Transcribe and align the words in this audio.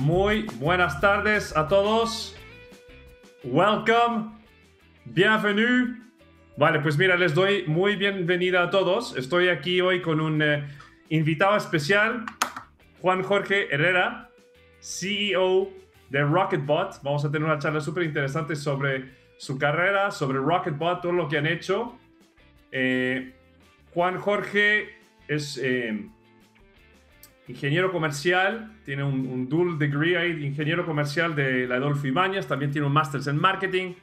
Muy 0.00 0.46
buenas 0.54 0.98
tardes 0.98 1.54
a 1.54 1.68
todos. 1.68 2.34
Welcome. 3.44 4.30
Bienvenue. 5.04 5.94
Vale, 6.56 6.80
pues 6.80 6.96
mira, 6.96 7.16
les 7.16 7.34
doy 7.34 7.64
muy 7.66 7.96
bienvenida 7.96 8.62
a 8.62 8.70
todos. 8.70 9.14
Estoy 9.18 9.48
aquí 9.48 9.82
hoy 9.82 10.00
con 10.00 10.22
un 10.22 10.40
eh, 10.40 10.66
invitado 11.10 11.54
especial, 11.54 12.24
Juan 13.02 13.22
Jorge 13.22 13.74
Herrera, 13.74 14.30
CEO 14.80 15.68
de 16.08 16.22
Rocketbot. 16.22 17.02
Vamos 17.02 17.26
a 17.26 17.30
tener 17.30 17.46
una 17.46 17.58
charla 17.58 17.80
súper 17.80 18.04
interesante 18.04 18.56
sobre 18.56 19.10
su 19.36 19.58
carrera, 19.58 20.10
sobre 20.10 20.38
Rocketbot, 20.38 21.02
todo 21.02 21.12
lo 21.12 21.28
que 21.28 21.36
han 21.36 21.46
hecho. 21.46 21.98
Eh, 22.72 23.34
Juan 23.92 24.18
Jorge 24.18 24.94
es 25.28 25.58
eh, 25.62 26.08
ingeniero 27.50 27.92
comercial, 27.92 28.72
tiene 28.84 29.04
un, 29.04 29.48
dual 29.48 29.78
degree 29.78 30.16
ahí, 30.16 30.44
ingeniero 30.44 30.84
comercial 30.86 31.34
de 31.34 31.66
la 31.66 31.76
Adolfo 31.76 32.06
Ibáñez, 32.06 32.46
también 32.46 32.70
tiene 32.70 32.86
un 32.86 32.92
máster 32.92 33.20
en 33.26 33.38
marketing. 33.38 33.94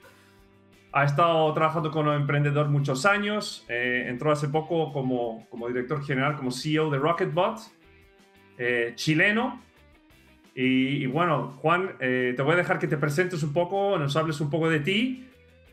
Ha 0.94 1.04
estado 1.04 1.54
trabajando 1.54 1.92
como 1.92 2.14
emprendedor 2.14 2.70
muchos 2.70 3.06
años. 3.06 3.66
Eh, 3.68 4.06
entró 4.08 4.32
hace 4.32 4.48
poco 4.48 4.92
como, 4.94 5.46
como 5.50 5.68
director 5.68 6.04
general, 6.04 6.36
como 6.36 6.52
CEO 6.52 6.90
de 6.90 6.98
Rocketbot, 6.98 7.60
chileno. 8.96 9.62
Y, 10.56 11.06
bueno, 11.06 11.54
Juan, 11.62 11.98
te 12.00 12.42
voy 12.42 12.54
a 12.54 12.56
dejar 12.56 12.80
que 12.80 12.88
te 12.88 12.98
presentes 12.98 13.44
un 13.44 13.54
poco, 13.54 14.00
nos 14.00 14.16
hables 14.16 14.42
un 14.42 14.50
poco 14.50 14.70
de 14.70 14.80
ti 14.80 15.28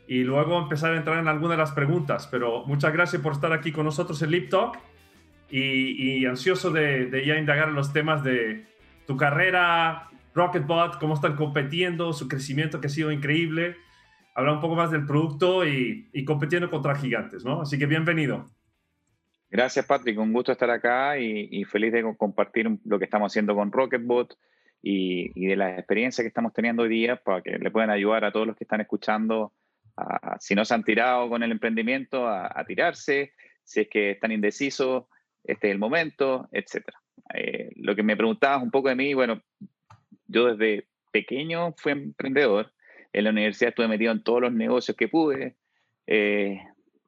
y 0.06 0.22
luego 0.22 0.58
empezar 0.58 0.92
a 0.92 0.96
entrar 0.96 1.18
en 1.18 1.28
algunas 1.28 1.56
de 1.56 1.62
las 1.62 1.72
preguntas. 1.72 2.28
Pero 2.30 2.64
muchas 2.66 2.92
gracias 2.92 3.22
por 3.22 3.32
estar 3.32 3.52
aquí 3.52 3.72
con 3.72 3.84
nosotros 3.86 4.20
en 4.22 4.30
Lip 4.30 4.50
Talk 4.50 4.78
y, 5.50 6.24
ansioso 6.26 6.70
de, 6.70 7.22
ya 7.24 7.36
indagar 7.36 7.68
los 7.68 7.92
temas 7.92 8.22
de 8.24 8.66
tu 9.06 9.16
carrera, 9.16 10.08
Rocketbot, 10.34 10.98
cómo 10.98 11.14
están 11.14 11.36
compitiendo, 11.36 12.12
su 12.12 12.28
crecimiento 12.28 12.80
que 12.80 12.88
ha 12.88 12.90
sido 12.90 13.12
increíble. 13.12 13.76
Hablar 14.34 14.54
un 14.54 14.60
poco 14.60 14.74
más 14.74 14.90
del 14.90 15.06
producto 15.06 15.66
y, 15.66 16.24
compitiendo 16.24 16.70
contra 16.70 16.96
gigantes, 16.96 17.44
¿no? 17.44 17.60
Así 17.60 17.78
que 17.78 17.86
bienvenido. 17.86 18.46
Gracias, 19.50 19.86
Patrick. 19.86 20.18
Un 20.18 20.32
gusto 20.32 20.50
estar 20.50 20.70
acá 20.70 21.18
y, 21.18 21.64
feliz 21.64 21.92
de 21.92 22.02
compartir 22.16 22.68
lo 22.84 22.98
que 22.98 23.04
estamos 23.04 23.32
haciendo 23.32 23.54
con 23.54 23.70
Rocketbot 23.70 24.36
y, 24.82 25.30
y 25.40 25.46
de 25.46 25.56
las 25.56 25.78
experiencias 25.78 26.24
que 26.24 26.28
estamos 26.28 26.52
teniendo 26.52 26.82
hoy 26.82 26.88
día 26.88 27.16
para 27.16 27.40
que 27.42 27.58
le 27.58 27.70
puedan 27.70 27.90
ayudar 27.90 28.24
a 28.24 28.32
todos 28.32 28.46
los 28.46 28.56
que 28.56 28.64
están 28.64 28.80
escuchando 28.80 29.52
si 30.40 30.54
no 30.54 30.64
se 30.64 30.74
han 30.74 30.84
tirado 30.84 31.28
con 31.28 31.42
el 31.42 31.52
emprendimiento, 31.52 32.28
a, 32.28 32.64
tirarse, 32.66 33.32
si 33.62 33.80
es 33.80 33.88
que 33.88 34.12
están 34.12 34.32
indecisos, 34.32 35.04
este 35.44 35.68
es 35.68 35.72
el 35.72 35.78
momento, 35.78 36.48
etc. 36.52 36.84
Eh, 37.34 37.70
lo 37.76 37.94
que 37.94 38.02
me 38.02 38.16
preguntabas 38.16 38.62
un 38.62 38.70
poco 38.70 38.88
de 38.88 38.96
mí, 38.96 39.14
bueno, 39.14 39.42
yo 40.26 40.54
desde 40.54 40.86
pequeño 41.12 41.74
fui 41.76 41.92
emprendedor, 41.92 42.72
en 43.12 43.24
la 43.24 43.30
universidad 43.30 43.70
estuve 43.70 43.88
metido 43.88 44.12
en 44.12 44.22
todos 44.22 44.40
los 44.40 44.52
negocios 44.52 44.96
que 44.96 45.08
pude, 45.08 45.56
eh, 46.06 46.60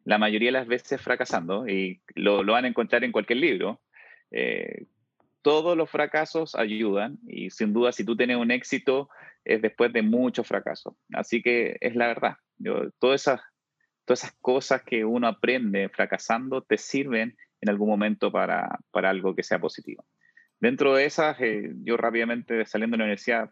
la 0.04 0.18
mayoría 0.18 0.48
de 0.48 0.52
las 0.52 0.68
veces 0.68 1.00
fracasando, 1.00 1.66
y 1.68 2.00
lo, 2.14 2.42
lo 2.44 2.52
van 2.52 2.64
a 2.64 2.68
encontrar 2.68 3.02
en 3.02 3.12
cualquier 3.12 3.38
libro. 3.38 3.80
Eh, 4.30 4.86
todos 5.42 5.76
los 5.76 5.88
fracasos 5.88 6.56
ayudan 6.56 7.18
y 7.28 7.50
sin 7.50 7.72
duda 7.72 7.92
si 7.92 8.04
tú 8.04 8.16
tienes 8.16 8.36
un 8.36 8.50
éxito 8.50 9.08
es 9.44 9.62
después 9.62 9.92
de 9.92 10.02
muchos 10.02 10.46
fracasos. 10.46 10.94
Así 11.12 11.40
que 11.40 11.76
es 11.80 11.94
la 11.94 12.08
verdad. 12.08 12.34
todas, 12.98 13.20
esas, 13.22 13.40
todas 14.04 14.24
esas 14.24 14.36
cosas 14.40 14.82
que 14.82 15.04
uno 15.04 15.28
aprende 15.28 15.88
fracasando 15.88 16.62
te 16.62 16.78
sirven 16.78 17.36
en 17.60 17.68
algún 17.68 17.88
momento 17.88 18.30
para, 18.30 18.78
para 18.90 19.10
algo 19.10 19.34
que 19.34 19.42
sea 19.42 19.58
positivo. 19.58 20.04
Dentro 20.60 20.94
de 20.94 21.04
esas, 21.04 21.40
eh, 21.40 21.72
yo 21.84 21.96
rápidamente 21.96 22.64
saliendo 22.66 22.94
de 22.94 22.98
la 22.98 23.04
universidad 23.04 23.50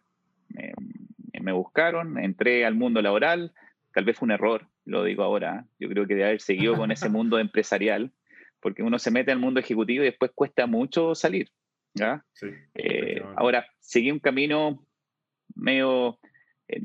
me 1.45 1.53
buscaron, 1.53 2.19
entré 2.19 2.65
al 2.65 2.75
mundo 2.75 3.03
laboral, 3.03 3.53
tal 3.93 4.05
vez 4.05 4.19
fue 4.19 4.27
un 4.27 4.33
error, 4.33 4.67
lo 4.85 5.05
digo 5.05 5.23
ahora, 5.23 5.67
yo 5.79 5.89
creo 5.89 6.07
que 6.07 6.15
de 6.15 6.25
haber 6.25 6.41
seguido 6.41 6.77
con 6.77 6.91
ese 6.91 7.09
mundo 7.11 7.39
empresarial, 7.39 8.13
porque 8.61 8.83
uno 8.83 8.99
se 8.99 9.11
mete 9.11 9.31
al 9.31 9.39
mundo 9.39 9.61
ejecutivo 9.61 10.03
y 10.03 10.07
después 10.07 10.33
cuesta 10.35 10.67
mucho 10.67 11.15
salir. 11.15 11.51
¿ya? 11.93 12.25
Eh, 12.75 13.23
ahora, 13.37 13.67
seguí 13.79 14.11
un 14.11 14.19
camino 14.21 14.85
medio 15.55 16.19
eh, 16.67 16.81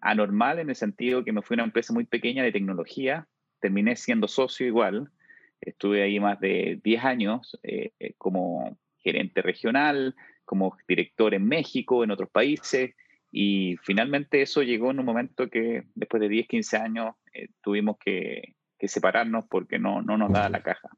anormal 0.00 0.58
en 0.58 0.70
el 0.70 0.76
sentido 0.76 1.22
que 1.22 1.32
me 1.32 1.42
fui 1.42 1.54
a 1.54 1.58
una 1.58 1.64
empresa 1.64 1.92
muy 1.92 2.04
pequeña 2.04 2.42
de 2.42 2.52
tecnología, 2.52 3.28
terminé 3.60 3.94
siendo 3.96 4.26
socio 4.26 4.66
igual, 4.66 5.10
estuve 5.60 6.02
ahí 6.02 6.20
más 6.20 6.40
de 6.40 6.80
10 6.82 7.04
años 7.04 7.58
eh, 7.62 7.92
eh, 7.98 8.14
como 8.18 8.78
gerente 8.98 9.42
regional, 9.42 10.14
como 10.44 10.76
director 10.86 11.34
en 11.34 11.46
México, 11.46 12.04
en 12.04 12.10
otros 12.10 12.30
países, 12.30 12.94
y 13.30 13.76
finalmente 13.82 14.40
eso 14.40 14.62
llegó 14.62 14.90
en 14.90 15.00
un 15.00 15.04
momento 15.04 15.50
que 15.50 15.84
después 15.94 16.20
de 16.20 16.28
10, 16.28 16.48
15 16.48 16.76
años 16.78 17.14
tuvimos 17.62 17.98
que, 17.98 18.54
separarnos 18.80 19.44
porque 19.50 19.78
no, 19.78 20.02
no 20.02 20.16
nos 20.16 20.32
daba 20.32 20.48
la 20.48 20.62
caja. 20.62 20.88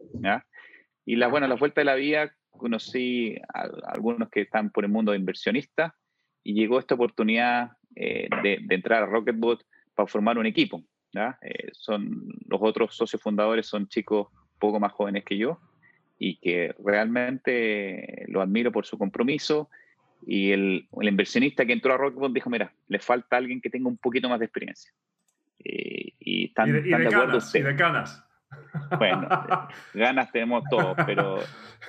Y 1.07 1.17
la, 1.17 1.29
bueno, 1.29 1.49
la 1.49 1.57
vuelta 1.57 1.81
de 1.81 1.87
la 1.87 1.95
vida 1.95 2.33
conocí 2.51 3.37
a, 3.53 3.63
a 3.63 3.93
algunos 3.93 4.29
que 4.29 4.43
están 4.43 4.71
por 4.71 4.85
el 4.85 4.91
mundo 4.91 5.13
de 5.13 5.19
inversionistas 5.19 5.93
y 6.43 6.55
llegó 6.55 6.79
esta 6.79 6.95
oportunidad 6.95 7.73
eh, 7.97 8.29
de, 8.43 8.61
entrar 8.71 9.03
a 9.03 9.07
Rocketbot 9.07 9.65
para 9.95 10.07
formar 10.07 10.39
un 10.39 10.47
equipo. 10.47 10.83
Eh, 11.13 11.71
son, 11.73 12.23
los 12.47 12.61
otros 12.63 12.95
socios 12.95 13.21
fundadores 13.21 13.67
son 13.67 13.89
chicos 13.89 14.29
poco 14.61 14.79
más 14.79 14.93
jóvenes 14.93 15.25
que 15.25 15.37
yo 15.37 15.59
y 16.19 16.37
que 16.37 16.75
realmente 16.85 18.27
lo 18.29 18.41
admiro 18.41 18.71
por 18.71 18.87
su 18.87 18.97
compromiso. 18.97 19.69
Y 20.25 20.53
el, 20.53 20.87
el 21.01 21.09
inversionista 21.09 21.67
que 21.67 21.73
entró 21.73 21.95
a 21.95 21.97
Rocketbot 21.97 22.33
dijo, 22.33 22.51
mira, 22.51 22.73
le 22.87 23.01
falta 23.01 23.37
alguien 23.37 23.61
que 23.61 23.71
tenga 23.71 23.89
un 23.89 23.97
poquito 23.97 24.29
más 24.29 24.39
de 24.39 24.45
experiencia. 24.45 24.93
Eh, 25.65 26.13
y 26.21 26.45
están, 26.47 26.73
de, 26.73 26.95
acuerdo 26.95 27.39
Y 27.53 27.61
de 27.61 27.75
canas. 27.75 28.25
Bueno, 28.97 29.29
ganas 29.95 30.31
tenemos 30.31 30.63
todos, 30.71 30.97
pero 31.05 31.41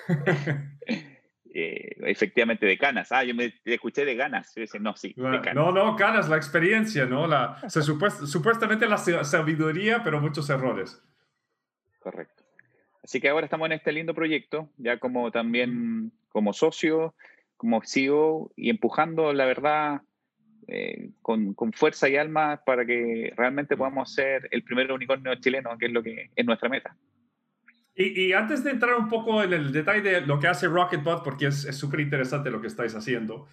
Eh, 1.54 1.98
efectivamente 2.06 2.66
de 2.66 2.78
Canas. 2.78 3.12
Ah, 3.12 3.24
yo 3.24 3.36
me 3.36 3.54
escuché 3.66 4.06
de 4.06 4.16
ganas. 4.16 4.54
no, 4.80 4.96
sí, 4.96 5.14
No, 5.18 5.72
no, 5.72 5.96
Canas, 5.98 6.30
la 6.30 6.38
experiencia, 6.38 7.06
¿no? 7.06 7.28
La, 7.28 7.58
supuestamente 7.70 8.88
la 8.88 8.98
sabiduría, 8.98 10.02
pero 10.04 10.22
muchos 10.22 10.50
errores. 10.50 11.04
Correcto. 12.00 12.41
Así 13.12 13.20
que 13.20 13.28
ahora 13.28 13.44
estamos 13.44 13.66
en 13.66 13.74
este 13.74 13.92
lindo 13.92 14.14
proyecto, 14.14 14.70
ya 14.78 14.98
como 14.98 15.32
también 15.32 16.14
como 16.30 16.54
socio, 16.54 17.14
como 17.58 17.82
CEO 17.84 18.54
y 18.56 18.70
empujando, 18.70 19.34
la 19.34 19.44
verdad, 19.44 20.04
eh, 20.70 21.10
con, 21.22 21.54
con, 21.54 21.74
fuerza 21.74 22.08
y 22.08 22.16
alma 22.16 22.62
para 22.66 22.86
que 22.86 23.34
realmente 23.36 23.76
podamos 23.76 24.14
ser 24.14 24.48
el 24.52 24.64
primer 24.64 24.94
unicornio 24.94 25.36
chileno, 25.36 25.78
que 25.78 25.88
es 25.88 25.92
lo 25.92 26.02
que 26.02 26.30
es 26.34 26.46
nuestra 26.46 26.70
meta. 26.70 26.96
Y, 27.96 28.32
antes 28.32 28.64
de 28.64 28.72
entrar 28.72 28.96
un 28.96 29.10
poco 29.10 29.44
en 29.44 29.52
el 29.52 29.74
detalle 29.74 30.02
de 30.02 30.22
lo 30.22 30.40
que 30.40 30.48
hace 30.48 30.70
Rocketbot, 30.70 31.22
porque 31.22 31.48
es 31.48 31.78
súper 31.78 32.00
interesante 32.00 32.50
lo 32.50 32.62
que 32.62 32.68
estáis 32.68 32.96
haciendo, 32.96 33.50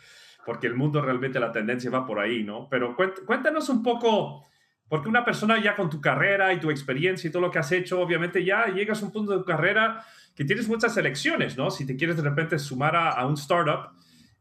porque 0.46 0.68
el 0.68 0.74
mundo 0.76 1.02
realmente 1.02 1.40
la 1.40 1.50
tendencia 1.50 1.90
va 1.90 2.06
por 2.06 2.20
ahí, 2.20 2.44
¿no? 2.44 2.68
Pero 2.70 2.94
cuéntanos 3.26 3.68
un 3.70 3.82
poco, 3.82 4.46
porque 4.88 5.08
una 5.08 5.24
persona 5.24 5.62
ya 5.62 5.76
con 5.76 5.90
tu 5.90 6.00
carrera 6.00 6.52
y 6.52 6.60
tu 6.60 6.70
experiencia 6.70 7.28
y 7.28 7.30
todo 7.30 7.42
lo 7.42 7.50
que 7.50 7.58
has 7.58 7.70
hecho, 7.72 8.00
obviamente 8.00 8.44
ya 8.44 8.66
llegas 8.66 9.02
a 9.02 9.06
un 9.06 9.12
punto 9.12 9.32
de 9.32 9.38
tu 9.38 9.44
carrera 9.44 10.04
que 10.34 10.44
tienes 10.44 10.68
muchas 10.68 10.96
elecciones, 10.96 11.56
¿no? 11.56 11.70
Si 11.70 11.84
te 11.84 11.96
quieres 11.96 12.16
de 12.16 12.22
repente 12.22 12.58
sumar 12.58 12.96
a, 12.96 13.26
un 13.26 13.34
startup, 13.34 13.90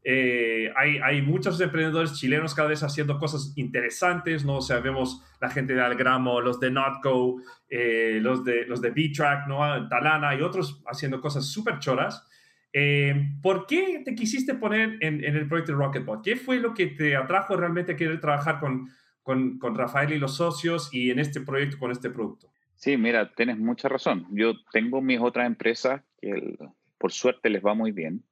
eh, 0.04 0.72
hay, 0.76 1.20
muchos 1.22 1.60
emprendedores 1.60 2.14
chilenos 2.14 2.54
cada 2.54 2.68
vez 2.68 2.82
haciendo 2.82 3.18
cosas 3.18 3.52
interesantes, 3.56 4.44
¿no? 4.44 4.56
O 4.56 4.60
sea, 4.62 4.78
vemos 4.78 5.22
la 5.40 5.50
gente 5.50 5.74
de 5.74 5.82
Algramo, 5.82 6.40
los 6.40 6.60
de 6.60 6.70
Notco, 6.70 7.42
eh, 7.68 8.18
los 8.22 8.44
de, 8.44 8.64
los 8.64 8.80
de 8.80 8.90
B-Track, 8.90 9.48
¿no? 9.48 9.88
Talana 9.88 10.34
y 10.34 10.40
otros 10.40 10.82
haciendo 10.86 11.20
cosas 11.20 11.46
súper 11.46 11.78
choras. 11.78 12.26
Eh, 12.72 13.32
¿Por 13.42 13.66
qué 13.66 14.02
te 14.04 14.14
quisiste 14.14 14.54
poner 14.54 14.98
en, 15.00 15.24
en, 15.24 15.36
el 15.36 15.48
proyecto 15.48 15.74
Rocketbot? 15.74 16.22
¿Qué 16.22 16.36
fue 16.36 16.58
lo 16.58 16.72
que 16.74 16.86
te 16.86 17.16
atrajo 17.16 17.56
realmente 17.56 17.92
a 17.92 17.96
querer 17.96 18.20
trabajar 18.20 18.60
con, 18.60 18.88
con, 19.28 19.58
con 19.58 19.74
Rafael 19.74 20.12
y 20.12 20.18
los 20.18 20.36
socios 20.36 20.88
y 20.92 21.10
en 21.10 21.18
este 21.18 21.42
proyecto, 21.42 21.78
con 21.78 21.90
este 21.90 22.08
producto? 22.08 22.48
Sí, 22.76 22.96
mira, 22.96 23.30
tienes 23.34 23.58
mucha 23.58 23.88
razón. 23.88 24.26
Yo 24.30 24.54
tengo 24.72 25.02
mis 25.02 25.20
otras 25.20 25.46
empresas 25.46 26.00
que 26.20 26.56
por 26.96 27.12
suerte 27.12 27.50
les 27.50 27.64
va 27.64 27.74
muy 27.74 27.92
bien 27.92 28.24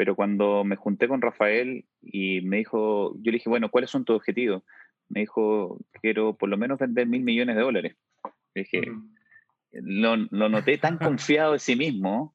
pero 0.00 0.16
cuando 0.16 0.64
me 0.64 0.76
junté 0.76 1.08
con 1.08 1.20
Rafael 1.20 1.84
y 2.00 2.40
me 2.40 2.56
dijo, 2.56 3.14
yo 3.16 3.30
le 3.30 3.32
dije, 3.32 3.50
bueno, 3.50 3.70
¿cuáles 3.70 3.90
son 3.90 4.06
tus 4.06 4.16
objetivos? 4.16 4.62
Me 5.10 5.20
dijo, 5.20 5.78
quiero 6.00 6.38
por 6.38 6.48
lo 6.48 6.56
menos 6.56 6.78
vender 6.78 7.06
mil 7.06 7.22
millones 7.22 7.54
de 7.54 7.60
dólares. 7.60 7.96
Le 8.54 8.62
dije, 8.62 8.80
lo, 9.72 10.16
noté 10.16 10.78
tan 10.78 10.96
confiado 11.18 11.52
de 11.52 11.58
sí 11.58 11.76
mismo 11.76 12.34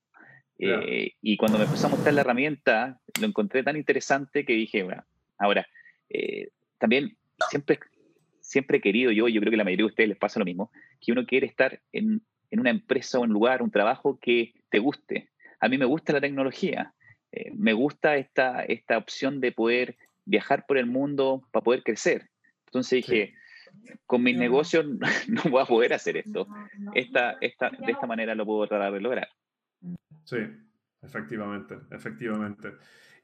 eh, 0.59 1.13
y 1.23 1.37
cuando 1.37 1.57
me 1.57 1.65
empezó 1.65 1.87
a 1.87 1.89
mostrar 1.89 2.13
la 2.13 2.21
herramienta, 2.21 3.01
lo 3.19 3.25
encontré 3.25 3.63
tan 3.63 3.77
interesante 3.77 4.45
que 4.45 4.53
dije, 4.53 4.83
bueno, 4.83 5.03
ahora, 5.39 5.65
eh, 6.09 6.49
también 6.77 7.17
siempre, 7.49 7.79
siempre 8.45 8.77
he 8.77 8.81
querido 8.81 9.11
yo, 9.11 9.27
yo 9.27 9.41
creo 9.41 9.51
que 9.51 9.57
la 9.57 9.63
mayoría 9.63 9.85
de 9.85 9.89
ustedes 9.89 10.09
les 10.09 10.17
pasa 10.17 10.39
lo 10.39 10.45
mismo, 10.45 10.71
que 11.01 11.11
uno 11.11 11.25
quiere 11.25 11.47
estar 11.47 11.81
en, 11.91 12.21
en 12.51 12.59
una 12.59 12.69
empresa 12.69 13.19
o 13.19 13.23
un 13.23 13.31
lugar, 13.31 13.61
un 13.61 13.71
trabajo 13.71 14.19
que 14.19 14.53
te 14.69 14.79
guste. 14.79 15.29
A 15.59 15.67
mí 15.67 15.77
me 15.77 15.85
gusta 15.85 16.13
la 16.13 16.21
tecnología, 16.21 16.93
eh, 17.31 17.51
me 17.55 17.73
gusta 17.73 18.17
esta, 18.17 18.63
esta 18.63 18.97
opción 18.97 19.41
de 19.41 19.51
poder 19.51 19.97
viajar 20.25 20.65
por 20.67 20.77
el 20.77 20.85
mundo 20.85 21.47
para 21.51 21.63
poder 21.63 21.83
crecer. 21.83 22.29
Entonces 22.67 23.05
dije, 23.05 23.33
con 24.05 24.21
mis 24.21 24.37
negocios 24.37 24.85
no 25.27 25.41
voy 25.49 25.61
a 25.63 25.65
poder 25.65 25.93
hacer 25.93 26.17
esto. 26.17 26.47
Esta, 26.93 27.37
esta, 27.41 27.71
de 27.71 27.91
esta 27.91 28.05
manera 28.05 28.35
lo 28.35 28.45
puedo 28.45 28.67
tratar 28.67 28.93
de 28.93 29.01
lograr. 29.01 29.27
Sí, 30.23 30.37
efectivamente, 31.01 31.75
efectivamente. 31.91 32.73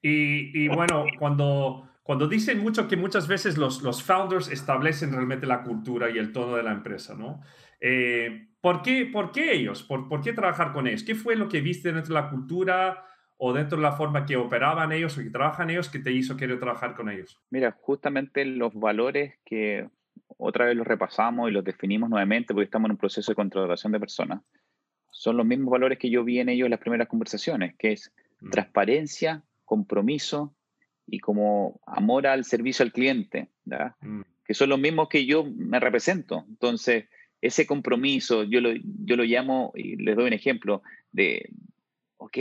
Y, 0.01 0.63
y 0.63 0.67
bueno, 0.67 1.05
cuando, 1.19 1.87
cuando 2.03 2.27
dicen 2.27 2.59
mucho 2.59 2.87
que 2.87 2.97
muchas 2.97 3.27
veces 3.27 3.57
los, 3.57 3.83
los 3.83 4.03
founders 4.03 4.49
establecen 4.49 5.11
realmente 5.11 5.45
la 5.45 5.63
cultura 5.63 6.09
y 6.09 6.17
el 6.17 6.31
tono 6.31 6.55
de 6.55 6.63
la 6.63 6.71
empresa, 6.71 7.15
¿no? 7.15 7.41
Eh, 7.79 8.47
¿por, 8.59 8.81
qué, 8.81 9.05
¿Por 9.05 9.31
qué 9.31 9.53
ellos? 9.53 9.83
¿Por, 9.83 10.07
¿Por 10.07 10.21
qué 10.21 10.33
trabajar 10.33 10.73
con 10.73 10.87
ellos? 10.87 11.03
¿Qué 11.03 11.15
fue 11.15 11.35
lo 11.35 11.47
que 11.47 11.61
viste 11.61 11.91
dentro 11.91 12.15
de 12.15 12.21
la 12.21 12.29
cultura 12.29 13.05
o 13.37 13.53
dentro 13.53 13.77
de 13.77 13.83
la 13.83 13.93
forma 13.93 14.25
que 14.25 14.35
operaban 14.35 14.91
ellos 14.91 15.17
o 15.17 15.21
que 15.21 15.29
trabajan 15.29 15.69
ellos 15.69 15.89
que 15.89 15.99
te 15.99 16.11
hizo 16.11 16.37
querer 16.37 16.59
trabajar 16.59 16.95
con 16.95 17.09
ellos? 17.09 17.39
Mira, 17.49 17.77
justamente 17.81 18.45
los 18.45 18.73
valores 18.73 19.35
que 19.45 19.87
otra 20.37 20.65
vez 20.65 20.75
los 20.75 20.87
repasamos 20.87 21.49
y 21.49 21.53
los 21.53 21.63
definimos 21.63 22.09
nuevamente 22.09 22.53
porque 22.53 22.65
estamos 22.65 22.87
en 22.87 22.91
un 22.91 22.97
proceso 22.97 23.31
de 23.31 23.35
contratación 23.35 23.91
de 23.91 23.99
personas, 23.99 24.41
son 25.11 25.37
los 25.37 25.45
mismos 25.45 25.71
valores 25.71 25.99
que 25.99 26.09
yo 26.09 26.23
vi 26.23 26.39
en 26.39 26.49
ellos 26.49 26.65
en 26.65 26.71
las 26.71 26.79
primeras 26.79 27.07
conversaciones, 27.07 27.75
que 27.77 27.91
es 27.91 28.11
mm. 28.39 28.49
transparencia, 28.49 29.43
compromiso 29.65 30.55
y 31.05 31.19
como 31.19 31.79
amor 31.85 32.27
al 32.27 32.45
servicio 32.45 32.83
al 32.83 32.91
cliente, 32.91 33.49
mm. 33.65 34.21
que 34.45 34.53
son 34.53 34.69
los 34.69 34.79
mismos 34.79 35.09
que 35.09 35.25
yo 35.25 35.43
me 35.43 35.79
represento. 35.79 36.45
Entonces, 36.47 37.05
ese 37.41 37.65
compromiso, 37.65 38.43
yo 38.43 38.61
lo, 38.61 38.71
yo 38.73 39.15
lo 39.15 39.23
llamo, 39.23 39.71
y 39.75 39.95
les 39.97 40.15
doy 40.15 40.27
un 40.27 40.33
ejemplo, 40.33 40.83
de, 41.11 41.49
ok, 42.17 42.37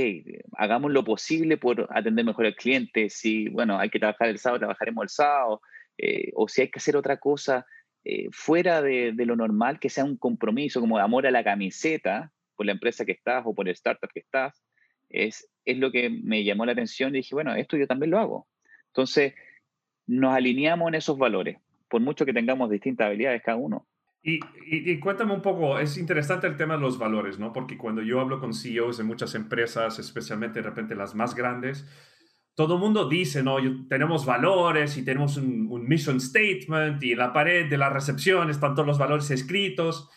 hagamos 0.56 0.92
lo 0.92 1.04
posible 1.04 1.56
por 1.56 1.88
atender 1.90 2.24
mejor 2.24 2.46
al 2.46 2.54
cliente, 2.54 3.08
si, 3.08 3.48
bueno, 3.48 3.78
hay 3.78 3.88
que 3.88 3.98
trabajar 3.98 4.28
el 4.28 4.38
sábado, 4.38 4.60
trabajaremos 4.60 5.02
el 5.04 5.08
sábado, 5.08 5.62
eh, 5.96 6.30
o 6.34 6.48
si 6.48 6.62
hay 6.62 6.70
que 6.70 6.78
hacer 6.78 6.96
otra 6.96 7.18
cosa 7.18 7.66
eh, 8.04 8.28
fuera 8.30 8.82
de, 8.82 9.12
de, 9.12 9.26
lo 9.26 9.36
normal, 9.36 9.80
que 9.80 9.90
sea 9.90 10.04
un 10.04 10.16
compromiso, 10.16 10.80
como 10.80 10.98
amor 10.98 11.26
a 11.26 11.30
la 11.30 11.44
camiseta, 11.44 12.32
por 12.56 12.66
la 12.66 12.72
empresa 12.72 13.06
que 13.06 13.12
estás 13.12 13.42
o 13.46 13.54
por 13.54 13.68
el 13.68 13.72
startup 13.72 14.10
que 14.12 14.20
estás, 14.20 14.62
es, 15.08 15.48
es 15.64 15.78
lo 15.78 15.90
que 15.90 16.10
me 16.10 16.44
llamó 16.44 16.66
la 16.66 16.72
atención 16.72 17.14
y 17.14 17.18
dije, 17.18 17.34
bueno, 17.34 17.54
esto 17.54 17.76
yo 17.76 17.86
también 17.86 18.10
lo 18.10 18.18
hago. 18.18 18.48
Entonces, 18.88 19.34
nos 20.06 20.34
alineamos 20.34 20.88
en 20.88 20.94
esos 20.96 21.18
valores, 21.18 21.58
por 21.88 22.00
mucho 22.00 22.26
que 22.26 22.32
tengamos 22.32 22.70
distintas 22.70 23.06
habilidades 23.06 23.42
cada 23.42 23.56
uno. 23.56 23.86
Y, 24.22 25.00
cuéntame 25.00 25.32
un 25.32 25.40
poco, 25.40 25.78
es 25.78 25.96
interesante 25.96 26.46
el 26.46 26.56
tema 26.56 26.74
de 26.74 26.82
los 26.82 26.98
valores, 26.98 27.38
¿no? 27.38 27.52
Porque 27.54 27.78
cuando 27.78 28.02
yo 28.02 28.20
hablo 28.20 28.38
con 28.38 28.52
CEOs 28.52 28.98
de 28.98 29.04
muchas 29.04 29.34
empresas, 29.34 29.98
especialmente 29.98 30.60
de 30.60 30.68
repente 30.68 30.94
las 30.94 31.14
más 31.14 31.34
grandes, 31.34 31.86
todo 32.54 32.74
el 32.74 32.80
mundo 32.80 33.08
dice, 33.08 33.42
¿no? 33.42 33.56
tenemos 33.88 34.26
valores 34.26 34.98
y 34.98 35.04
tenemos 35.04 35.38
un, 35.38 35.88
mission 35.88 36.20
statement 36.20 37.02
y 37.02 37.14
la 37.14 37.32
pared 37.32 37.70
de 37.70 37.78
la 37.78 37.88
recepción 37.88 38.50
están 38.50 38.74
todos 38.74 38.86
los 38.86 38.98
valores 38.98 39.30
escritos. 39.30 40.10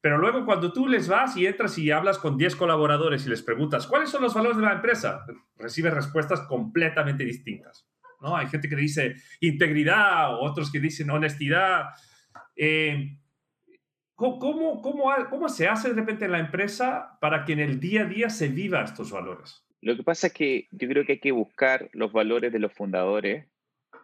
Pero 0.00 0.16
luego 0.16 0.46
cuando 0.46 0.72
tú 0.72 0.86
les 0.86 1.08
vas 1.08 1.36
y 1.36 1.46
entras 1.46 1.76
y 1.76 1.90
hablas 1.90 2.18
con 2.18 2.38
10 2.38 2.56
colaboradores 2.56 3.26
y 3.26 3.28
les 3.28 3.42
preguntas, 3.42 3.86
¿cuáles 3.86 4.08
son 4.08 4.22
los 4.22 4.32
valores 4.32 4.56
de 4.56 4.64
la 4.64 4.72
empresa? 4.72 5.26
Recibes 5.56 5.92
respuestas 5.92 6.40
completamente 6.42 7.24
distintas, 7.24 7.86
¿no? 8.20 8.34
Hay 8.34 8.48
gente 8.48 8.68
que 8.68 8.76
dice 8.76 9.16
integridad, 9.40 10.34
o 10.34 10.40
otros 10.40 10.72
que 10.72 10.80
dicen 10.80 11.10
honestidad. 11.10 11.90
Eh, 12.56 13.18
¿Cómo, 14.14 14.82
cómo, 14.82 15.22
cómo, 15.30 15.48
se 15.48 15.66
hace 15.66 15.88
de 15.88 15.94
repente 15.94 16.26
en 16.26 16.32
la 16.32 16.40
empresa 16.40 17.18
para 17.22 17.44
que 17.44 17.54
en 17.54 17.60
el 17.60 17.80
día 17.80 18.02
a 18.02 18.04
día 18.04 18.28
se 18.28 18.48
viva 18.48 18.82
estos 18.82 19.10
valores? 19.10 19.66
Lo 19.80 19.96
que 19.96 20.02
pasa 20.02 20.26
es 20.26 20.34
que 20.34 20.68
yo 20.70 20.88
creo 20.88 21.06
que 21.06 21.12
hay 21.12 21.20
que 21.20 21.32
buscar 21.32 21.88
los 21.92 22.12
valores 22.12 22.52
de 22.52 22.58
los 22.58 22.72
fundadores 22.72 23.46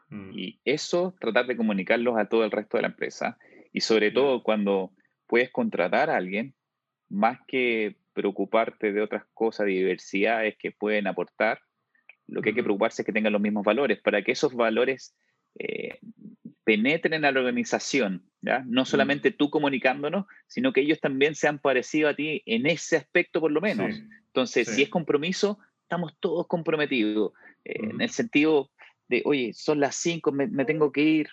mm. 0.09 0.31
y 0.33 0.61
eso 0.65 1.15
tratar 1.21 1.47
de 1.47 1.57
comunicarlos 1.57 2.19
a 2.19 2.31
todo 2.31 2.45
el 2.45 2.51
resto 2.51 2.79
de 2.79 2.83
la 2.83 2.89
empresa. 2.89 3.39
Y 3.75 3.83
sobre 3.83 4.11
todo 4.11 4.43
cuando 4.43 4.93
puedes 5.27 5.51
contratar 5.51 6.11
a 6.11 6.17
alguien, 6.17 6.55
más 7.09 7.39
que 7.47 7.97
preocuparte 8.13 8.93
de 8.93 9.03
otras 9.03 9.25
cosas, 9.35 9.67
diversidades 9.67 10.57
que 10.59 10.73
pueden 10.73 11.07
aportar, 11.07 11.61
lo 12.27 12.43
que 12.43 12.51
hay 12.51 12.55
que 12.55 12.63
preocuparse 12.63 13.03
es 13.03 13.07
que 13.07 13.13
tengan 13.13 13.33
los 13.33 13.43
mismos 13.43 13.65
valores, 13.65 14.01
para 14.01 14.23
que 14.23 14.33
esos 14.33 14.55
valores 14.55 15.15
eh, 15.59 15.99
penetren 16.65 17.25
a 17.25 17.31
la 17.31 17.41
organización, 17.41 18.29
¿ya? 18.41 18.65
no 18.67 18.83
mm. 18.83 18.87
solamente 18.87 19.31
tú 19.31 19.51
comunicándonos, 19.51 20.27
sino 20.47 20.73
que 20.73 20.81
ellos 20.81 21.01
también 21.01 21.35
se 21.35 21.47
han 21.47 21.61
parecido 21.61 22.09
a 22.09 22.15
ti 22.15 22.43
en 22.47 22.67
ese 22.67 22.97
aspecto 22.97 23.41
por 23.41 23.53
lo 23.53 23.61
menos. 23.61 23.95
Entonces, 24.27 24.69
si 24.69 24.83
es 24.83 24.89
compromiso, 24.89 25.59
estamos 25.83 26.17
todos 26.19 26.49
comprometidos, 26.49 27.33
eh, 27.65 27.77
en 27.79 28.01
el 28.01 28.11
sentido 28.11 28.71
de, 29.09 29.23
oye, 29.25 29.53
son 29.53 29.79
las 29.79 29.95
cinco, 29.95 30.33
me, 30.33 30.65
tengo 30.65 30.91
que 30.91 31.03
ir, 31.03 31.29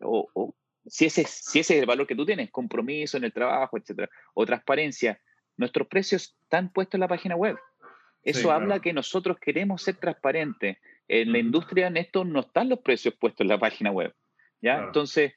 o, 0.00 0.54
si, 0.86 1.06
ese, 1.06 1.24
si 1.24 1.60
ese 1.60 1.74
es 1.74 1.80
el 1.80 1.86
valor 1.86 2.06
que 2.06 2.16
tú 2.16 2.26
tienes, 2.26 2.50
compromiso 2.50 3.16
en 3.16 3.24
el 3.24 3.32
trabajo, 3.32 3.76
etcétera, 3.78 4.10
o 4.34 4.46
transparencia, 4.46 5.20
nuestros 5.56 5.88
precios 5.88 6.36
están 6.42 6.72
puestos 6.72 6.94
en 6.94 7.00
la 7.00 7.08
página 7.08 7.36
web. 7.36 7.56
Eso 8.24 8.52
habla 8.52 8.80
que 8.80 8.92
nosotros 8.92 9.36
queremos 9.40 9.82
ser 9.82 9.96
transparentes. 9.96 10.78
En 11.08 11.32
la 11.32 11.38
industria 11.38 11.88
en 11.88 11.96
esto 11.96 12.24
no 12.24 12.40
están 12.40 12.68
los 12.68 12.78
precios 12.78 13.14
puestos 13.14 13.40
en 13.40 13.48
la 13.48 13.58
página 13.58 13.90
web. 13.90 14.14
Entonces, 14.60 15.32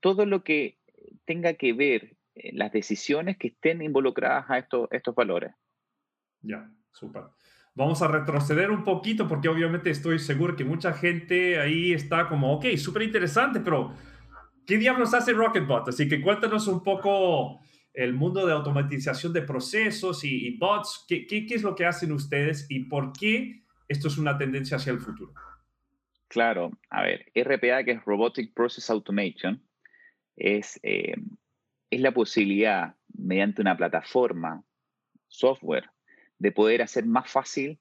todo 0.00 0.26
lo 0.26 0.42
que 0.42 0.78
tenga 1.24 1.54
que 1.54 1.72
ver 1.72 2.16
las 2.52 2.72
decisiones 2.72 3.38
que 3.38 3.48
estén 3.48 3.80
involucradas 3.80 4.50
a 4.50 4.58
estos, 4.58 4.88
estos 4.90 5.14
valores. 5.14 5.52
Ya, 6.42 6.70
súper. 6.92 7.22
Vamos 7.74 8.02
a 8.02 8.08
retroceder 8.08 8.70
un 8.70 8.84
poquito 8.84 9.28
porque 9.28 9.48
obviamente 9.48 9.90
estoy 9.90 10.18
seguro 10.18 10.56
que 10.56 10.64
mucha 10.64 10.92
gente 10.92 11.60
ahí 11.60 11.92
está 11.92 12.28
como, 12.28 12.54
ok, 12.54 12.76
súper 12.76 13.02
interesante, 13.02 13.60
pero 13.60 13.94
¿qué 14.66 14.78
diablos 14.78 15.14
hace 15.14 15.32
Rocketbot? 15.32 15.88
Así 15.88 16.08
que 16.08 16.20
cuéntanos 16.20 16.66
un 16.66 16.82
poco 16.82 17.60
el 17.94 18.12
mundo 18.12 18.46
de 18.46 18.52
automatización 18.52 19.32
de 19.32 19.42
procesos 19.42 20.24
y, 20.24 20.56
bots. 20.58 21.04
¿Qué, 21.08 21.26
¿Qué, 21.26 21.46
qué, 21.46 21.54
es 21.54 21.62
lo 21.62 21.74
que 21.74 21.86
hacen 21.86 22.12
ustedes 22.12 22.66
y 22.68 22.84
por 22.84 23.12
qué 23.12 23.62
esto 23.88 24.08
es 24.08 24.18
una 24.18 24.36
tendencia 24.36 24.76
hacia 24.76 24.92
el 24.92 25.00
futuro? 25.00 25.32
Claro, 26.28 26.72
a 26.90 27.02
ver, 27.02 27.26
RPA, 27.34 27.84
que 27.84 27.92
es 27.92 28.04
Robotic 28.04 28.52
Process 28.52 28.90
Automation, 28.90 29.62
es, 30.36 30.78
eh, 30.82 31.14
es 31.90 32.00
la 32.00 32.12
posibilidad, 32.12 32.94
mediante 33.16 33.62
una 33.62 33.76
plataforma, 33.76 34.62
software, 35.28 35.88
de 36.38 36.52
poder 36.52 36.82
hacer 36.82 37.06
más 37.06 37.30
fácil 37.30 37.78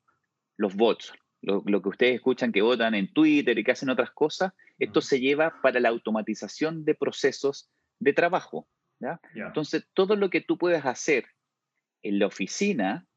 los 0.58 0.75
bots. 0.75 1.13
Lo, 1.42 1.63
que 1.63 1.89
ustedes 1.89 2.15
escuchan 2.15 2.51
que 2.51 2.62
votan 2.62 2.96
en 2.96 3.12
Twitter 3.13 3.58
y 3.58 3.63
que 3.63 3.72
hacen 3.72 3.89
otras 3.89 4.12
cosas, 4.12 4.54
esto 4.79 5.01
se 5.01 5.20
lleva 5.20 5.62
para 5.62 5.79
la 5.79 5.89
automatización 5.89 6.86
de 6.86 6.96
procesos 6.96 7.70
de 8.00 8.13
trabajo. 8.13 8.67
Entonces, 9.34 9.88
todo 9.94 10.15
lo 10.15 10.29
que 10.29 10.41
tú 10.41 10.58
puedes 10.58 10.86
hacer 10.86 11.25
en 12.01 12.20
la 12.20 12.27
oficina 12.27 13.08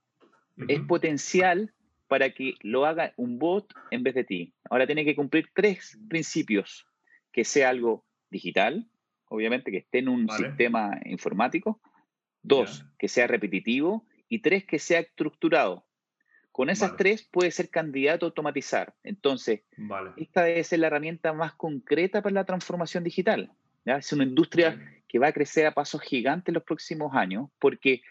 es 0.68 0.80
potencial 0.80 1.74
para 2.08 2.30
que 2.30 2.54
lo 2.62 2.86
haga 2.86 3.12
un 3.16 3.38
bot 3.38 3.72
en 3.90 4.02
vez 4.02 4.14
de 4.14 4.24
ti. 4.24 4.54
Ahora 4.70 4.86
tiene 4.86 5.04
que 5.04 5.14
cumplir 5.14 5.50
tres 5.54 5.98
principios, 6.08 6.86
que 7.32 7.44
sea 7.44 7.68
algo 7.68 8.04
digital, 8.30 8.88
obviamente, 9.26 9.70
que 9.70 9.78
esté 9.78 9.98
en 9.98 10.08
un 10.08 10.28
sistema 10.30 10.98
informático, 11.04 11.80
dos, 12.42 12.84
que 12.98 13.08
sea 13.08 13.26
repetitivo. 13.26 14.06
Y 14.30 14.40
tres, 14.40 14.66
que 14.66 14.78
sea 14.78 15.00
estructurado. 15.00 15.86
Con 16.58 16.70
esas 16.70 16.96
tres 16.96 17.22
puede 17.22 17.52
ser 17.52 17.70
candidato 17.70 18.26
a 18.26 18.30
automatizar. 18.30 18.92
Entonces, 19.04 19.60
esta 20.16 20.42
debe 20.42 20.64
ser 20.64 20.80
la 20.80 20.88
herramienta 20.88 21.32
más 21.32 21.54
concreta 21.54 22.20
para 22.20 22.34
la 22.34 22.44
transformación 22.44 23.04
digital. 23.04 23.52
Es 23.84 24.12
una 24.12 24.24
industria 24.24 24.76
que 25.06 25.20
va 25.20 25.28
a 25.28 25.32
crecer 25.32 25.66
a 25.66 25.72
pasos 25.72 26.02
gigantes 26.02 26.48
en 26.48 26.54
los 26.54 26.64
próximos 26.64 27.14
años 27.14 27.48
porque 27.60 28.02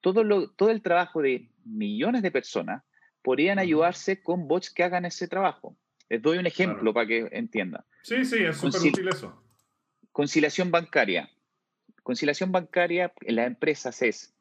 todo, 0.00 0.24
lo, 0.24 0.48
todo 0.48 0.70
el 0.70 0.80
trabajo 0.80 1.20
de 1.20 1.50
millones 1.66 2.22
de 2.22 2.30
personas 2.30 2.82
podrían 3.20 3.58
ayudarse 3.58 4.22
con 4.22 4.48
bots 4.48 4.70
que 4.70 4.82
hagan 4.82 5.04
ese 5.04 5.28
trabajo. 5.28 5.76
Les 6.08 6.22
doy 6.22 6.38
un 6.38 6.46
ejemplo 6.46 6.94
para 6.94 7.06
que 7.06 7.28
entiendan. 7.32 7.84
Sí, 8.02 8.24
sí, 8.24 8.42
es 8.42 8.56
súper 8.56 8.80
útil 8.80 9.08
eso. 9.08 9.44
Conciliación 10.10 10.70
bancaria. 10.70 11.28
Conciliación 12.02 12.50
bancaria 12.50 13.12
en 13.20 13.36
las 13.36 13.46
empresas 13.46 14.00
es 14.00 14.34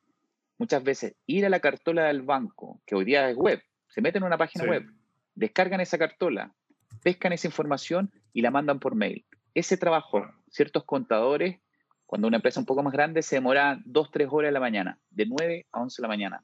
muchas 0.59 0.83
veces 0.83 1.15
ir 1.25 1.45
a 1.47 1.49
la 1.49 1.59
cartola 1.59 2.03
del 2.03 2.21
banco, 2.21 2.79
que 2.85 2.93
hoy 2.93 3.05
día 3.05 3.27
es 3.29 3.35
web, 3.35 3.63
se 3.87 4.01
meten 4.01 4.21
en 4.21 4.27
una 4.27 4.37
página 4.37 4.65
web, 4.65 4.85
descargan 5.33 5.81
esa 5.81 5.97
cartola, 5.97 6.53
pescan 7.01 7.33
esa 7.33 7.47
información 7.47 8.11
y 8.33 8.43
la 8.43 8.51
mandan 8.51 8.79
por 8.79 8.93
mail. 8.93 9.25
Ese 9.55 9.77
trabajo, 9.77 10.29
ciertos 10.51 10.83
contadores, 10.83 11.59
cuando 12.05 12.27
una 12.27 12.37
empresa 12.37 12.59
un 12.59 12.67
poco 12.67 12.83
más 12.83 12.93
grande, 12.93 13.23
se 13.23 13.37
demora 13.37 13.79
dos, 13.83 14.11
tres 14.11 14.27
horas 14.29 14.49
de 14.49 14.53
la 14.53 14.59
mañana, 14.59 14.99
de 15.09 15.25
9 15.25 15.65
a 15.71 15.81
11 15.81 15.99
de 15.99 16.03
la 16.03 16.07
mañana 16.07 16.43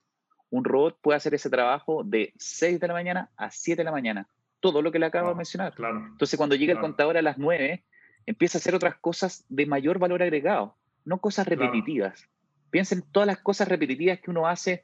un 0.56 0.64
robot 0.64 0.98
puede 1.02 1.18
hacer 1.18 1.34
ese 1.34 1.50
trabajo 1.50 2.04
de 2.04 2.34
6 2.38 2.80
de 2.80 2.88
la 2.88 2.94
mañana 2.94 3.30
a 3.36 3.52
7 3.52 3.78
de 3.78 3.84
la 3.84 3.92
mañana. 3.92 4.28
Todo 4.60 4.82
lo 4.82 4.92
que 4.92 5.00
le 5.00 5.06
acabo 5.06 5.30
de 5.30 5.36
mencionar. 5.36 5.74
Entonces, 6.12 6.38
cuando 6.38 6.56
llega 6.56 6.74
el 6.74 6.80
contador 6.80 7.18
a 7.18 7.22
las 7.22 7.38
9, 7.38 7.84
empieza 8.26 8.58
a 8.58 8.60
hacer 8.60 8.74
otras 8.74 8.96
cosas 8.96 9.46
de 9.50 9.66
mayor 9.66 10.00
valor 10.00 10.24
agregado, 10.24 10.76
no 11.04 11.20
cosas 11.20 11.48
repetitivas. 11.48 12.30
Piensen 12.70 13.04
todas 13.12 13.28
las 13.28 13.40
cosas 13.40 13.68
repetitivas 13.68 14.20
que 14.20 14.32
uno 14.32 14.48
hace, 14.48 14.84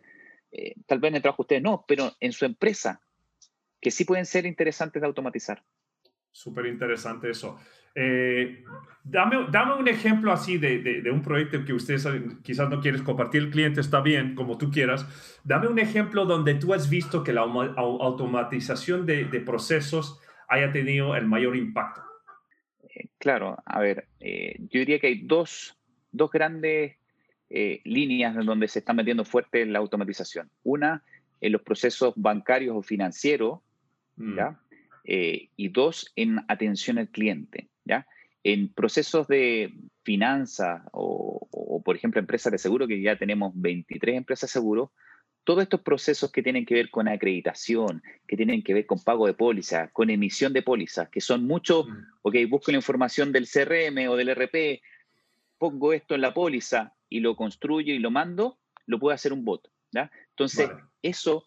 eh, 0.52 0.76
tal 0.86 1.00
vez 1.00 1.10
en 1.10 1.16
el 1.16 1.22
trabajo 1.22 1.44
ustedes 1.44 1.62
no, 1.62 1.86
pero 1.88 2.12
en 2.20 2.32
su 2.32 2.46
empresa, 2.46 3.02
que 3.80 3.92
sí 3.92 4.06
pueden 4.06 4.26
ser 4.26 4.46
interesantes 4.46 5.02
de 5.02 5.08
automatizar. 5.08 5.64
Súper 6.32 6.68
interesante 6.68 7.30
eso. 7.30 7.60
Eh, 7.94 8.64
dame, 9.04 9.48
dame, 9.52 9.74
un 9.74 9.88
ejemplo 9.88 10.32
así 10.32 10.58
de, 10.58 10.80
de, 10.80 11.12
un 11.12 11.22
proyecto 11.22 11.66
que 11.66 11.74
ustedes 11.74 12.08
quizás 12.42 12.70
no 12.70 12.80
quieres 12.80 13.02
compartir, 13.02 13.44
el 13.44 13.50
cliente 13.50 13.82
está 13.82 14.00
bien, 14.00 14.34
como 14.34 14.58
tú 14.58 14.72
quieras. 14.72 15.06
Dame 15.44 15.68
un 15.68 15.78
ejemplo 15.78 16.26
donde 16.26 16.56
tú 16.56 16.74
has 16.74 16.90
visto 16.90 17.24
que 17.24 17.34
la 17.34 17.42
automatización 17.42 19.06
de, 19.06 19.26
de 19.26 19.42
procesos 19.42 20.22
haya 20.48 20.72
tenido 20.72 21.16
el 21.16 21.26
mayor 21.26 21.56
impacto. 21.56 22.02
Eh, 22.84 23.10
claro, 23.18 23.58
a 23.66 23.80
ver, 23.80 24.08
eh, 24.20 24.56
yo 24.60 24.80
diría 24.80 25.00
que 25.00 25.08
hay 25.08 25.22
dos, 25.24 25.78
dos 26.12 26.32
grandes 26.32 26.98
líneas 27.84 28.36
en 28.36 28.46
donde 28.46 28.68
se 28.68 28.80
está 28.80 28.94
metiendo 28.94 29.26
fuerte 29.26 29.66
la 29.66 29.80
automatización. 29.80 30.50
Una, 30.64 31.04
en 31.42 31.52
los 31.52 31.62
procesos 31.62 32.14
bancarios 32.16 32.76
o 32.76 32.82
financieros, 32.82 33.60
mm. 34.16 34.38
¿ya? 34.38 34.60
y 35.04 35.68
dos, 35.70 36.12
en 36.16 36.40
atención 36.48 36.98
al 36.98 37.10
cliente. 37.10 37.70
¿ya? 37.84 38.08
En 38.44 38.72
procesos 38.74 39.28
de 39.28 39.74
finanzas 40.04 40.84
o, 40.92 41.82
por 41.84 41.96
ejemplo, 41.96 42.20
empresas 42.20 42.52
de 42.52 42.58
seguro, 42.58 42.88
que 42.88 43.02
ya 43.02 43.18
tenemos 43.18 43.52
23 43.56 44.18
empresas 44.18 44.50
de 44.50 44.54
seguro, 44.54 44.92
todos 45.44 45.64
estos 45.64 45.82
procesos 45.82 46.32
que 46.32 46.44
tienen 46.44 46.66
que 46.66 46.76
ver 46.76 46.92
con 46.92 47.08
acreditación, 47.08 48.04
que 48.28 48.38
tienen 48.38 48.64
que 48.64 48.76
ver 48.76 48.86
con 48.86 49.04
pago 49.04 49.26
de 49.26 49.34
póliza, 49.34 49.88
con 49.88 50.12
emisión 50.12 50.54
de 50.54 50.62
pólizas, 50.62 51.10
que 51.10 51.22
son 51.22 51.46
muchos, 51.46 51.88
mm. 51.88 51.98
ok, 52.22 52.36
busco 52.48 52.72
la 52.72 52.78
información 52.78 53.32
del 53.32 53.48
CRM 53.48 54.08
o 54.10 54.16
del 54.16 54.36
RP, 54.36 54.82
pongo 55.58 55.94
esto 55.94 56.16
en 56.16 56.22
la 56.22 56.34
póliza 56.34 56.94
y 57.12 57.20
lo 57.20 57.36
construyo 57.36 57.94
y 57.94 58.00
lo 58.00 58.10
mando, 58.10 58.58
lo 58.88 58.98
puede 58.98 59.14
hacer 59.14 59.34
un 59.34 59.44
bot. 59.44 59.70
¿ya? 59.92 60.10
Entonces, 60.30 60.72
eso, 61.04 61.46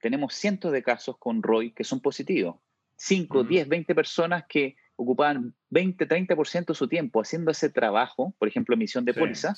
tenemos 0.00 0.34
cientos 0.34 0.72
de 0.72 0.82
casos 0.82 1.18
con 1.18 1.42
ROI 1.42 1.72
que 1.72 1.84
son 1.84 2.00
positivos. 2.00 2.56
5, 2.96 3.44
10, 3.44 3.68
20 3.68 3.94
personas 3.94 4.44
que 4.48 4.76
ocupaban 4.96 5.54
20, 5.68 6.08
30% 6.08 6.66
de 6.68 6.74
su 6.74 6.88
tiempo 6.88 7.20
haciendo 7.20 7.50
ese 7.50 7.68
trabajo, 7.68 8.34
por 8.38 8.48
ejemplo, 8.48 8.74
emisión 8.74 9.04
de 9.04 9.12
póliza, 9.12 9.54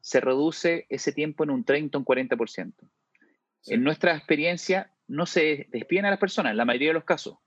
se 0.00 0.20
reduce 0.20 0.86
ese 0.88 1.12
tiempo 1.12 1.44
en 1.44 1.50
un 1.50 1.64
30 1.64 1.96
o 1.96 2.00
un 2.00 2.04
40%. 2.04 2.72
En 3.66 3.84
nuestra 3.84 4.16
experiencia, 4.16 4.90
no 5.06 5.26
se 5.26 5.68
despiden 5.70 6.06
a 6.06 6.10
las 6.10 6.18
personas, 6.18 6.50
en 6.50 6.56
la 6.56 6.64
mayoría 6.64 6.88
de 6.88 6.94
los 6.94 7.04
casos. 7.04 7.38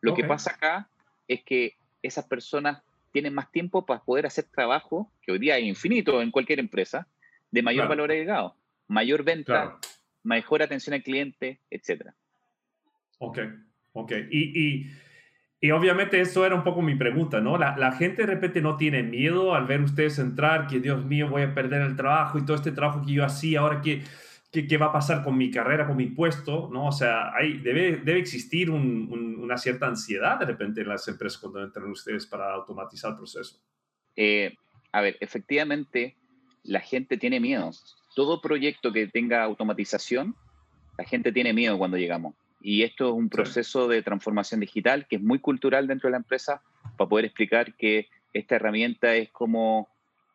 Lo 0.00 0.14
que 0.14 0.24
pasa 0.24 0.52
acá 0.52 0.88
es 1.28 1.44
que 1.44 1.76
esas 2.02 2.24
personas 2.24 2.82
tienen 3.14 3.32
más 3.32 3.50
tiempo 3.50 3.86
para 3.86 4.02
poder 4.02 4.26
hacer 4.26 4.44
trabajo, 4.44 5.10
que 5.22 5.32
hoy 5.32 5.38
día 5.38 5.56
es 5.56 5.64
infinito 5.64 6.20
en 6.20 6.30
cualquier 6.30 6.58
empresa, 6.58 7.08
de 7.50 7.62
mayor 7.62 7.88
valor 7.88 8.10
agregado, 8.10 8.56
mayor 8.88 9.24
venta, 9.24 9.78
mejor 10.22 10.62
atención 10.62 10.92
al 10.92 11.02
cliente, 11.02 11.60
etc. 11.70 12.10
Ok, 13.18 13.38
ok. 13.94 14.12
y 14.30 14.90
y 15.64 15.70
obviamente 15.70 16.20
eso 16.20 16.44
era 16.44 16.54
un 16.54 16.62
poco 16.62 16.82
mi 16.82 16.94
pregunta, 16.94 17.40
¿no? 17.40 17.56
La, 17.56 17.92
gente 17.92 18.20
de 18.20 18.26
repente 18.26 18.60
no 18.60 18.76
tiene 18.76 19.02
miedo 19.02 19.54
al 19.54 19.64
ver 19.64 19.80
ustedes 19.80 20.18
entrar, 20.18 20.66
que 20.66 20.78
Dios 20.78 21.06
mío, 21.06 21.30
voy 21.30 21.40
a 21.40 21.54
perder 21.54 21.80
el 21.80 21.96
trabajo 21.96 22.36
y 22.36 22.44
todo 22.44 22.54
este 22.54 22.70
trabajo 22.70 23.00
que 23.00 23.14
yo 23.14 23.24
hacía, 23.24 23.60
ahora 23.60 23.80
qué, 24.54 24.68
qué, 24.68 24.76
va 24.76 24.86
a 24.86 24.92
pasar 24.92 25.24
con 25.24 25.36
mi 25.36 25.50
carrera, 25.50 25.86
con 25.86 25.96
mi 25.96 26.06
puesto, 26.06 26.70
¿no? 26.72 26.86
O 26.86 26.92
sea, 26.92 27.34
hay, 27.34 27.58
debe, 27.58 27.96
debe 27.96 28.20
existir 28.20 28.70
una 28.70 29.58
cierta 29.58 29.88
ansiedad 29.88 30.38
de 30.38 30.46
repente 30.46 30.82
en 30.82 30.88
las 30.88 31.06
empresas 31.08 31.38
cuando 31.38 31.62
entran 31.62 31.90
ustedes 31.90 32.24
para 32.24 32.54
automatizar 32.54 33.10
el 33.10 33.16
proceso. 33.16 33.60
Eh, 34.14 34.56
a 34.92 35.00
ver, 35.00 35.16
efectivamente, 35.18 36.16
la 36.62 36.78
gente 36.78 37.18
tiene 37.18 37.40
miedo. 37.40 37.72
Todo 38.14 38.40
proyecto 38.40 38.92
que 38.92 39.08
tenga 39.08 39.42
automatización, 39.42 40.36
la 40.96 41.04
gente 41.04 41.32
tiene 41.32 41.52
miedo 41.52 41.76
cuando 41.76 41.96
llegamos. 41.96 42.36
Y 42.60 42.84
esto 42.84 43.08
es 43.08 43.14
un 43.14 43.28
proceso 43.28 43.88
de 43.88 44.02
transformación 44.02 44.60
digital 44.60 45.06
que 45.08 45.16
es 45.16 45.22
muy 45.22 45.40
cultural 45.40 45.88
dentro 45.88 46.06
de 46.06 46.12
la 46.12 46.18
empresa 46.18 46.62
para 46.96 47.08
poder 47.08 47.24
explicar 47.24 47.74
que 47.74 48.06
esta 48.32 48.54
herramienta 48.54 49.16
es 49.16 49.30
como, 49.30 49.88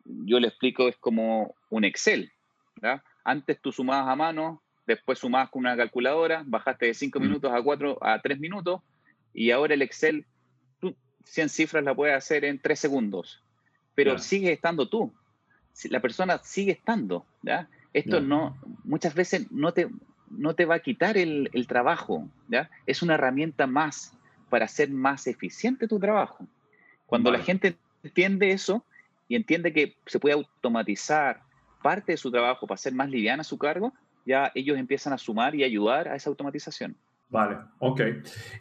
yo 0.03 0.39
le 0.39 0.49
explico, 0.49 0.89
es 0.89 0.97
como 0.97 1.55
un 1.69 1.85
Excel. 1.85 2.31
Antes 3.29 3.61
tú 3.61 3.71
sumabas 3.71 4.07
a 4.07 4.15
mano, 4.15 4.63
después 4.87 5.19
sumabas 5.19 5.51
con 5.51 5.59
una 5.59 5.77
calculadora, 5.77 6.41
bajaste 6.47 6.87
de 6.87 6.93
5 6.95 7.19
mm. 7.19 7.21
minutos 7.21 7.53
a 7.53 7.61
4 7.61 7.99
a 8.01 8.19
3 8.19 8.39
minutos 8.39 8.81
y 9.35 9.51
ahora 9.51 9.75
el 9.75 9.83
Excel, 9.83 10.25
tú 10.79 10.95
100 11.25 11.49
cifras 11.49 11.83
la 11.83 11.93
puedes 11.93 12.15
hacer 12.15 12.43
en 12.43 12.57
3 12.57 12.79
segundos, 12.79 13.43
pero 13.93 14.17
sigue 14.17 14.51
estando 14.51 14.89
tú. 14.89 15.13
La 15.91 15.99
persona 15.99 16.39
sigue 16.43 16.71
estando. 16.71 17.23
¿ya? 17.43 17.69
Esto 17.93 18.19
no, 18.19 18.57
muchas 18.83 19.13
veces 19.13 19.51
no 19.51 19.73
te, 19.73 19.89
no 20.31 20.55
te 20.55 20.65
va 20.65 20.75
a 20.75 20.79
quitar 20.79 21.15
el, 21.15 21.67
trabajo, 21.67 22.27
¿ya? 22.47 22.71
Es 22.87 23.03
una 23.03 23.13
herramienta 23.13 23.67
más 23.67 24.17
para 24.49 24.65
hacer 24.65 24.89
más 24.89 25.27
eficiente 25.27 25.87
tu 25.87 25.99
trabajo. 25.99 26.47
Cuando 27.05 27.31
la 27.31 27.43
gente 27.43 27.77
entiende 28.01 28.53
eso 28.53 28.83
y 29.27 29.35
entiende 29.35 29.71
que 29.71 29.97
se 30.07 30.19
puede 30.19 30.33
automatizar 30.33 31.43
parte 31.81 32.13
de 32.13 32.17
su 32.17 32.31
trabajo 32.31 32.67
para 32.67 32.75
hacer 32.75 32.93
más 32.93 33.09
liviana 33.09 33.43
su 33.43 33.57
cargo, 33.57 33.93
ya 34.25 34.51
ellos 34.53 34.77
empiezan 34.77 35.13
a 35.13 35.17
sumar 35.17 35.55
y 35.55 35.63
ayudar 35.63 36.07
a 36.07 36.15
esa 36.15 36.29
automatización. 36.29 36.95
Vale, 37.29 37.57
ok. 37.77 38.01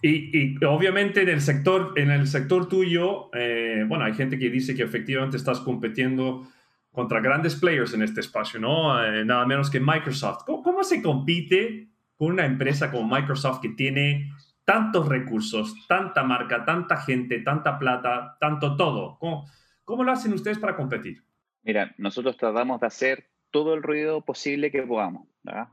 Y, 0.03 0.63
obviamente 0.65 1.23
en 1.23 1.31
el 1.31 1.41
sector, 1.41 1.95
en 1.97 2.11
el 2.11 2.27
sector 2.27 2.69
tuyo, 2.69 3.31
eh, 3.33 3.85
bueno, 3.89 4.05
hay 4.05 4.13
gente 4.13 4.39
que 4.39 4.51
dice 4.51 4.75
que 4.75 4.83
efectivamente 4.83 5.39
estás 5.39 5.61
compitiendo 5.61 6.47
contra 6.93 7.21
grandes 7.21 7.57
players 7.57 7.95
en 7.95 8.03
este 8.03 8.21
espacio, 8.21 8.61
¿no? 8.61 9.03
Eh, 9.03 9.25
nada 9.25 9.47
menos 9.47 9.71
que 9.71 9.81
Microsoft. 9.81 10.45
¿Cómo, 10.45 10.83
se 10.83 11.01
compite 11.01 11.89
con 12.17 12.33
una 12.33 12.45
empresa 12.45 12.91
como 12.91 13.09
Microsoft 13.09 13.61
que 13.61 13.71
tiene 13.71 14.33
tantos 14.65 15.09
recursos, 15.09 15.87
tanta 15.87 16.23
marca, 16.23 16.65
tanta 16.65 16.97
gente, 16.99 17.39
tanta 17.39 17.79
plata, 17.79 18.37
tanto 18.39 18.77
todo? 18.77 19.17
¿Cómo, 19.19 20.05
lo 20.05 20.13
hacen 20.13 20.33
ustedes 20.35 20.59
para 20.59 20.77
competir? 20.77 21.23
Mira, 21.63 21.95
nosotros 21.99 22.37
tratamos 22.37 22.81
de 22.81 22.87
hacer 22.87 23.29
todo 23.51 23.75
el 23.75 23.83
ruido 23.83 24.23
posible 24.25 24.71
que 24.71 24.83
podamos. 24.83 25.29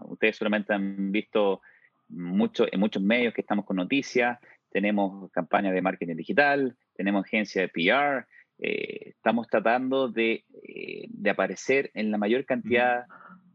Ustedes 0.08 0.38
solamente 0.38 0.74
han 0.74 1.12
visto 1.12 1.62
mucho, 2.10 2.66
en 2.72 2.80
muchos 2.80 3.02
medios 3.02 3.34
que 3.34 3.42
estamos 3.42 3.66
con 3.66 3.78
noticias, 3.78 4.40
tenemos 4.72 5.32
campañas 5.32 5.74
de 5.74 5.82
marketing 5.82 6.16
digital, 6.16 6.76
tenemos 6.96 7.26
agencia 7.26 7.62
de 7.62 7.70
PR, 7.70 8.26
eh, 8.60 9.10
estamos 9.10 9.48
tratando 9.48 10.08
de, 10.08 10.46
eh, 10.64 11.08
de, 11.10 11.30
aparecer 11.30 11.92
en 11.94 12.12
la 12.12 12.18
mayor 12.18 12.46
cantidad 12.46 13.06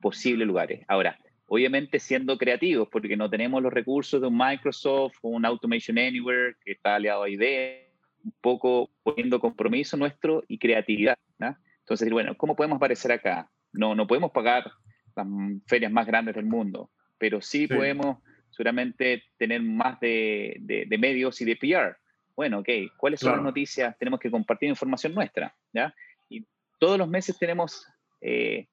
posible 0.01 0.41
de 0.41 0.47
lugares. 0.47 0.85
Ahora, 0.89 1.19
obviamente 1.47 1.99
siendo 1.99 2.37
creativos, 2.37 2.89
porque 2.91 3.17
no 3.17 3.31
tenemos 3.31 3.63
los 3.63 3.73
recursos 3.73 4.21
de 4.21 4.27
un 4.27 4.37
Microsoft 4.37 5.17
o 5.23 5.29
un 5.31 5.45
Automation 5.45 5.99
Anywhere 5.99 6.57
que 6.63 6.73
está 6.73 6.97
aliado 6.97 7.23
a 7.23 7.31
IDEA, 7.31 7.87
un 8.23 8.35
poco 8.41 8.91
poniendo 9.03 9.41
compromiso 9.41 9.97
nuestro 9.97 10.45
y 10.49 10.59
creatividad. 10.59 11.17
Entonces, 11.91 12.11
bueno, 12.11 12.37
¿cómo 12.37 12.55
podemos 12.55 12.77
aparecer 12.77 13.13
acá? 13.13 13.51
No, 13.73 13.95
no 13.95 14.07
podemos 14.07 14.31
pagar 14.31 14.71
las 15.17 15.27
ferias 15.67 15.91
más 15.91 16.07
grandes 16.07 16.37
del 16.37 16.47
mundo, 16.47 16.91
pero 17.19 17.41
sí, 17.41 17.67
podemos 17.67 18.19
seguramente 18.51 19.25
tener 19.37 19.61
más 19.63 19.99
de, 20.01 20.57
de, 20.61 20.87
de 20.87 20.99
medios 20.99 21.41
y 21.41 21.45
de 21.45 21.57
PR 21.57 22.01
bueno, 22.41 22.61
ok, 22.61 22.69
¿cuáles 22.97 23.21
son 23.21 23.33
las 23.33 23.43
noticias? 23.43 23.95
Tenemos 23.99 24.19
que 24.19 24.31
compartir 24.31 24.71
información 24.71 25.15
nuestra, 25.15 25.55
¿ya? 25.75 25.95
Y 26.31 26.47
todos 26.79 26.97
los 26.97 27.07
meses 27.07 27.39
tenemos 27.39 27.87
eh, 28.23 28.67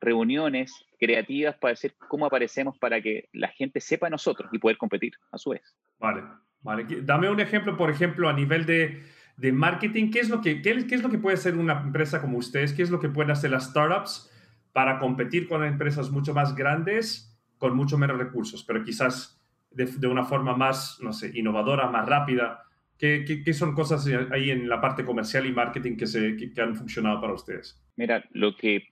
reuniones 0.00 0.72
creativas 0.96 1.56
para 1.56 1.72
decir 1.72 1.96
cómo 2.08 2.26
aparecemos 2.26 2.78
para 2.78 3.00
que 3.00 3.28
la 3.32 3.48
gente 3.48 3.80
sepa 3.80 4.06
de 4.06 4.12
nosotros 4.12 4.48
y 4.52 4.60
poder 4.60 4.76
competir 4.76 5.14
a 5.32 5.38
su 5.38 5.50
vez. 5.50 5.76
Vale, 5.98 6.22
vale. 6.60 6.86
Dame 7.02 7.28
un 7.28 7.40
ejemplo, 7.40 7.76
por 7.76 7.90
ejemplo, 7.90 8.28
a 8.28 8.32
nivel 8.32 8.64
de, 8.64 9.02
de 9.38 9.52
marketing, 9.52 10.10
¿qué 10.10 10.20
es, 10.20 10.28
lo 10.28 10.40
que, 10.40 10.60
qué, 10.60 10.70
es 10.90 11.02
lo 11.02 11.08
que 11.08 11.18
puede 11.18 11.36
hacer 11.36 11.56
una 11.56 11.80
empresa 11.80 12.20
como 12.20 12.38
ustedes? 12.38 12.72
¿Qué 12.72 12.82
es 12.82 12.90
lo 12.90 12.98
que 12.98 13.08
pueden 13.08 13.30
hacer 13.30 13.52
las 13.52 13.70
startups 13.70 14.30
para 14.72 14.98
competir 14.98 15.48
con 15.48 15.64
empresas 15.64 16.10
mucho 16.10 16.34
más 16.34 16.54
grandes 16.54 17.24
con 17.56 17.74
mucho 17.74 17.98
menos 17.98 18.18
recursos, 18.18 18.62
pero 18.62 18.84
quizás 18.84 19.40
de, 19.70 19.86
de 19.86 20.06
una 20.06 20.24
forma 20.24 20.56
más, 20.56 20.98
no 21.00 21.12
sé, 21.12 21.32
innovadora, 21.34 21.88
más 21.88 22.08
rápida? 22.08 22.64
¿Qué, 22.98 23.52
son 23.52 23.74
cosas 23.74 24.08
ahí 24.32 24.50
en 24.50 24.68
la 24.68 24.80
parte 24.80 25.04
comercial 25.04 25.46
y 25.46 25.52
marketing 25.52 25.96
que, 25.96 26.06
se, 26.06 26.36
que, 26.36 26.60
han 26.60 26.74
funcionado 26.74 27.20
para 27.20 27.32
ustedes? 27.32 27.80
Mira, 27.94 28.24
lo 28.32 28.56
que 28.56 28.88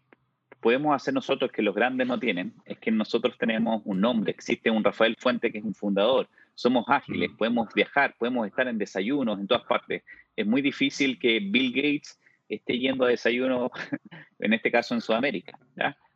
podemos 0.60 0.94
hacer 0.94 1.12
nosotros 1.12 1.50
que 1.50 1.62
los 1.62 1.74
grandes 1.74 2.06
no 2.06 2.18
tienen 2.18 2.54
es 2.64 2.78
que 2.78 2.92
nosotros 2.92 3.36
tenemos 3.36 3.82
un 3.84 4.00
nombre, 4.00 4.30
existe 4.30 4.70
un 4.70 4.84
Rafael 4.84 5.16
Fuente 5.18 5.50
que 5.50 5.58
es 5.58 5.64
un 5.64 5.74
fundador, 5.74 6.28
somos 6.56 6.84
ágiles, 6.88 7.30
mm. 7.30 7.36
podemos 7.36 7.72
viajar, 7.72 8.16
podemos 8.18 8.46
estar 8.46 8.66
en 8.66 8.78
desayunos 8.78 9.38
en 9.38 9.46
todas 9.46 9.64
partes. 9.64 10.02
Es 10.34 10.46
muy 10.46 10.62
difícil 10.62 11.18
que 11.18 11.38
Bill 11.38 11.72
Gates 11.72 12.18
esté 12.48 12.78
yendo 12.78 13.04
a 13.04 13.08
desayuno, 13.08 13.70
en 14.40 14.52
este 14.52 14.72
caso 14.72 14.94
en 14.94 15.00
Sudamérica. 15.00 15.58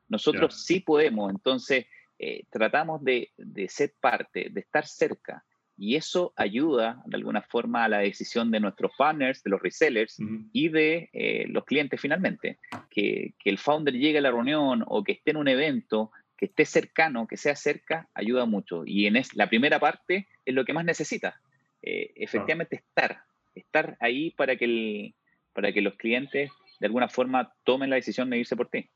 Nosotros 0.08 0.64
sí 0.64 0.80
podemos, 0.80 1.30
entonces 1.30 1.86
eh, 2.18 2.44
tratamos 2.50 3.04
de, 3.04 3.30
de 3.36 3.68
ser 3.68 3.92
parte, 4.00 4.48
de 4.50 4.60
estar 4.60 4.86
cerca, 4.86 5.44
y 5.80 5.96
eso 5.96 6.34
ayuda 6.36 7.02
de 7.06 7.16
alguna 7.16 7.40
forma 7.40 7.84
a 7.84 7.88
la 7.88 8.00
decisión 8.00 8.50
de 8.50 8.60
nuestros 8.60 8.92
partners, 8.98 9.42
de 9.42 9.48
los 9.48 9.62
resellers 9.62 10.18
y 10.52 10.68
de 10.68 11.08
eh, 11.14 11.46
los 11.48 11.64
clientes 11.64 11.98
finalmente. 11.98 12.58
Que, 12.90 13.32
que, 13.38 13.48
el 13.48 13.56
founder 13.56 13.94
llegue 13.94 14.18
a 14.18 14.20
la 14.20 14.30
reunión 14.30 14.84
o 14.86 15.02
que 15.02 15.12
esté 15.12 15.30
en 15.30 15.38
un 15.38 15.48
evento, 15.48 16.12
que 16.40 16.46
esté 16.46 16.64
cercano, 16.64 17.26
que 17.26 17.36
sea 17.36 17.54
cerca, 17.54 18.08
ayuda 18.14 18.46
mucho. 18.46 18.84
Y 18.86 19.06
en 19.06 19.16
es, 19.16 19.36
la 19.36 19.50
primera 19.50 19.78
parte 19.78 20.26
es 20.46 20.54
lo 20.54 20.64
que 20.64 20.72
más 20.72 20.86
necesita. 20.86 21.38
eh, 21.82 22.12
efectivamente 22.16 22.76
estar, 22.76 23.22
estar 23.54 23.96
ahí 24.00 24.30
para 24.30 24.56
que, 24.56 24.64
el, 24.64 25.14
para 25.52 25.72
que 25.72 25.82
los 25.82 25.94
clientes 25.96 26.50
de 26.78 26.86
alguna 26.86 27.08
forma 27.08 27.52
tomen 27.64 27.90
la 27.90 27.96
decisión 27.96 28.30
de 28.30 28.38
irse 28.38 28.56
por 28.56 28.68
ti. 28.68 28.88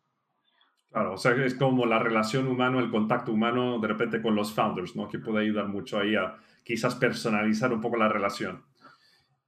Claro, 0.91 1.15
o 1.15 1.17
sea, 1.19 1.33
es 1.33 1.55
como 1.55 1.85
la 1.85 1.99
relación 1.99 2.47
humana, 2.47 2.79
el 2.79 2.91
contacto 2.91 3.33
humano 3.33 3.79
de 3.79 3.89
repente 3.89 4.23
con 4.23 4.35
los 4.35 4.55
founders, 4.55 4.97
¿no? 4.97 5.09
Que 5.09 5.19
puede 5.19 5.45
ayudar 5.45 5.69
mucho 5.69 5.99
ahí 5.99 6.15
a 6.15 6.37
quizás 6.63 6.95
personalizar 6.95 7.73
un 7.73 7.81
poco 7.81 7.97
la 7.99 8.09
relación. 8.09 8.65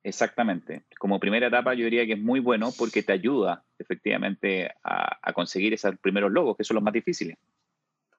Exactamente. 0.02 0.84
Como 0.98 1.18
primera 1.18 1.48
etapa 1.48 1.74
yo 1.74 1.84
diría 1.84 2.04
que 2.06 2.12
es 2.12 2.20
muy 2.20 2.40
bueno 2.40 2.70
porque 2.78 3.02
te 3.02 3.12
ayuda 3.12 3.64
efectivamente 3.78 4.70
a, 4.84 5.32
conseguir 5.32 5.74
esos 5.74 5.98
primeros 5.98 6.30
logos, 6.30 6.56
que 6.56 6.64
son 6.64 6.76
los 6.76 6.84
más 6.84 6.92
difíciles. 6.92 7.36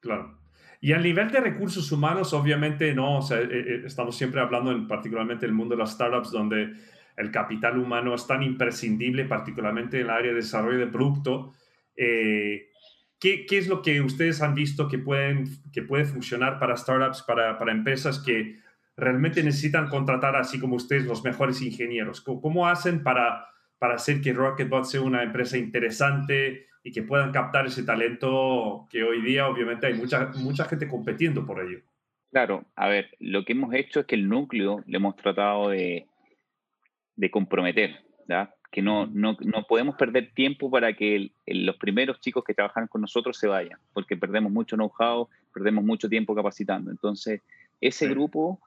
Claro. 0.08 0.38
Y 0.80 0.94
a 0.94 1.00
nivel 1.00 1.30
de 1.32 1.42
recursos 1.42 1.92
humanos, 1.92 2.34
obviamente 2.34 2.94
no, 2.94 3.18
o 3.18 3.22
sea, 3.22 3.42
eh, 3.42 3.50
eh, 3.52 3.82
estamos 3.86 4.16
siempre 4.16 4.40
hablando 4.40 4.72
en 4.72 4.88
particularmente 4.88 5.46
el 5.46 5.52
mundo 5.52 5.76
de 5.76 5.80
las 5.80 5.92
startups 5.92 6.32
donde 6.32 6.74
el 7.18 7.32
capital 7.32 7.78
humano 7.78 8.16
es 8.16 8.26
tan 8.26 8.42
imprescindible, 8.42 9.26
particularmente 9.26 10.00
en 10.00 10.06
el 10.06 10.10
área 10.12 10.32
de 10.32 10.38
desarrollo 10.38 10.80
de 10.80 10.88
producto. 10.88 11.54
Eh, 11.96 12.70
¿qué, 13.20 13.46
¿qué, 13.46 13.58
es 13.58 13.68
lo 13.68 13.82
que 13.82 14.00
ustedes 14.00 14.42
han 14.42 14.54
visto 14.54 14.88
que, 14.88 15.00
pueden, 15.00 15.50
que 15.74 15.82
puede 15.82 16.06
funcionar 16.06 16.58
para 16.58 16.78
startups, 16.78 17.24
para, 17.24 17.58
para 17.58 17.74
empresas 17.74 18.20
que 18.20 18.60
realmente 18.96 19.44
necesitan 19.44 19.90
contratar, 19.90 20.38
así 20.38 20.58
como 20.58 20.78
ustedes, 20.78 21.06
los 21.06 21.22
mejores 21.22 21.62
ingenieros? 21.62 22.22
¿Cómo, 22.22 22.40
cómo 22.40 22.68
hacen 22.68 23.04
para, 23.04 23.48
para 23.78 23.96
hacer 23.96 24.22
que 24.22 24.32
Rocketbot 24.32 24.86
sea 24.86 25.02
una 25.02 25.24
empresa 25.24 25.58
interesante 25.58 26.68
y 26.88 26.92
que 26.92 27.04
puedan 27.04 27.32
captar 27.32 27.66
ese 27.66 27.84
talento 27.84 28.88
que 28.90 29.04
hoy 29.04 29.22
día 29.22 29.48
obviamente 29.48 29.88
hay 29.88 29.94
mucha, 29.94 30.32
mucha 30.36 30.66
gente 30.66 30.88
compitiendo 30.88 31.46
por 31.46 31.62
ello? 31.62 31.80
Claro, 32.32 32.66
a 32.76 32.88
ver, 32.88 33.10
lo 33.20 33.44
que 33.46 33.54
hemos 33.54 33.74
hecho 33.74 34.02
es 34.02 34.06
que 34.06 34.16
el 34.16 34.28
núcleo 34.28 34.84
le 34.86 34.98
hemos 34.98 35.16
tratado 35.16 35.70
de 35.70 36.08
de 37.18 37.32
comprometer, 37.32 38.00
que 38.72 38.82
no, 38.82 39.08
no, 39.08 39.36
no, 39.42 39.64
podemos 39.64 39.96
perder 39.96 40.32
tiempo 40.34 40.70
para 40.70 40.94
que 40.94 41.32
los 41.48 41.76
primeros 41.78 42.22
chicos 42.22 42.44
que 42.46 42.54
trabajan 42.54 42.88
con 42.88 43.02
nosotros 43.02 43.38
se 43.38 43.48
vayan, 43.48 43.80
porque 43.92 44.16
perdemos 44.16 44.52
mucho 44.52 44.76
know-how, 44.76 45.28
perdemos 45.54 45.84
mucho 45.84 46.08
tiempo 46.08 46.36
capacitando. 46.36 46.92
Entonces, 46.92 47.42
ese 47.82 48.08
grupo 48.08 48.60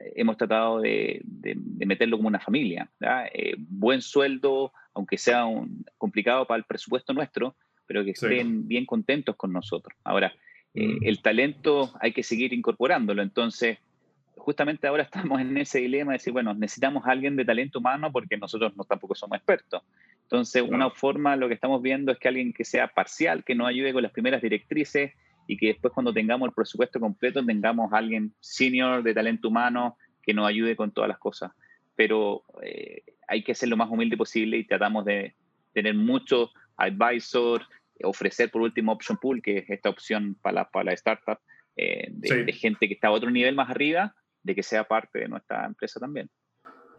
eh, 0.00 0.12
hemos 0.16 0.36
tratado 0.36 0.80
de, 0.80 1.20
de, 1.24 1.86
meterlo 1.86 2.18
como 2.18 2.28
una 2.28 2.40
familia. 2.40 2.88
Eh, 3.32 3.56
buen 3.58 4.00
sueldo, 4.00 4.72
aunque 4.98 5.16
sea 5.16 5.46
un, 5.46 5.84
complicado 5.96 6.44
para 6.46 6.58
el 6.58 6.64
presupuesto 6.64 7.14
nuestro, 7.14 7.54
pero 7.86 8.04
que 8.04 8.10
estén 8.10 8.66
bien 8.66 8.84
contentos 8.84 9.36
con 9.36 9.52
nosotros. 9.52 9.96
Ahora, 10.02 10.34
eh, 10.74 10.88
mm. 10.88 10.98
el 11.02 11.22
talento 11.22 11.92
hay 12.00 12.12
que 12.12 12.24
seguir 12.24 12.52
incorporándolo, 12.52 13.22
entonces 13.22 13.78
justamente 14.36 14.88
ahora 14.88 15.02
estamos 15.10 15.40
en 15.40 15.56
ese 15.56 15.78
dilema 15.78 16.12
de 16.12 16.18
decir, 16.18 16.32
bueno, 16.32 16.52
necesitamos 16.52 17.06
a 17.06 17.12
alguien 17.12 17.36
de 17.36 17.44
talento 17.44 17.78
humano 17.78 18.10
porque 18.10 18.36
nosotros 18.36 18.76
no 18.76 18.84
tampoco 18.84 19.14
somos 19.14 19.36
expertos. 19.36 19.82
Entonces, 20.22 20.62
una 20.62 20.90
forma, 20.90 21.36
lo 21.36 21.46
que 21.46 21.54
estamos 21.54 21.80
viendo 21.80 22.10
es 22.12 22.18
que 22.18 22.28
alguien 22.28 22.52
que 22.52 22.64
sea 22.64 22.88
parcial, 22.88 23.44
que 23.44 23.54
nos 23.54 23.68
ayude 23.68 23.92
con 23.92 24.02
las 24.02 24.12
primeras 24.12 24.42
directrices 24.42 25.12
y 25.46 25.56
que 25.56 25.68
después 25.68 25.94
cuando 25.94 26.12
tengamos 26.12 26.48
el 26.48 26.54
presupuesto 26.54 26.98
completo 26.98 27.42
tengamos 27.46 27.92
a 27.92 27.98
alguien 27.98 28.34
senior 28.40 29.02
de 29.04 29.14
talento 29.14 29.48
humano 29.48 29.96
que 30.22 30.34
nos 30.34 30.46
ayude 30.46 30.74
con 30.74 30.90
todas 30.90 31.08
las 31.08 31.18
cosas. 31.18 31.52
Pero 31.98 32.44
eh, 32.62 33.02
hay 33.26 33.42
que 33.42 33.56
ser 33.56 33.68
lo 33.68 33.76
más 33.76 33.90
humilde 33.90 34.16
posible 34.16 34.56
y 34.56 34.64
tratamos 34.64 35.04
de 35.04 35.34
tener 35.72 35.94
muchos 35.94 36.52
advisor, 36.76 37.66
ofrecer 38.04 38.52
por 38.52 38.62
último 38.62 38.92
option 38.92 39.18
pool, 39.18 39.42
que 39.42 39.58
es 39.58 39.70
esta 39.70 39.90
opción 39.90 40.36
para 40.40 40.54
la, 40.54 40.70
para 40.70 40.84
la 40.84 40.92
startup, 40.92 41.40
eh, 41.74 42.06
de, 42.10 42.44
de, 42.44 42.52
gente 42.52 42.86
que 42.86 42.94
está 42.94 43.08
a 43.08 43.10
otro 43.10 43.30
nivel 43.32 43.56
más 43.56 43.68
arriba 43.68 44.14
de 44.44 44.54
que 44.54 44.62
sea 44.62 44.84
parte 44.84 45.18
de 45.18 45.28
nuestra 45.28 45.66
empresa 45.66 45.98
también. 45.98 46.30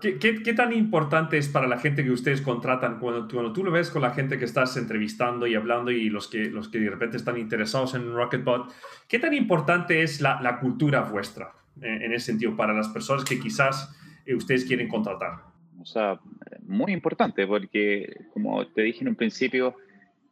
¿Qué, 0.01 0.17
qué, 0.17 0.53
tan 0.53 0.73
importante 0.73 1.38
es 1.38 1.47
para 1.47 1.67
la 1.67 1.77
gente 1.77 2.03
que 2.03 2.12
ustedes 2.12 2.41
contratan 2.41 2.99
cuando, 2.99 3.27
cuando, 3.27 3.53
tú 3.53 3.63
lo 3.63 3.71
ves 3.71 3.89
con 3.89 4.01
la 4.01 4.12
gente 4.12 4.38
que 4.38 4.45
estás 4.45 4.75
entrevistando 4.75 5.47
y 5.47 5.55
hablando 5.55 5.91
y 5.91 6.09
los 6.09 6.27
que, 6.27 6.49
los 6.49 6.69
que 6.69 6.79
de 6.79 6.89
repente 6.89 7.17
están 7.17 7.38
interesados 7.38 7.95
en 7.95 8.13
Rocketbot? 8.13 8.73
¿Qué 9.07 9.19
tan 9.19 9.33
importante 9.33 10.01
es 10.01 10.19
la, 10.19 10.41
la 10.41 10.59
cultura 10.59 11.01
vuestra 11.01 11.51
en, 11.81 12.01
en, 12.01 12.13
ese 12.13 12.27
sentido 12.27 12.55
para 12.55 12.73
las 12.73 12.89
personas 12.89 13.25
que 13.25 13.39
quizás 13.39 13.93
eh, 13.93 14.09
ustedes 14.35 14.65
quieren 14.65 14.87
contratar? 14.87 15.39
O 15.79 15.85
sea, 15.85 16.19
muy 16.61 16.91
importante 16.91 17.47
porque, 17.47 18.25
como 18.33 18.65
te 18.67 18.81
dije 18.83 19.01
en 19.01 19.09
un 19.09 19.15
principio, 19.15 19.75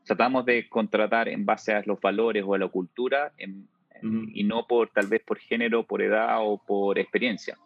tratamos 0.03 0.45
de 0.45 0.67
contratar 0.67 1.29
en 1.29 1.45
base 1.45 1.73
a 1.73 1.83
los 1.85 1.99
valores 1.99 2.43
o 2.45 2.53
a 2.53 2.57
la 2.57 2.67
cultura 2.67 3.33
en, 3.37 3.67
y 4.33 4.43
no 4.43 4.67
por 4.67 4.89
tal 4.89 5.07
vez 5.07 5.21
por 5.23 5.39
género, 5.39 5.85
por 5.85 6.01
edad 6.01 6.37
o 6.41 6.61
por 6.63 6.99
experiencia. 6.99 7.57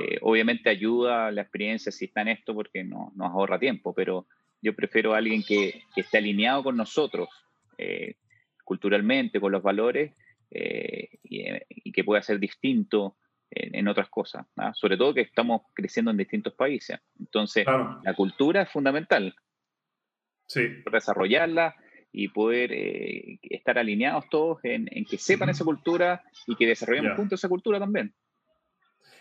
Eh, 0.00 0.18
obviamente 0.20 0.68
ayuda 0.68 1.30
la 1.30 1.42
experiencia 1.42 1.90
si 1.90 2.06
está 2.06 2.22
en 2.22 2.28
esto 2.28 2.54
porque 2.54 2.84
no, 2.84 3.12
nos 3.14 3.30
ahorra 3.30 3.58
tiempo, 3.58 3.94
pero 3.94 4.26
yo 4.60 4.74
prefiero 4.74 5.14
a 5.14 5.18
alguien 5.18 5.42
que, 5.42 5.82
que 5.94 6.02
esté 6.02 6.18
alineado 6.18 6.64
con 6.64 6.76
nosotros 6.76 7.28
eh, 7.78 8.16
culturalmente, 8.64 9.40
con 9.40 9.52
los 9.52 9.62
valores 9.62 10.12
eh, 10.50 11.08
y, 11.24 11.92
que 11.92 12.04
pueda 12.04 12.22
ser 12.22 12.38
distinto 12.38 13.16
en, 13.50 13.88
otras 13.88 14.08
cosas, 14.08 14.46
sobre 14.74 14.96
todo 14.96 15.14
que 15.14 15.22
estamos 15.22 15.62
creciendo 15.74 16.10
en 16.10 16.16
distintos 16.16 16.54
países. 16.54 16.98
Entonces, 17.18 17.66
la 17.66 18.14
cultura 18.14 18.62
es 18.62 18.70
fundamental. 18.70 19.34
Sí. 20.46 20.68
Desarrollarla 20.90 21.74
y 22.12 22.28
poder 22.28 22.72
eh, 22.72 23.38
estar 23.42 23.78
alineados 23.78 24.28
todos 24.30 24.58
en, 24.64 24.88
que 25.04 25.18
sepan 25.18 25.48
esa 25.48 25.64
cultura 25.64 26.22
y 26.46 26.56
que 26.56 26.66
desarrollemos 26.66 27.16
juntos 27.16 27.40
esa 27.40 27.48
cultura 27.48 27.78
también. 27.78 28.14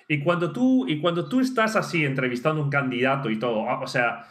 Y 0.07 0.23
cuando, 0.23 0.51
tú, 0.51 0.87
y 0.87 0.99
cuando 0.99 1.29
tú 1.29 1.39
estás 1.39 1.75
así 1.75 2.03
entrevistando 2.03 2.61
a 2.61 2.63
un 2.63 2.71
candidato 2.71 3.29
y 3.29 3.37
todo, 3.37 3.69
ah, 3.69 3.79
o 3.79 3.85
sea, 3.85 4.25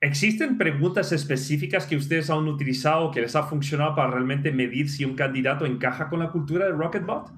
¿existen 0.00 0.56
preguntas 0.56 1.10
específicas 1.10 1.86
que 1.86 1.96
ustedes 1.96 2.30
han 2.30 2.46
utilizado 2.46 3.10
que 3.10 3.20
les 3.20 3.34
ha 3.34 3.42
funcionado 3.42 3.96
para 3.96 4.12
realmente 4.12 4.52
medir 4.52 4.88
si 4.88 5.04
un 5.04 5.16
candidato 5.16 5.66
encaja 5.66 6.08
con 6.08 6.20
la 6.20 6.30
cultura 6.30 6.66
de 6.66 6.72
Rocketbot? 6.72 7.32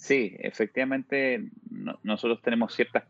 Sí, 0.00 0.34
efectivamente, 0.38 1.44
nosotros 2.02 2.40
tenemos 2.40 2.74
ciertas 2.74 3.04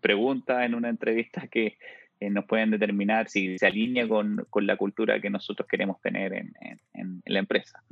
preguntas 0.00 0.64
en 0.64 0.76
una 0.76 0.88
entrevista 0.88 1.48
que 1.48 1.78
eh, 2.20 2.30
nos 2.30 2.44
pueden 2.44 2.70
determinar 2.70 3.28
si 3.28 3.58
se 3.58 3.66
alinea 3.66 4.06
con, 4.06 4.46
con, 4.48 4.64
la 4.64 4.76
cultura 4.76 5.20
que 5.20 5.30
nosotros 5.30 5.66
queremos 5.68 6.00
tener 6.00 6.32
en, 6.32 6.54
en, 6.94 7.22
la 7.26 7.40
empresa. 7.40 7.82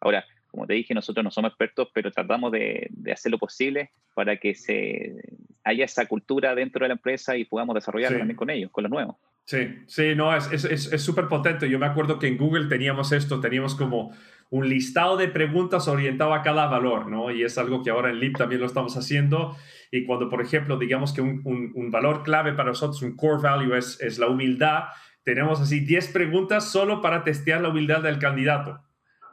Ahora, 0.00 0.24
como 0.46 0.68
te 0.68 0.74
dije, 0.74 0.94
nosotros 0.94 1.24
no 1.24 1.32
somos 1.32 1.50
expertos, 1.50 1.88
pero 1.92 2.12
tratamos 2.12 2.52
de, 2.52 2.86
de, 2.90 3.10
hacer 3.10 3.32
lo 3.32 3.38
posible 3.38 3.90
para 4.14 4.36
que 4.36 4.54
se 4.54 5.16
haya 5.64 5.84
esa 5.84 6.06
cultura 6.06 6.54
dentro 6.54 6.84
de 6.84 6.88
la 6.90 6.94
empresa 6.94 7.36
y 7.36 7.44
podamos 7.44 7.74
desarrollarla 7.74 8.18
también 8.18 8.36
con 8.36 8.50
ellos, 8.50 8.70
con 8.70 8.84
los 8.84 8.90
nuevos. 8.92 9.16
Sí, 9.46 9.78
sí, 9.86 10.14
no, 10.14 10.36
es 10.36 10.44
súper 10.44 10.72
es, 10.72 11.08
es, 11.08 11.10
potente. 11.28 11.68
Yo 11.68 11.80
me 11.80 11.86
acuerdo 11.86 12.20
que 12.20 12.28
en 12.28 12.36
Google 12.36 12.66
teníamos 12.66 13.10
esto, 13.10 13.40
teníamos 13.40 13.74
como 13.74 14.12
un 14.50 14.68
listado 14.68 15.16
de 15.16 15.28
preguntas 15.28 15.88
orientado 15.88 16.32
a 16.32 16.42
cada 16.42 16.66
valor, 16.66 17.08
¿no? 17.08 17.30
Y 17.30 17.42
es 17.42 17.58
algo 17.58 17.82
que 17.82 17.90
ahora 17.90 18.10
en 18.10 18.20
LIP 18.20 18.36
también 18.36 18.60
lo 18.60 18.66
estamos 18.66 18.96
haciendo. 18.96 19.56
Y 19.90 20.04
cuando, 20.04 20.28
por 20.28 20.40
ejemplo, 20.40 20.78
digamos 20.78 21.12
que 21.12 21.20
un, 21.20 21.42
un, 21.44 21.90
valor 21.90 22.22
clave 22.22 22.52
para 22.52 22.70
nosotros, 22.70 23.02
un 23.02 23.16
core 23.16 23.42
value 23.42 23.76
es, 23.76 24.00
es 24.00 24.18
la 24.18 24.28
humildad, 24.28 24.84
tenemos 25.24 25.60
así 25.60 25.80
10 25.80 26.08
preguntas 26.08 26.70
solo 26.70 27.00
para 27.00 27.24
testear 27.24 27.60
la 27.60 27.70
humildad 27.70 28.02
del 28.02 28.18
candidato, 28.18 28.80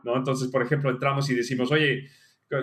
¿no? 0.03 0.15
Entonces, 0.15 0.49
por 0.49 0.63
ejemplo, 0.63 0.89
entramos 0.89 1.29
y 1.29 1.35
decimos, 1.35 1.71
oye, 1.71 2.09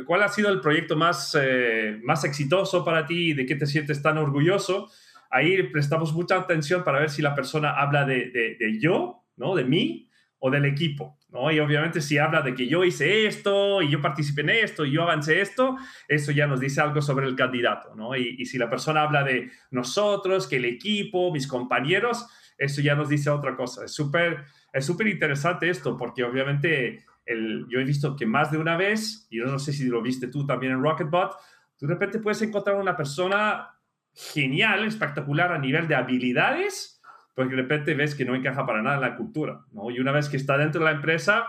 ¿cuál 0.07 0.23
ha 0.23 0.29
sido 0.29 0.51
el 0.51 0.61
proyecto 0.61 0.97
más, 0.97 1.37
eh, 1.41 2.01
más 2.03 2.25
exitoso 2.25 2.85
para 2.85 3.07
ti? 3.07 3.33
¿De 3.33 3.47
qué 3.47 3.55
te 3.55 3.67
sientes 3.67 4.03
tan 4.03 4.19
orgulloso? 4.19 4.89
Ahí 5.31 5.63
prestamos 5.65 6.13
mucha 6.13 6.37
atención 6.37 6.83
para 6.83 6.99
ver 6.99 7.11
si 7.11 7.23
la 7.23 7.37
persona 7.37 7.71
habla 7.71 8.05
de, 8.05 8.31
de, 8.31 8.57
de 8.59 8.81
yo, 8.81 9.25
¿no? 9.37 9.55
De 9.55 9.65
mí, 9.65 10.11
o 10.41 10.51
del 10.51 10.65
equipo, 10.65 11.20
¿no? 11.33 11.51
Y 11.51 11.61
obviamente 11.61 12.01
si 12.01 12.19
habla 12.19 12.43
de 12.43 12.55
que 12.55 12.67
yo 12.67 12.85
hice 12.85 13.27
esto 13.27 13.83
y 13.83 13.91
yo 13.91 14.01
participé 14.01 14.41
en 14.43 14.51
esto 14.51 14.85
y 14.85 14.93
yo 14.93 15.03
avancé 15.03 15.41
esto, 15.41 15.77
eso 16.09 16.33
ya 16.33 16.47
nos 16.47 16.61
dice 16.61 16.81
algo 16.81 17.01
sobre 17.01 17.27
el 17.27 17.37
candidato, 17.37 17.95
¿no? 17.95 18.17
Y, 18.17 18.45
si 18.47 18.59
la 18.59 18.69
persona 18.69 19.03
habla 19.03 19.23
de 19.23 19.51
nosotros, 19.71 20.47
que 20.47 20.57
el 20.57 20.65
equipo, 20.65 21.33
mis 21.33 21.47
compañeros, 21.47 22.27
eso 22.59 22.81
ya 22.81 22.95
nos 22.95 23.09
dice 23.09 23.31
otra 23.31 23.57
cosa. 23.57 23.85
Es 23.85 23.93
súper 23.93 24.45
es 24.73 24.87
súper 24.87 25.09
interesante 25.09 25.69
esto 25.69 25.97
porque 25.97 26.25
obviamente 26.25 27.05
el, 27.27 27.67
yo 27.69 27.81
he 27.81 27.85
visto 27.85 28.17
que 28.17 28.27
más 28.27 28.51
de 28.51 28.59
una 28.59 28.77
vez, 28.77 29.27
y 29.31 29.39
yo 29.39 29.47
no 29.47 29.59
sé 29.59 29.73
si 29.73 29.85
lo 29.85 30.03
viste 30.03 30.29
tú 30.29 30.47
también 30.47 30.73
en 30.73 30.83
Rocketbot, 30.83 31.33
tú 31.77 31.87
de 31.87 31.95
repente 31.95 32.19
puedes 32.19 32.43
encontrar 32.43 32.77
una 32.77 32.97
persona 32.97 33.71
genial, 34.13 34.85
espectacular 34.85 35.53
a 35.53 35.59
nivel 35.59 35.89
de 35.89 35.95
habilidades, 35.95 37.00
porque 37.41 37.57
de 37.57 37.63
repente 37.63 37.95
ves 37.95 38.15
que 38.15 38.27
no 38.27 38.35
encaja 38.35 38.67
para 38.67 38.83
nada 38.83 38.97
en 38.97 39.01
la 39.01 39.17
cultura, 39.17 39.65
¿no? 39.73 39.91
Y 39.91 39.99
una 39.99 40.13
vez 40.13 40.29
que 40.29 40.37
está 40.37 40.59
dentro 40.59 40.81
de 40.81 40.91
la 40.91 40.97
empresa, 40.97 41.49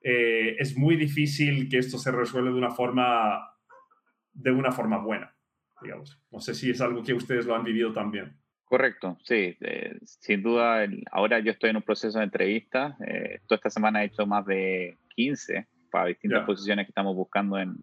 eh, 0.00 0.54
es 0.60 0.76
muy 0.76 0.94
difícil 0.94 1.68
que 1.68 1.78
esto 1.78 1.98
se 1.98 2.12
resuelva 2.12 2.50
de 2.52 2.56
una 2.56 2.70
forma, 2.70 3.52
de 4.32 4.52
una 4.52 4.70
forma 4.70 4.98
buena, 4.98 5.34
digamos. 5.82 6.22
No 6.30 6.38
sé 6.38 6.54
si 6.54 6.70
es 6.70 6.80
algo 6.80 7.02
que 7.02 7.14
ustedes 7.14 7.46
lo 7.46 7.56
han 7.56 7.64
vivido 7.64 7.92
también. 7.92 8.36
Correcto, 8.64 9.18
sí, 9.24 9.56
eh, 9.60 9.98
sin 10.04 10.40
duda. 10.40 10.86
ahora 11.10 11.40
yo 11.40 11.50
estoy 11.50 11.70
en 11.70 11.76
un 11.78 11.82
proceso 11.82 12.20
de 12.20 12.24
entrevista. 12.26 12.96
Eh, 13.04 13.40
toda 13.48 13.56
esta 13.56 13.70
semana 13.70 14.04
he 14.04 14.06
hecho 14.06 14.24
más 14.24 14.46
de 14.46 14.98
15 15.16 15.66
para 15.90 16.06
distintas 16.06 16.46
posiciones 16.46 16.86
que 16.86 16.90
estamos 16.90 17.16
buscando 17.16 17.58
en, 17.58 17.74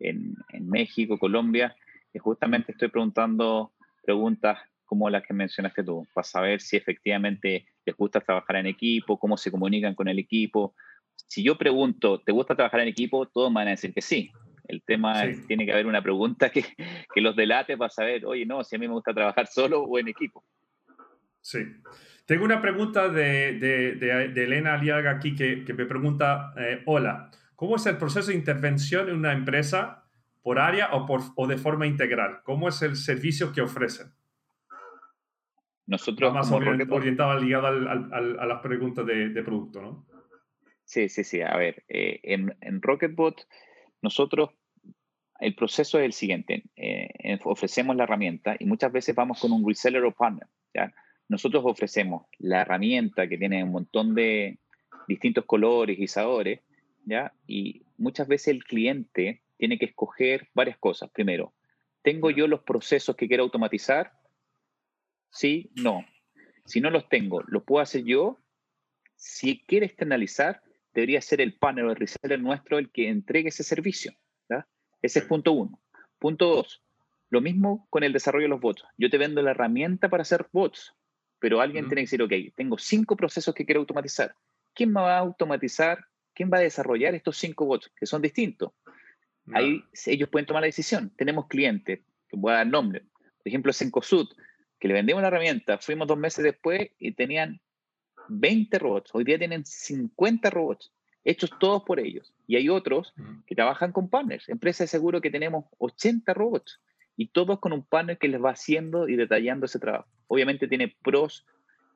en, 0.00 0.34
en 0.50 0.68
México, 0.68 1.18
Colombia. 1.18 1.74
Y 2.12 2.18
justamente 2.18 2.72
estoy 2.72 2.88
preguntando 2.88 3.72
preguntas 4.04 4.58
como 4.92 5.08
las 5.08 5.22
que 5.26 5.32
mencionaste 5.32 5.82
tú, 5.82 6.06
para 6.12 6.22
saber 6.22 6.60
si 6.60 6.76
efectivamente 6.76 7.66
les 7.86 7.96
gusta 7.96 8.20
trabajar 8.20 8.56
en 8.56 8.66
equipo, 8.66 9.18
cómo 9.18 9.38
se 9.38 9.50
comunican 9.50 9.94
con 9.94 10.06
el 10.06 10.18
equipo. 10.18 10.74
Si 11.28 11.42
yo 11.42 11.56
pregunto, 11.56 12.20
¿te 12.20 12.30
gusta 12.30 12.54
trabajar 12.54 12.80
en 12.80 12.88
equipo? 12.88 13.24
Todos 13.24 13.50
van 13.54 13.68
a 13.68 13.70
decir 13.70 13.94
que 13.94 14.02
sí. 14.02 14.30
El 14.68 14.82
tema 14.82 15.24
es, 15.24 15.46
tiene 15.46 15.64
que 15.64 15.72
haber 15.72 15.86
una 15.86 16.02
pregunta 16.02 16.50
que, 16.50 16.66
que 17.14 17.20
los 17.22 17.34
delate 17.34 17.78
para 17.78 17.88
saber, 17.88 18.26
oye, 18.26 18.44
no, 18.44 18.62
si 18.64 18.76
a 18.76 18.78
mí 18.78 18.86
me 18.86 18.92
gusta 18.92 19.14
trabajar 19.14 19.46
solo 19.46 19.82
o 19.82 19.98
en 19.98 20.08
equipo. 20.08 20.44
Sí. 21.40 21.60
Tengo 22.26 22.44
una 22.44 22.60
pregunta 22.60 23.08
de, 23.08 23.58
de, 23.58 23.94
de, 23.94 24.44
Elena 24.44 24.74
Aliaga 24.74 25.12
aquí 25.12 25.34
que, 25.34 25.64
que 25.64 25.72
me 25.72 25.86
pregunta, 25.86 26.52
eh, 26.58 26.82
hola, 26.84 27.30
¿cómo 27.56 27.76
es 27.76 27.86
el 27.86 27.96
proceso 27.96 28.28
de 28.28 28.36
intervención 28.36 29.08
en 29.08 29.16
una 29.16 29.32
empresa 29.32 30.04
por 30.42 30.58
área 30.58 30.90
o, 30.92 31.06
por, 31.06 31.22
o 31.36 31.46
de 31.46 31.56
forma 31.56 31.86
integral? 31.86 32.42
¿Cómo 32.44 32.68
es 32.68 32.82
el 32.82 32.96
servicio 32.96 33.54
que 33.54 33.62
ofrecen? 33.62 34.12
Nosotros 35.86 36.32
más 36.32 36.50
orientado 36.50 37.38
ligado 37.38 37.66
al, 37.66 37.88
al, 38.12 38.38
a 38.38 38.46
las 38.46 38.60
preguntas 38.62 39.04
de, 39.04 39.30
de, 39.30 39.42
producto, 39.42 39.82
¿no? 39.82 40.06
Sí, 40.84 41.08
sí, 41.08 41.24
sí. 41.24 41.40
A 41.40 41.56
ver, 41.56 41.84
eh, 41.88 42.20
en, 42.22 42.56
en, 42.60 42.80
Rocketbot 42.80 43.46
nosotros 44.00 44.50
el 45.40 45.54
proceso 45.54 45.98
es 45.98 46.04
el 46.04 46.12
siguiente. 46.12 46.64
Eh, 46.76 47.38
ofrecemos 47.44 47.96
la 47.96 48.04
herramienta 48.04 48.56
y 48.58 48.64
muchas 48.64 48.92
veces 48.92 49.14
vamos 49.14 49.40
con 49.40 49.50
un 49.52 49.66
reseller 49.66 50.04
o 50.04 50.12
partner. 50.12 50.46
¿ya? 50.72 50.92
nosotros 51.32 51.62
ofrecemos 51.64 52.26
la 52.38 52.60
herramienta 52.60 53.26
que 53.26 53.38
tiene 53.38 53.64
un 53.64 53.70
montón 53.70 54.14
de 54.14 54.58
distintos 55.08 55.46
colores 55.46 55.98
y 55.98 56.06
sabores, 56.06 56.60
¿ya? 57.06 57.32
Y 57.46 57.86
muchas 57.96 58.28
veces 58.28 58.48
el 58.48 58.64
cliente 58.64 59.42
tiene 59.56 59.78
que 59.78 59.86
escoger 59.86 60.48
varias 60.54 60.76
cosas. 60.76 61.10
Primero, 61.10 61.54
¿tengo 62.02 62.30
yo 62.30 62.46
los 62.46 62.62
procesos 62.62 63.16
que 63.16 63.28
quiero 63.28 63.44
automatizar? 63.44 64.12
Sí, 65.32 65.70
no. 65.74 66.04
Si 66.64 66.80
no 66.80 66.90
los 66.90 67.08
tengo, 67.08 67.42
¿lo 67.48 67.64
puedo 67.64 67.82
hacer 67.82 68.04
yo? 68.04 68.40
Si 69.16 69.64
quiere 69.66 69.86
externalizar, 69.86 70.62
debería 70.94 71.20
ser 71.20 71.40
el 71.40 71.54
panel 71.54 71.86
o 71.86 71.90
el 71.90 71.96
reseller 71.96 72.40
nuestro 72.40 72.78
el 72.78 72.92
que 72.92 73.08
entregue 73.08 73.48
ese 73.48 73.64
servicio. 73.64 74.12
Ese 75.00 75.18
es 75.18 75.24
punto 75.24 75.50
uno. 75.50 75.80
Punto 76.20 76.46
dos, 76.46 76.84
lo 77.28 77.40
mismo 77.40 77.88
con 77.90 78.04
el 78.04 78.12
desarrollo 78.12 78.44
de 78.44 78.50
los 78.50 78.60
bots. 78.60 78.84
Yo 78.96 79.10
te 79.10 79.18
vendo 79.18 79.42
la 79.42 79.50
herramienta 79.50 80.08
para 80.08 80.22
hacer 80.22 80.46
bots 80.52 80.94
pero 81.42 81.60
alguien 81.60 81.88
tiene 81.88 82.02
que 82.02 82.16
decir, 82.16 82.22
ok, 82.22 82.54
tengo 82.54 82.78
cinco 82.78 83.16
procesos 83.16 83.52
que 83.52 83.66
quiero 83.66 83.80
automatizar. 83.80 84.32
¿Quién 84.72 84.92
me 84.92 85.00
va 85.00 85.16
a 85.16 85.18
automatizar? 85.18 85.98
¿Quién 86.32 86.48
va 86.52 86.58
a 86.58 86.60
desarrollar 86.60 87.16
estos 87.16 87.36
cinco 87.36 87.66
bots 87.66 87.90
que 87.96 88.06
son 88.06 88.22
distintos? 88.22 88.70
Ahí 89.52 89.82
ellos 90.06 90.28
pueden 90.28 90.46
tomar 90.46 90.60
la 90.60 90.66
decisión. 90.66 91.12
Tenemos 91.16 91.48
clientes, 91.48 91.98
que 92.28 92.36
voy 92.36 92.52
a 92.52 92.58
dar 92.58 92.68
nombre, 92.68 93.00
por 93.00 93.48
ejemplo, 93.48 93.72
Sencosud, 93.72 94.28
que 94.82 94.88
le 94.88 94.94
vendimos 94.94 95.22
la 95.22 95.28
herramienta, 95.28 95.78
fuimos 95.78 96.08
dos 96.08 96.18
meses 96.18 96.42
después 96.42 96.90
y 96.98 97.12
tenían 97.12 97.60
20 98.26 98.80
robots. 98.80 99.14
Hoy 99.14 99.22
día 99.22 99.38
tienen 99.38 99.64
50 99.64 100.50
robots, 100.50 100.92
hechos 101.22 101.52
todos 101.60 101.84
por 101.84 102.00
ellos. 102.00 102.34
Y 102.48 102.56
hay 102.56 102.68
otros 102.68 103.14
que 103.46 103.54
trabajan 103.54 103.92
con 103.92 104.10
partners. 104.10 104.48
Empresas 104.48 104.86
de 104.86 104.88
seguro 104.88 105.20
que 105.20 105.30
tenemos 105.30 105.66
80 105.78 106.34
robots 106.34 106.80
y 107.16 107.28
todos 107.28 107.60
con 107.60 107.72
un 107.72 107.84
panel 107.84 108.18
que 108.18 108.26
les 108.26 108.42
va 108.42 108.50
haciendo 108.50 109.08
y 109.08 109.14
detallando 109.14 109.66
ese 109.66 109.78
trabajo. 109.78 110.08
Obviamente 110.26 110.66
tiene 110.66 110.96
pros 111.00 111.46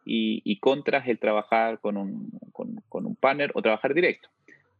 y, 0.04 0.56
contras 0.60 1.08
el 1.08 1.18
trabajar 1.18 1.80
con 1.80 1.96
un, 1.96 2.38
con, 2.52 2.76
con 2.88 3.04
un 3.04 3.16
panel 3.16 3.50
o 3.54 3.62
trabajar 3.62 3.94
directo. 3.94 4.28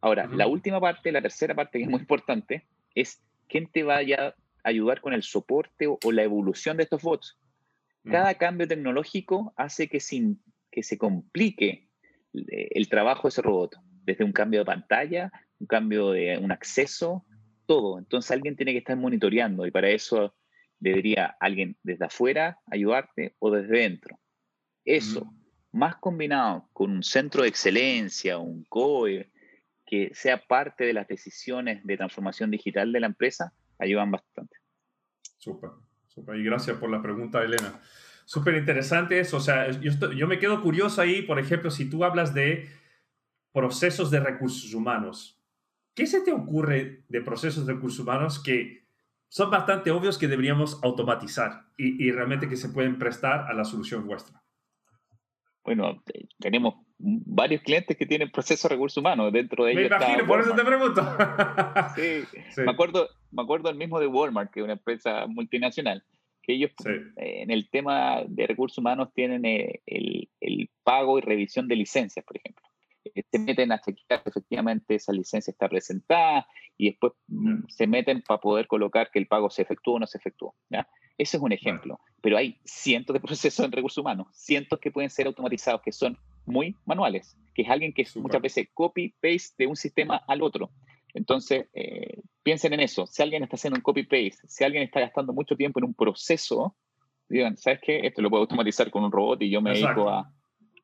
Ahora, 0.00 0.28
la 0.28 0.46
última 0.46 0.80
parte, 0.80 1.10
la 1.10 1.22
tercera 1.22 1.56
parte 1.56 1.78
que 1.78 1.84
es 1.86 1.90
muy 1.90 1.98
importante, 1.98 2.68
es 2.94 3.20
quién 3.48 3.66
te 3.66 3.82
vaya 3.82 4.28
a 4.28 4.68
ayudar 4.68 5.00
con 5.00 5.12
el 5.12 5.24
soporte 5.24 5.88
o, 5.88 5.98
la 6.12 6.22
evolución 6.22 6.76
de 6.76 6.84
estos 6.84 7.02
bots. 7.02 7.36
Cada 8.10 8.34
cambio 8.34 8.68
tecnológico 8.68 9.52
hace 9.56 9.88
que, 9.88 10.00
sin, 10.00 10.42
que 10.70 10.82
se 10.82 10.96
complique 10.96 11.88
eh, 12.34 12.68
el 12.70 12.88
trabajo 12.88 13.22
de 13.24 13.30
ese 13.30 13.42
robot, 13.42 13.76
desde 14.04 14.24
un 14.24 14.32
cambio 14.32 14.60
de 14.60 14.66
pantalla, 14.66 15.32
un 15.58 15.66
cambio 15.66 16.10
de 16.10 16.38
un 16.38 16.52
acceso, 16.52 17.24
todo. 17.66 17.98
Entonces 17.98 18.30
alguien 18.30 18.56
tiene 18.56 18.72
que 18.72 18.78
estar 18.78 18.96
monitoreando 18.96 19.66
y 19.66 19.70
para 19.70 19.90
eso 19.90 20.34
debería 20.78 21.36
alguien 21.40 21.76
desde 21.82 22.04
afuera 22.04 22.60
ayudarte 22.70 23.34
o 23.38 23.50
desde 23.50 23.78
dentro. 23.78 24.18
Eso, 24.84 25.32
más 25.72 25.96
combinado 25.96 26.68
con 26.72 26.92
un 26.92 27.02
centro 27.02 27.42
de 27.42 27.48
excelencia, 27.48 28.38
un 28.38 28.64
COE, 28.64 29.32
que 29.84 30.10
sea 30.14 30.38
parte 30.46 30.84
de 30.84 30.92
las 30.92 31.08
decisiones 31.08 31.84
de 31.84 31.96
transformación 31.96 32.50
digital 32.50 32.92
de 32.92 33.00
la 33.00 33.06
empresa, 33.06 33.52
ayudan 33.78 34.10
bastante. 34.10 34.56
Súper, 35.38 35.70
Y 36.16 36.42
gracias 36.42 36.76
por 36.79 36.90
la 36.90 37.02
pregunta, 37.02 37.42
Elena. 37.42 37.81
Súper 38.24 38.57
interesante 38.57 39.20
eso. 39.20 39.37
O 39.37 39.40
sea, 39.40 39.70
yo, 39.70 40.12
yo 40.12 40.26
me 40.26 40.38
quedo 40.38 40.62
curioso 40.62 41.00
ahí, 41.00 41.22
por 41.22 41.38
ejemplo, 41.38 41.70
si 41.70 41.88
tú 41.88 42.05
hablas 42.05 42.35
de 42.35 42.68
procesos 43.57 44.11
de 44.11 44.20
recursos 44.20 44.74
humanos. 44.74 45.42
¿Qué 45.94 46.07
se 46.07 46.20
te 46.20 46.31
ocurre 46.31 47.05
de 47.09 47.22
procesos 47.22 47.64
de 47.64 47.72
recursos 47.72 48.00
humanos 48.00 48.38
que 48.38 48.87
son 49.29 49.50
bastante 49.50 49.90
obvios 49.90 50.18
que 50.18 50.29
deberíamos 50.29 50.79
automatizar 50.85 51.66
y, 51.79 52.11
realmente 52.11 52.50
que 52.50 52.57
se 52.59 52.68
pueden 52.68 52.98
prestar 52.98 53.50
a 53.50 53.55
la 53.55 53.64
solución 53.64 54.07
vuestra? 54.07 54.42
Bueno, 55.64 56.02
tenemos 56.38 56.86
varios 56.98 57.62
clientes 57.62 57.96
que 57.96 58.06
tienen 58.06 58.30
procesos 58.30 58.68
de 58.68 58.74
recursos 58.74 58.98
humanos 58.98 59.32
dentro 59.32 59.64
de 59.64 59.72
ellos. 59.72 59.90
Me 59.90 59.96
imagino, 59.96 60.26
por 60.26 60.40
eso 60.40 60.54
te 60.54 60.64
pregunto. 60.64 61.02
sí, 61.96 62.24
Me, 62.56 62.70
acuerdo, 62.70 63.09
me 63.30 63.42
acuerdo 63.42 63.70
el 63.70 63.76
mismo 63.76 64.00
de 64.00 64.06
Walmart, 64.06 64.50
que 64.50 64.61
es 64.61 64.64
una 64.64 64.74
empresa 64.74 65.26
multinacional, 65.26 66.02
que 66.42 66.54
ellos 66.54 66.70
en 67.16 67.50
el 67.50 67.68
tema 67.70 68.22
de 68.26 68.46
recursos 68.46 68.78
humanos 68.78 69.11
tienen 69.14 69.44
eh, 69.44 69.82
el, 69.87 70.28
el, 70.40 70.70
pago 70.82 71.18
y 71.18 71.20
revisión 71.20 71.68
de 71.68 71.76
licencias, 71.76 72.24
por 72.24 72.37
ejemplo. 72.37 72.64
Se 73.30 73.38
meten 73.38 73.72
a 73.72 73.80
chequear 73.80 74.22
que 74.22 74.30
efectivamente 74.30 74.94
esa 74.94 75.12
licencia 75.12 75.50
está 75.50 75.68
presentada 75.68 76.46
y 76.76 76.90
después 76.90 77.12
mm, 77.28 77.64
se 77.68 77.86
meten 77.86 78.22
para 78.22 78.40
poder 78.40 78.66
colocar 78.66 79.10
que 79.10 79.18
el 79.18 79.26
pago 79.26 79.50
se 79.50 79.62
efectuó 79.62 79.94
o 79.94 79.98
no 79.98 80.06
se 80.06 80.18
efectuó. 80.18 80.54
¿ya? 80.68 80.88
Ese 81.18 81.36
es 81.38 81.42
un 81.42 81.52
ejemplo, 81.52 81.98
pero 82.20 82.36
hay 82.36 82.58
cientos 82.64 83.14
de 83.14 83.20
procesos 83.20 83.64
en 83.64 83.72
recursos 83.72 83.98
humanos, 83.98 84.28
cientos 84.32 84.78
que 84.78 84.90
pueden 84.90 85.10
ser 85.10 85.26
automatizados, 85.26 85.80
que 85.82 85.92
son 85.92 86.18
muy 86.44 86.76
manuales, 86.84 87.36
que 87.54 87.62
es 87.62 87.70
alguien 87.70 87.92
que 87.92 88.06
muchas 88.16 88.40
veces 88.40 88.68
copy-paste 88.74 89.54
de 89.58 89.66
un 89.66 89.76
sistema 89.76 90.22
al 90.28 90.42
otro. 90.42 90.70
Entonces, 91.14 91.66
eh, 91.72 92.20
piensen 92.42 92.74
en 92.74 92.80
eso. 92.80 93.06
Si 93.06 93.22
alguien 93.22 93.42
está 93.42 93.56
haciendo 93.56 93.78
un 93.78 93.82
copy-paste, 93.82 94.46
si 94.46 94.64
alguien 94.64 94.82
está 94.82 95.00
gastando 95.00 95.32
mucho 95.32 95.56
tiempo 95.56 95.80
en 95.80 95.86
un 95.86 95.94
proceso, 95.94 96.76
digan, 97.28 97.56
¿sabes 97.56 97.80
qué? 97.82 98.06
Esto 98.06 98.20
lo 98.20 98.28
puedo 98.28 98.42
automatizar 98.42 98.90
con 98.90 99.04
un 99.04 99.10
robot 99.10 99.42
y 99.42 99.50
yo 99.50 99.62
me 99.62 99.70
dedico 99.72 100.10
a, 100.10 100.30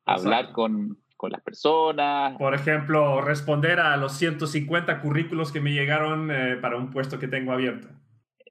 hablar 0.05 0.51
con, 0.51 0.97
con 1.23 1.31
las 1.31 1.41
personas. 1.41 2.37
Por 2.37 2.53
ejemplo, 2.53 3.21
responder 3.21 3.79
a 3.79 3.95
los 3.95 4.11
150 4.17 4.99
currículos 4.99 5.53
que 5.53 5.61
me 5.61 5.71
llegaron 5.71 6.29
eh, 6.29 6.57
para 6.57 6.75
un 6.75 6.91
puesto 6.91 7.17
que 7.17 7.29
tengo 7.29 7.53
abierto. 7.53 7.87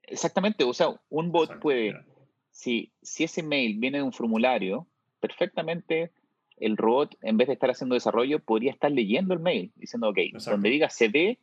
Exactamente, 0.07 0.63
o 0.63 0.73
sea, 0.73 0.87
un 1.09 1.31
bot 1.31 1.59
puede, 1.59 2.03
si, 2.49 2.91
si 3.03 3.25
ese 3.25 3.43
mail 3.43 3.77
viene 3.77 3.99
de 3.99 4.03
un 4.03 4.11
formulario, 4.11 4.87
perfectamente 5.19 6.13
el 6.57 6.75
robot, 6.75 7.15
en 7.21 7.37
vez 7.37 7.45
de 7.45 7.53
estar 7.53 7.69
haciendo 7.69 7.93
desarrollo, 7.93 8.39
podría 8.39 8.71
estar 8.71 8.91
leyendo 8.91 9.35
el 9.35 9.39
mail, 9.39 9.71
diciendo, 9.75 10.09
ok, 10.09 10.17
donde 10.43 10.69
diga 10.71 10.89
CD, 10.89 11.37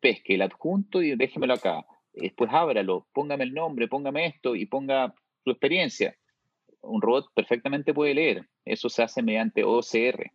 pesque 0.00 0.34
el 0.34 0.42
adjunto 0.42 1.00
y 1.00 1.16
déjemelo 1.16 1.54
acá. 1.54 1.86
Después 2.12 2.50
ábralo, 2.52 3.06
póngame 3.14 3.44
el 3.44 3.54
nombre, 3.54 3.88
póngame 3.88 4.26
esto 4.26 4.54
y 4.54 4.66
ponga 4.66 5.14
su 5.42 5.52
experiencia. 5.52 6.14
Un 6.82 7.00
robot 7.00 7.32
perfectamente 7.34 7.94
puede 7.94 8.12
leer. 8.12 8.46
Eso 8.66 8.90
se 8.90 9.02
hace 9.02 9.22
mediante 9.22 9.64
OCR. 9.64 10.32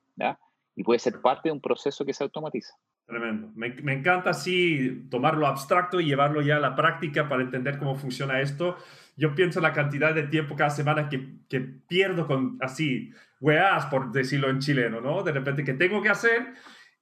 Y 0.76 0.84
puede 0.84 1.00
ser 1.00 1.22
parte 1.22 1.50
de 1.50 1.54
un 1.54 1.62
proceso 1.62 2.06
que 2.06 2.14
se 2.14 2.24
automatiza. 2.24 2.74
Tremendo. 3.06 3.52
Me, 3.56 3.70
me, 3.70 3.94
encanta 3.94 4.30
así 4.30 5.06
tomarlo 5.10 5.46
abstracto 5.46 6.00
y 6.00 6.06
llevarlo 6.06 6.42
ya 6.42 6.58
a 6.58 6.60
la 6.62 6.76
práctica 6.76 7.28
para 7.28 7.42
entender 7.42 7.78
cómo 7.78 7.96
funciona 7.96 8.40
esto. 8.40 8.78
Yo 9.18 9.36
pienso 9.36 9.60
la 9.60 9.74
cantidad 9.74 10.16
de 10.16 10.24
tiempo 10.24 10.56
cada 10.56 10.70
semana 10.70 11.10
que, 11.10 11.40
que 11.50 11.60
pierdo 11.60 12.26
con 12.26 12.58
así, 12.62 13.12
weas, 13.42 13.86
por 13.88 14.12
decirlo 14.12 14.50
en 14.50 14.60
chileno, 14.60 15.02
¿no? 15.02 15.24
De 15.24 15.34
repente 15.34 15.64
que 15.66 15.74
tengo 15.74 16.02
que 16.02 16.10
hacer 16.10 16.54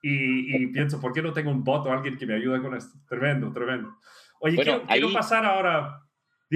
y, 0.02 0.56
y, 0.56 0.68
pienso, 0.68 1.00
¿por 1.00 1.14
qué 1.14 1.22
no 1.22 1.34
tengo 1.34 1.52
un 1.52 1.64
bot 1.64 1.86
o 1.86 1.92
alguien 1.92 2.18
que 2.18 2.26
me 2.26 2.36
ayude 2.36 2.62
con 2.62 2.76
esto? 2.76 2.98
Tremendo, 3.08 3.52
tremendo. 3.52 3.96
Oye, 4.40 4.56
quiero, 4.56 4.84
quiero, 4.88 5.14
pasar 5.14 5.46
ahora... 5.46 6.02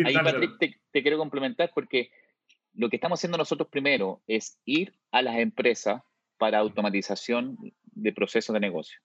Ahí, 0.04 0.14
Patrick, 0.14 0.58
te, 0.58 0.82
te 0.92 1.02
quiero 1.04 1.18
complementar 1.18 1.72
porque 1.76 2.10
lo 2.74 2.90
que 2.90 2.96
estamos 2.96 3.20
haciendo 3.20 3.38
nosotros 3.38 3.68
primero 3.70 4.24
es 4.26 4.60
ir 4.66 4.96
a 5.12 5.22
las 5.22 5.38
empresas 5.38 6.02
para 6.38 6.60
automatización 6.60 7.58
de 7.86 8.14
procesos 8.14 8.54
de 8.54 8.60
negocio. 8.60 9.00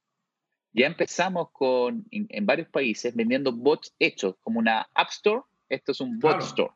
Ya 0.72 0.86
empezamos 0.86 1.50
con, 1.52 2.04
en, 2.10 2.46
varios 2.46 2.68
países 2.68 3.14
vendiendo 3.14 3.52
bots 3.52 3.94
hechos 3.98 4.36
como 4.42 4.58
una 4.58 4.88
App 4.94 5.08
Store. 5.10 5.42
Esto 5.68 5.92
es 5.92 6.00
un 6.00 6.18
bot 6.18 6.40
store. 6.42 6.72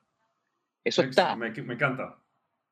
Eso 0.84 1.02
está. 1.02 1.36
Me, 1.36 1.48
encanta. 1.48 2.18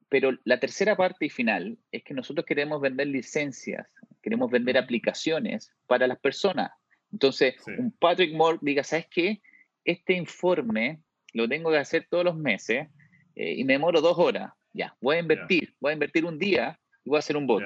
Pero 0.08 0.32
la 0.44 0.58
tercera 0.58 0.96
parte 0.96 1.26
y 1.26 1.30
final 1.30 1.78
es 1.92 2.02
que 2.02 2.14
nosotros 2.14 2.44
queremos 2.44 2.80
vender 2.80 3.06
licencias, 3.06 3.86
queremos 4.22 4.50
vender 4.50 4.76
aplicaciones 4.76 5.72
para 5.86 6.06
las 6.06 6.18
personas. 6.18 6.72
Entonces, 7.12 7.54
un 7.78 7.92
Patrick 7.92 8.34
Moore 8.34 8.58
diga, 8.60 8.82
¿sabes 8.82 9.06
qué? 9.08 9.40
Este 9.84 10.14
informe 10.14 11.00
lo 11.32 11.48
tengo 11.48 11.70
que 11.70 11.78
hacer 11.78 12.06
todos 12.10 12.24
los 12.24 12.36
meses 12.36 12.88
eh, 13.36 13.54
y 13.54 13.64
me 13.64 13.74
demoro 13.74 14.00
dos 14.00 14.18
horas. 14.18 14.52
Ya, 14.72 14.96
voy 15.00 15.16
a 15.16 15.20
invertir, 15.20 15.74
voy 15.80 15.90
a 15.90 15.94
invertir 15.94 16.24
un 16.24 16.38
día 16.38 16.78
y 17.11 17.12
voy 17.12 17.16
a 17.16 17.18
hacer 17.18 17.37
un 17.37 17.46
bot. 17.46 17.64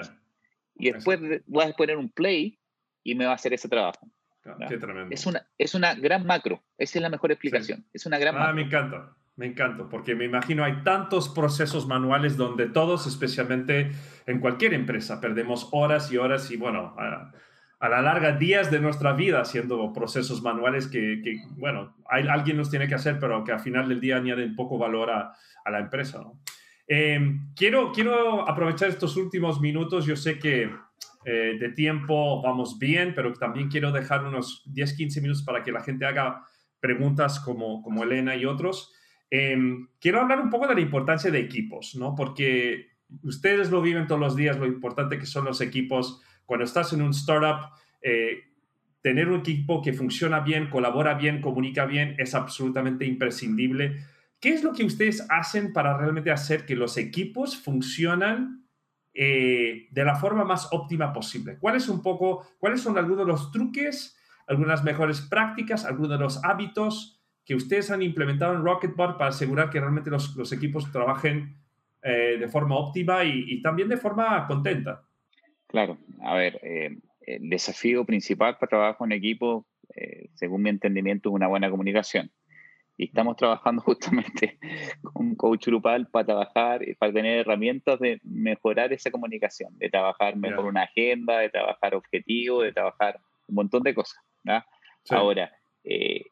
Y 0.77 0.91
después 0.91 1.21
voy 1.47 1.65
a 1.65 1.73
poner 1.73 1.97
un 1.97 2.09
play 2.09 2.59
y 3.03 3.15
me 3.15 3.27
va 3.27 3.33
a 3.33 3.35
hacer 3.35 3.53
ese 3.53 3.69
trabajo. 3.69 4.09
Es 5.11 5.27
una, 5.27 5.47
es 5.59 5.75
una 5.75 5.95
gran 5.95 6.27
macro, 6.27 6.63
esa 6.77 6.99
es 6.99 7.03
la 7.03 7.11
mejor 7.11 7.31
explicación. 7.33 7.85
Es 7.93 8.07
una 8.07 8.19
gran 8.19 8.37
ah, 8.37 8.53
me 8.53 8.63
encanta, 8.63 9.15
me 9.37 9.47
encanta, 9.47 9.89
porque 9.89 10.15
me 10.15 10.25
imagino 10.25 10.65
hay 10.65 10.83
tantos 10.83 11.29
procesos 11.29 11.87
manuales 11.87 12.37
donde 12.37 12.67
todos, 12.67 13.07
especialmente 13.07 13.93
en 14.27 14.41
cualquier 14.41 14.75
empresa, 14.75 15.21
perdemos 15.21 15.69
horas 15.73 16.11
y 16.13 16.17
horas 16.17 16.51
y 16.51 16.57
bueno, 16.57 16.95
a, 16.99 17.33
la 17.89 18.01
larga 18.03 18.33
días 18.33 18.71
de 18.71 18.81
nuestra 18.81 19.13
vida 19.13 19.41
haciendo 19.41 19.93
procesos 19.93 20.43
manuales 20.43 20.89
que, 20.89 21.21
que, 21.23 21.43
bueno, 21.57 21.95
hay, 22.09 22.27
alguien 22.29 22.57
los 22.57 22.71
tiene 22.71 22.89
que 22.89 22.95
hacer, 22.95 23.19
pero 23.19 23.45
que 23.45 23.53
al 23.53 23.61
final 23.61 23.89
del 23.89 24.01
día 24.01 24.17
añaden 24.17 24.57
poco 24.57 24.79
valor 24.79 25.11
a, 25.11 25.35
a 25.65 25.71
la 25.71 25.81
empresa. 25.81 26.19
¿no? 26.19 26.39
Em, 26.87 27.53
quiero, 27.55 27.93
quiero 27.93 28.49
aprovechar 28.49 28.91
estos 28.91 29.17
últimos 29.17 29.61
minutos, 29.61 30.05
yo 30.05 30.17
sé 30.17 30.39
que 30.39 30.71
eh, 31.25 31.57
de 31.59 31.69
tiempo 31.71 32.43
vamos 32.43 32.79
bien, 32.79 33.15
pero 33.15 33.33
también 33.33 33.69
quiero 33.69 33.91
dejar 33.91 34.25
unos 34.25 34.63
10, 34.67 34.93
15 34.95 35.21
minutos 35.23 35.43
para 35.43 35.63
que 35.63 35.73
la 35.73 35.81
gente 35.81 36.05
haga 36.05 36.45
preguntas 36.81 37.41
como, 37.41 37.83
como 37.83 38.05
Elena 38.05 38.37
y 38.37 38.45
otros. 38.45 38.93
Em, 39.31 39.89
quiero 39.99 40.21
hablar 40.21 40.41
un 40.41 40.51
poco 40.51 40.67
de 40.69 40.75
la 40.75 40.81
importancia 40.81 41.31
de 41.31 41.41
equipos, 41.41 41.95
¿no? 41.97 42.15
Porque 42.15 42.89
ustedes 43.23 43.71
lo 43.71 43.81
viven 43.81 44.07
todos 44.07 44.21
los 44.21 44.37
días, 44.37 44.59
lo 44.59 44.67
importante 44.67 45.19
que 45.19 45.27
son 45.27 45.47
los 45.47 45.61
equipos. 45.61 46.21
Cuando 46.45 46.65
estás 46.65 46.93
en 46.93 47.01
un 47.01 47.11
startup, 47.11 47.71
eh, 48.03 48.45
tener 49.01 49.29
un 49.29 49.41
equipo 49.41 49.81
que 49.81 49.93
funciona 49.93 50.41
bien, 50.41 50.69
colabora 50.69 51.15
bien, 51.15 51.41
comunica 51.41 51.87
bien, 51.87 52.17
es 52.19 52.35
absolutamente 52.35 53.07
imprescindible. 53.07 54.05
¿Qué 54.45 54.51
es 54.51 54.63
lo 54.63 54.75
que 54.75 54.85
ustedes 54.85 55.27
hacen 55.31 55.73
para 55.73 55.97
realmente 55.97 56.31
hacer 56.31 56.67
que 56.67 56.77
los 56.77 56.99
equipos 56.99 57.57
funcionan 57.57 58.69
eh, 59.15 59.87
de 59.91 60.05
la 60.05 60.17
forma 60.17 60.45
más 60.45 60.69
óptima 60.71 61.15
posible. 61.15 61.57
¿Cuáles, 61.59 61.89
un 61.89 62.03
poco, 62.03 62.47
¿Cuáles 62.59 62.83
son 62.83 62.99
algunos 62.99 63.21
de 63.21 63.25
los 63.25 63.51
truques, 63.53 64.19
algunas 64.47 64.85
mejores 64.85 65.23
prácticas, 65.23 65.87
algunos 65.87 66.11
de 66.11 66.19
los 66.19 66.45
hábitos 66.45 67.25
que 67.43 67.55
ustedes 67.55 67.91
han 67.91 68.03
implementado 68.03 68.53
en 68.53 68.63
Rocketbot 68.63 69.17
para 69.17 69.31
asegurar 69.31 69.71
que 69.71 69.81
realmente 69.81 70.11
los, 70.11 70.37
los 70.37 70.53
equipos 70.53 70.93
trabajen 70.93 71.57
eh, 72.03 72.37
de 72.39 72.49
forma 72.49 72.77
óptima 72.77 73.25
y, 73.25 73.63
también 73.63 73.89
de 73.89 73.97
forma 73.97 74.47
contenta? 74.47 75.09
Claro, 75.69 75.97
a 76.21 76.35
ver, 76.35 76.61
eh, 76.63 76.99
el 77.23 77.49
desafío 77.49 78.05
principal 78.05 78.59
para 78.59 78.69
trabajar 78.69 79.07
en 79.07 79.13
equipo, 79.13 79.67
según 80.35 80.61
mi 80.61 80.69
entendimiento, 80.69 81.31
es 81.31 81.35
una 81.35 81.49
buena 81.49 81.71
comunicación. 81.71 82.31
Y 82.97 83.07
estamos 83.07 83.37
trabajando 83.37 83.83
justamente 83.83 84.59
con 85.03 85.35
coach 85.35 85.67
grupal 85.67 86.07
para 86.09 86.27
trabajar, 86.27 86.81
para 86.99 87.13
tener 87.13 87.41
herramientas 87.41 87.99
de 88.01 88.21
mejorar 88.23 88.93
esa 88.93 89.11
comunicación, 89.11 89.77
de 89.79 89.91
trabajar 89.91 90.37
mejor 90.37 90.67
una 90.67 90.83
agenda, 90.83 91.39
de 91.39 91.51
trabajar 91.51 91.95
objetivos, 91.95 92.65
de 92.65 92.73
trabajar 92.73 93.19
un 93.49 93.55
montón 93.57 93.83
de 93.83 93.95
cosas. 93.95 94.23
Ahora, 95.11 95.51
eh, 95.85 96.23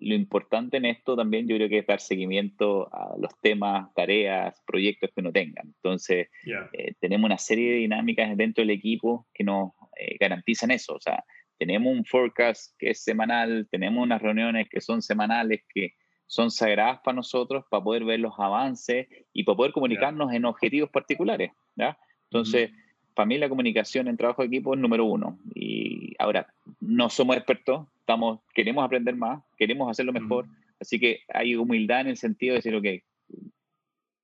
lo 0.00 0.14
importante 0.14 0.76
en 0.76 0.84
esto 0.84 1.16
también 1.16 1.48
yo 1.48 1.56
creo 1.56 1.68
que 1.68 1.78
es 1.78 1.86
dar 1.86 2.00
seguimiento 2.00 2.88
a 2.92 3.16
los 3.18 3.38
temas, 3.40 3.92
tareas, 3.94 4.60
proyectos 4.66 5.10
que 5.14 5.20
uno 5.20 5.32
tenga. 5.32 5.62
Entonces, 5.62 6.28
eh, 6.72 6.94
tenemos 7.00 7.26
una 7.26 7.38
serie 7.38 7.72
de 7.72 7.78
dinámicas 7.78 8.36
dentro 8.36 8.62
del 8.62 8.70
equipo 8.70 9.26
que 9.34 9.44
nos 9.44 9.72
eh, 9.98 10.16
garantizan 10.20 10.70
eso. 10.70 10.94
O 10.94 11.00
sea, 11.00 11.24
tenemos 11.58 11.92
un 11.92 12.04
forecast 12.04 12.74
que 12.78 12.90
es 12.90 13.02
semanal, 13.02 13.68
tenemos 13.70 14.02
unas 14.02 14.22
reuniones 14.22 14.68
que 14.68 14.80
son 14.80 15.02
semanales, 15.02 15.62
que 15.68 15.94
son 16.26 16.50
sagradas 16.50 17.00
para 17.04 17.16
nosotros, 17.16 17.64
para 17.70 17.82
poder 17.82 18.04
ver 18.04 18.20
los 18.20 18.34
avances 18.38 19.08
y 19.32 19.44
para 19.44 19.56
poder 19.56 19.72
comunicarnos 19.72 20.32
en 20.32 20.44
objetivos 20.44 20.90
particulares. 20.90 21.52
¿ya? 21.74 21.98
Entonces, 22.30 22.70
para 23.14 23.26
mí 23.26 23.38
la 23.38 23.48
comunicación 23.48 24.08
en 24.08 24.16
trabajo 24.16 24.42
de 24.42 24.48
equipo 24.48 24.74
es 24.74 24.80
número 24.80 25.04
uno. 25.04 25.38
Y 25.54 26.14
ahora, 26.18 26.46
no 26.80 27.08
somos 27.10 27.36
expertos, 27.36 27.88
estamos, 27.98 28.40
queremos 28.54 28.84
aprender 28.84 29.16
más, 29.16 29.42
queremos 29.56 29.90
hacerlo 29.90 30.12
mejor, 30.12 30.46
así 30.78 31.00
que 31.00 31.20
hay 31.28 31.56
humildad 31.56 32.02
en 32.02 32.08
el 32.08 32.16
sentido 32.16 32.52
de 32.52 32.58
decir, 32.58 32.74
ok, 32.74 33.42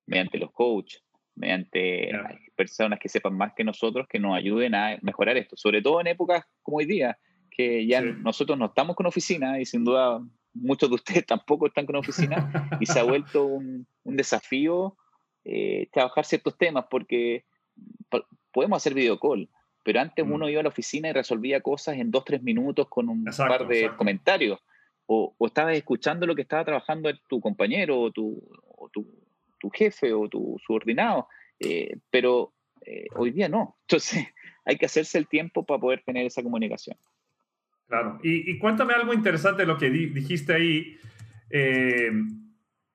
mediante 0.07 0.39
los 0.39 0.53
coaches, 0.53 1.03
mediante 1.37 2.11
personas 2.57 2.99
que 2.99 3.09
sepan 3.09 3.37
más 3.37 3.53
que 3.55 3.65
nosotros, 3.65 4.07
que 4.09 4.19
nos 4.19 4.37
ayuden 4.37 4.75
a 4.75 4.99
mejorar 5.03 5.37
esto, 5.37 5.57
sobre 5.57 5.83
todo 5.83 6.01
en 6.01 6.07
épocas 6.07 6.45
como 6.63 6.79
hoy 6.79 6.87
día, 6.87 7.19
que 7.51 7.87
ya 7.87 8.01
nosotros 8.01 8.59
no 8.59 8.67
estamos 8.67 8.97
con 8.97 9.07
oficina 9.07 9.61
y 9.61 9.67
sin 9.67 9.85
duda 9.85 10.21
muchos 10.53 10.89
de 10.89 10.95
ustedes 10.95 11.27
tampoco 11.27 11.67
están 11.67 11.87
con 11.87 11.97
oficina 11.97 12.77
y 12.81 12.87
se 12.87 13.01
ha 13.01 13.05
vuelto 13.05 13.45
un, 13.45 13.87
un 14.05 14.17
desafío 14.17 14.97
eh, 15.45 15.89
trabajar 15.93 16.25
ciertos 16.25 16.57
temas 16.57 16.87
porque 16.89 17.45
podemos 18.51 18.79
hacer 18.79 18.95
video 18.95 19.19
call, 19.19 19.51
pero 19.83 20.01
antes 20.01 20.25
mm. 20.25 20.33
uno 20.33 20.49
iba 20.49 20.61
a 20.61 20.63
la 20.63 20.71
oficina 20.71 21.11
y 21.11 21.13
resolvía 21.13 21.61
cosas 21.61 21.99
en 21.99 22.11
dos, 22.11 22.25
tres 22.25 22.43
minutos 22.43 22.89
con 22.89 23.11
un 23.11 23.25
par 23.25 23.69
de 23.69 23.95
comentarios. 23.97 24.59
O, 25.07 25.35
o, 25.37 25.47
estabas 25.47 25.77
escuchando 25.77 26.27
lo 26.27 26.35
que 26.35 26.41
estaba 26.41 26.65
trabajando 26.65 27.11
tu 27.29 27.39
compañero 27.43 28.01
o 28.01 28.11
tu, 28.11 28.43
tu, 29.65 29.71
jefe 29.71 30.13
o 30.13 30.29
tu 30.29 30.61
subordinado, 30.65 31.29
eh, 31.59 31.97
pero 32.11 32.53
eh, 32.85 33.07
hoy 33.17 33.31
día 33.31 33.49
no. 33.49 33.79
Entonces 33.89 34.27
hay 34.65 34.77
que 34.77 34.87
hacerse 34.87 35.19
el 35.19 35.27
tiempo 35.27 35.65
para 35.65 35.81
poder 35.81 36.03
tener 36.05 36.27
esa 36.27 36.43
comunicación. 36.43 36.97
Claro. 37.87 38.19
Y, 38.23 38.59
cuéntame 38.59 38.95
algo 38.95 39.13
interesante 39.13 39.63
de 39.63 39.67
lo 39.67 39.77
que 39.77 39.91
dijiste 39.91 40.55
ahí 40.55 40.97
eh, 41.51 42.11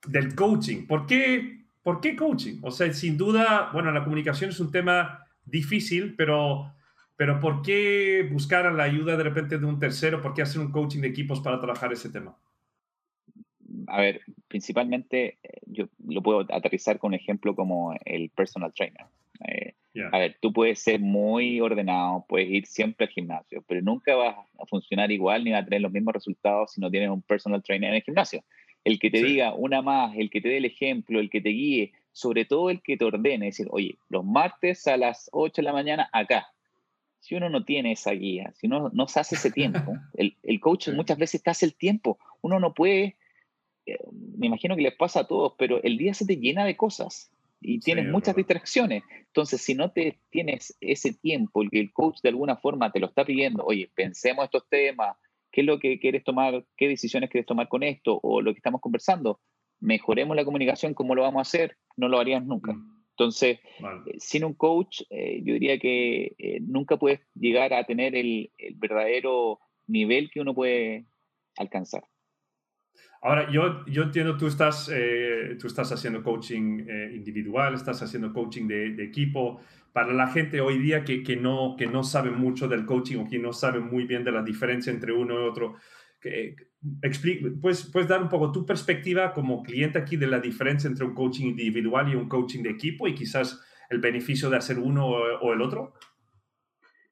del 0.08 0.36
coaching. 0.36 0.88
¿Por 0.88 1.05
qué, 1.05 1.65
¿Por 1.84 2.01
qué 2.01 2.15
coaching? 2.15 2.60
O 2.63 2.71
sea, 2.71 2.91
sin 2.91 3.15
duda, 3.15 3.69
bueno, 3.71 3.91
la 3.91 4.03
comunicación 4.03 4.49
es 4.49 4.60
un 4.60 4.71
tema 4.71 5.25
difícil, 5.45 6.15
pero, 6.15 6.73
pero 7.15 7.39
¿por 7.39 7.62
qué 7.62 8.27
buscar 8.32 8.71
la 8.73 8.84
ayuda 8.84 9.15
de 9.15 9.23
repente 9.23 9.60
de 9.60 9.65
un 9.65 9.77
tercero? 9.77 10.21
¿Por 10.21 10.34
qué 10.34 10.41
hacer 10.41 10.60
un 10.60 10.71
coaching 10.71 11.01
de 11.01 11.08
equipos 11.10 11.39
para 11.39 11.60
trabajar 11.60 11.93
ese 11.93 12.10
tema? 12.10 12.36
A 13.89 14.02
ver, 14.02 14.21
principalmente 14.47 15.38
eh, 15.43 15.62
yo 15.65 15.88
lo 16.08 16.21
puedo 16.21 16.45
aterrizar 16.54 16.99
con 16.99 17.10
un 17.10 17.15
ejemplo 17.15 17.56
como 17.56 17.93
el 18.06 18.30
personal 18.30 18.73
trainer. 18.73 19.06
Eh, 19.47 19.73
a 20.12 20.19
ver, 20.19 20.38
tú 20.41 20.54
puedes 20.54 20.80
ser 20.80 20.99
muy 20.99 21.60
ordenado, 21.60 22.25
puedes 22.28 22.49
ir 22.49 22.65
siempre 22.65 23.08
al 23.08 23.12
gimnasio, 23.12 23.63
pero 23.67 23.82
nunca 23.82 24.15
vas 24.15 24.36
a 24.60 24.65
funcionar 24.65 25.12
igual 25.12 25.43
ni 25.43 25.52
vas 25.52 25.63
a 25.63 25.65
tener 25.65 25.82
los 25.82 25.91
mismos 25.91 26.13
resultados 26.13 26.73
si 26.73 26.82
no 26.82 26.89
tienes 26.89 27.10
un 27.10 27.21
personal 27.21 27.63
trainer 27.63 27.89
en 27.89 27.95
el 27.97 28.04
gimnasio. 28.04 28.43
El 28.84 28.99
que 28.99 29.10
te 29.10 29.21
diga 29.21 29.54
una 29.54 29.82
más, 29.82 30.15
el 30.15 30.30
que 30.30 30.41
te 30.41 30.49
dé 30.49 30.58
el 30.58 30.65
ejemplo, 30.65 31.19
el 31.19 31.30
que 31.30 31.41
te 31.41 31.49
guíe, 31.49 31.91
sobre 32.12 32.45
todo 32.45 32.69
el 32.69 32.82
que 32.82 32.97
te 32.97 33.06
ordene, 33.06 33.47
decir, 33.47 33.67
oye, 33.71 33.97
los 34.10 34.23
martes 34.25 34.88
a 34.88 34.95
las 34.95 35.30
8 35.34 35.62
de 35.62 35.65
la 35.65 35.73
mañana 35.73 36.10
acá. 36.13 36.47
Si 37.19 37.36
uno 37.36 37.49
no 37.49 37.65
tiene 37.65 37.91
esa 37.91 38.12
guía, 38.12 38.54
si 38.56 38.67
uno 38.67 38.89
no 38.93 39.08
se 39.08 39.19
hace 39.19 39.36
ese 39.36 39.52
tiempo, 39.52 39.80
el, 40.15 40.38
el 40.43 40.60
coach 40.62 40.89
muchas 40.89 41.17
veces 41.17 41.43
te 41.43 41.49
hace 41.49 41.65
el 41.65 41.75
tiempo. 41.75 42.17
Uno 42.41 42.60
no 42.60 42.73
puede, 42.73 43.17
me 44.38 44.47
imagino 44.47 44.75
que 44.75 44.82
les 44.82 44.95
pasa 44.95 45.21
a 45.21 45.28
todos, 45.28 45.54
pero 45.58 45.82
el 45.84 45.97
día 45.97 46.13
se 46.13 46.25
te 46.25 46.38
llena 46.38 46.65
de 46.65 46.78
cosas 46.78 47.32
y 47.62 47.80
tienes 47.80 48.08
muchas 48.08 48.36
distracciones. 48.36 49.04
Entonces, 49.28 49.62
si 49.62 49.75
no 49.75 49.91
te 49.91 50.19
tienes 50.30 50.78
ese 50.82 51.13
tiempo, 51.13 51.62
el 51.62 51.69
que 51.69 51.80
el 51.80 51.91
coach 51.91 52.21
de 52.21 52.30
alguna 52.30 52.56
forma 52.56 52.91
te 52.91 52.99
lo 52.99 53.08
está 53.08 53.25
pidiendo, 53.25 53.63
oye, 53.65 53.89
pensemos 53.93 54.45
estos 54.45 54.67
temas, 54.69 55.17
qué 55.52 55.62
es 55.62 55.67
lo 55.67 55.80
que 55.80 55.99
quieres 55.99 56.23
tomar, 56.23 56.65
qué 56.78 56.88
decisiones 56.88 57.30
quieres 57.30 57.47
tomar 57.47 57.67
con 57.67 57.84
esto 57.84 58.19
o 58.21 58.41
lo 58.41 58.54
que 58.54 58.60
estamos 58.60 58.82
conversando, 58.82 59.39
mejoremos 59.80 60.36
la 60.36 60.45
comunicación, 60.45 60.93
¿cómo 60.93 61.15
lo 61.15 61.23
vamos 61.23 61.39
a 61.39 61.41
hacer? 61.41 61.78
No 61.97 62.08
lo 62.08 62.19
harías 62.19 62.45
nunca. 62.45 62.73
Mm. 62.73 62.99
Entonces, 63.12 63.60
eh, 63.80 64.15
sin 64.17 64.45
un 64.45 64.54
coach, 64.54 65.02
eh, 65.10 65.41
yo 65.43 65.54
diría 65.54 65.78
que 65.78 66.36
eh, 66.38 66.60
nunca 66.62 66.97
puedes 66.97 67.19
llegar 67.36 67.73
a 67.73 67.84
tener 67.84 68.15
el 68.15 68.52
verdadero 68.75 69.60
nivel 69.88 70.32
que 70.32 70.39
uno 70.39 70.56
puede 70.56 71.06
alcanzar. 71.58 72.04
Ahora, 73.21 73.51
yo, 73.51 73.86
yo 73.86 74.03
entiendo, 74.03 74.38
tú 74.38 74.47
estás, 74.47 74.89
eh, 74.93 75.58
tú 75.60 75.67
estás 75.67 75.91
haciendo 75.91 76.23
coaching 76.23 76.86
eh, 76.88 77.12
individual, 77.13 77.73
estás 77.73 78.01
haciendo 78.01 78.32
coaching 78.32 78.67
de, 78.67 79.03
equipo. 79.03 79.60
Para 79.91 80.13
la 80.13 80.27
gente 80.27 80.62
hoy 80.62 80.77
día 80.77 81.03
que, 81.03 81.21
que, 81.23 81.36
no, 81.36 81.75
que 81.77 81.88
no 81.88 82.03
sabe 82.03 82.32
mucho 82.32 82.67
del 82.67 82.86
coaching 82.86 83.17
o 83.17 83.27
que 83.27 83.38
no 83.38 83.51
sabe 83.51 83.79
muy 83.79 84.05
bien 84.05 84.23
de 84.23 84.32
la 84.32 84.41
diferencia 84.41 84.93
entre 84.93 85.12
uno 85.12 85.34
y 85.34 85.49
otro, 85.49 85.75
que, 86.21 86.55
¿puedes, 87.62 87.89
¿puedes 87.91 88.08
dar 88.08 88.21
un 88.21 88.29
poco 88.29 88.51
tu 88.51 88.65
perspectiva 88.65 89.34
como 89.34 89.63
cliente 89.63 89.99
aquí 89.99 90.15
de 90.15 90.27
la 90.27 90.39
diferencia 90.39 90.88
entre 90.88 91.05
un 91.05 91.13
coaching 91.13 91.47
individual 91.47 92.10
y 92.10 92.15
un 92.15 92.29
coaching 92.29 92.63
de 92.63 92.69
equipo 92.69 93.08
y 93.08 93.15
quizás 93.15 93.62
el 93.89 93.99
beneficio 93.99 94.49
de 94.49 94.58
hacer 94.58 94.79
uno 94.79 95.08
o, 95.08 95.53
el 95.53 95.62
otro? 95.62 95.93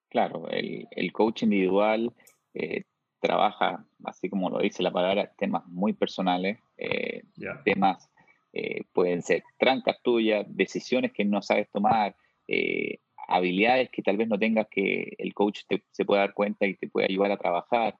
Claro, 0.09 0.47
el, 0.49 0.87
el 0.91 1.11
coach 1.11 1.43
individual 1.43 2.13
eh, 2.53 2.83
trabaja, 3.19 3.85
así 4.03 4.29
como 4.29 4.49
lo 4.49 4.59
dice 4.59 4.83
la 4.83 4.91
palabra, 4.91 5.31
temas 5.37 5.65
muy 5.67 5.93
personales, 5.93 6.59
eh, 6.77 7.23
temas 7.65 8.09
eh, 8.53 8.81
pueden 8.93 9.21
ser 9.21 9.43
trancas 9.57 9.97
tuyas, 10.03 10.45
decisiones 10.49 11.11
que 11.13 11.25
no 11.25 11.41
sabes 11.41 11.69
tomar, 11.71 12.15
eh, 12.47 12.99
habilidades 13.27 13.89
que 13.91 14.01
tal 14.01 14.17
vez 14.17 14.27
no 14.27 14.39
tengas 14.39 14.67
que 14.69 15.13
el 15.17 15.33
coach 15.33 15.61
se 15.91 16.05
pueda 16.05 16.21
dar 16.21 16.33
cuenta 16.33 16.65
y 16.65 16.75
te 16.75 16.87
puede 16.87 17.07
ayudar 17.09 17.31
a 17.31 17.37
trabajar. 17.37 17.95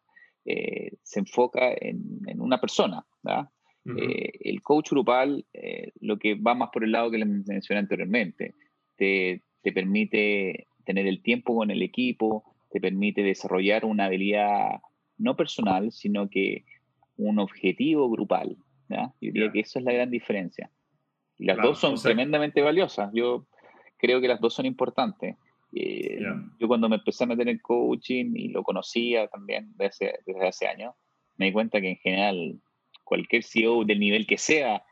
se 1.03 1.19
enfoca 1.19 1.73
en, 1.73 2.39
una 2.39 2.61
persona, 2.61 3.05
el 3.83 4.61
coach 4.61 4.91
grupal, 4.91 5.45
lo 5.99 6.17
que 6.17 6.35
va 6.35 6.55
más 6.55 6.69
por 6.71 6.85
el 6.85 6.93
lado 6.93 7.11
que 7.11 7.17
les 7.17 7.27
mencioné 7.27 7.79
anteriormente, 7.79 8.55
te, 8.95 9.41
te, 9.61 9.73
permite 9.73 10.67
tener 10.85 11.05
el 11.05 11.21
tiempo 11.21 11.57
con 11.57 11.69
el 11.69 11.81
equipo, 11.81 12.45
te 12.71 12.79
permite 12.79 13.21
desarrollar 13.23 13.83
una 13.83 14.05
habilidad 14.05 14.79
no 15.17 15.35
personal, 15.35 15.91
sino 15.91 16.29
que 16.29 16.65
un 17.17 17.39
objetivo 17.39 18.09
grupal. 18.09 18.57
¿ya? 18.89 19.13
Yo 19.21 19.31
diría 19.31 19.51
que 19.51 19.61
eso 19.61 19.79
es 19.79 19.85
la 19.85 19.93
gran 19.93 20.09
diferencia. 20.09 20.71
Y 21.37 21.45
las 21.45 21.57
dos 21.57 21.79
son 21.79 21.95
tremendamente 21.95 22.61
valiosas. 22.61 23.11
Yo 23.13 23.45
creo 23.97 24.21
que 24.21 24.27
las 24.27 24.39
dos 24.39 24.53
son 24.53 24.65
importantes. 24.65 25.35
Eh, 25.73 26.19
yo 26.59 26.67
cuando 26.67 26.89
me 26.89 26.95
empecé 26.95 27.25
a 27.25 27.27
meter 27.27 27.47
en 27.49 27.59
coaching 27.59 28.33
y 28.35 28.47
lo 28.49 28.63
conocía 28.63 29.27
también 29.27 29.73
desde, 29.75 30.19
desde 30.25 30.47
hace 30.47 30.67
años, 30.67 30.95
me 31.35 31.47
di 31.47 31.51
cuenta 31.51 31.81
que 31.81 31.89
en 31.89 31.97
general 31.97 32.59
cualquier 33.03 33.43
CEO 33.43 33.83
del 33.83 33.99
nivel 33.99 34.25
que 34.25 34.37
sea, 34.37 34.83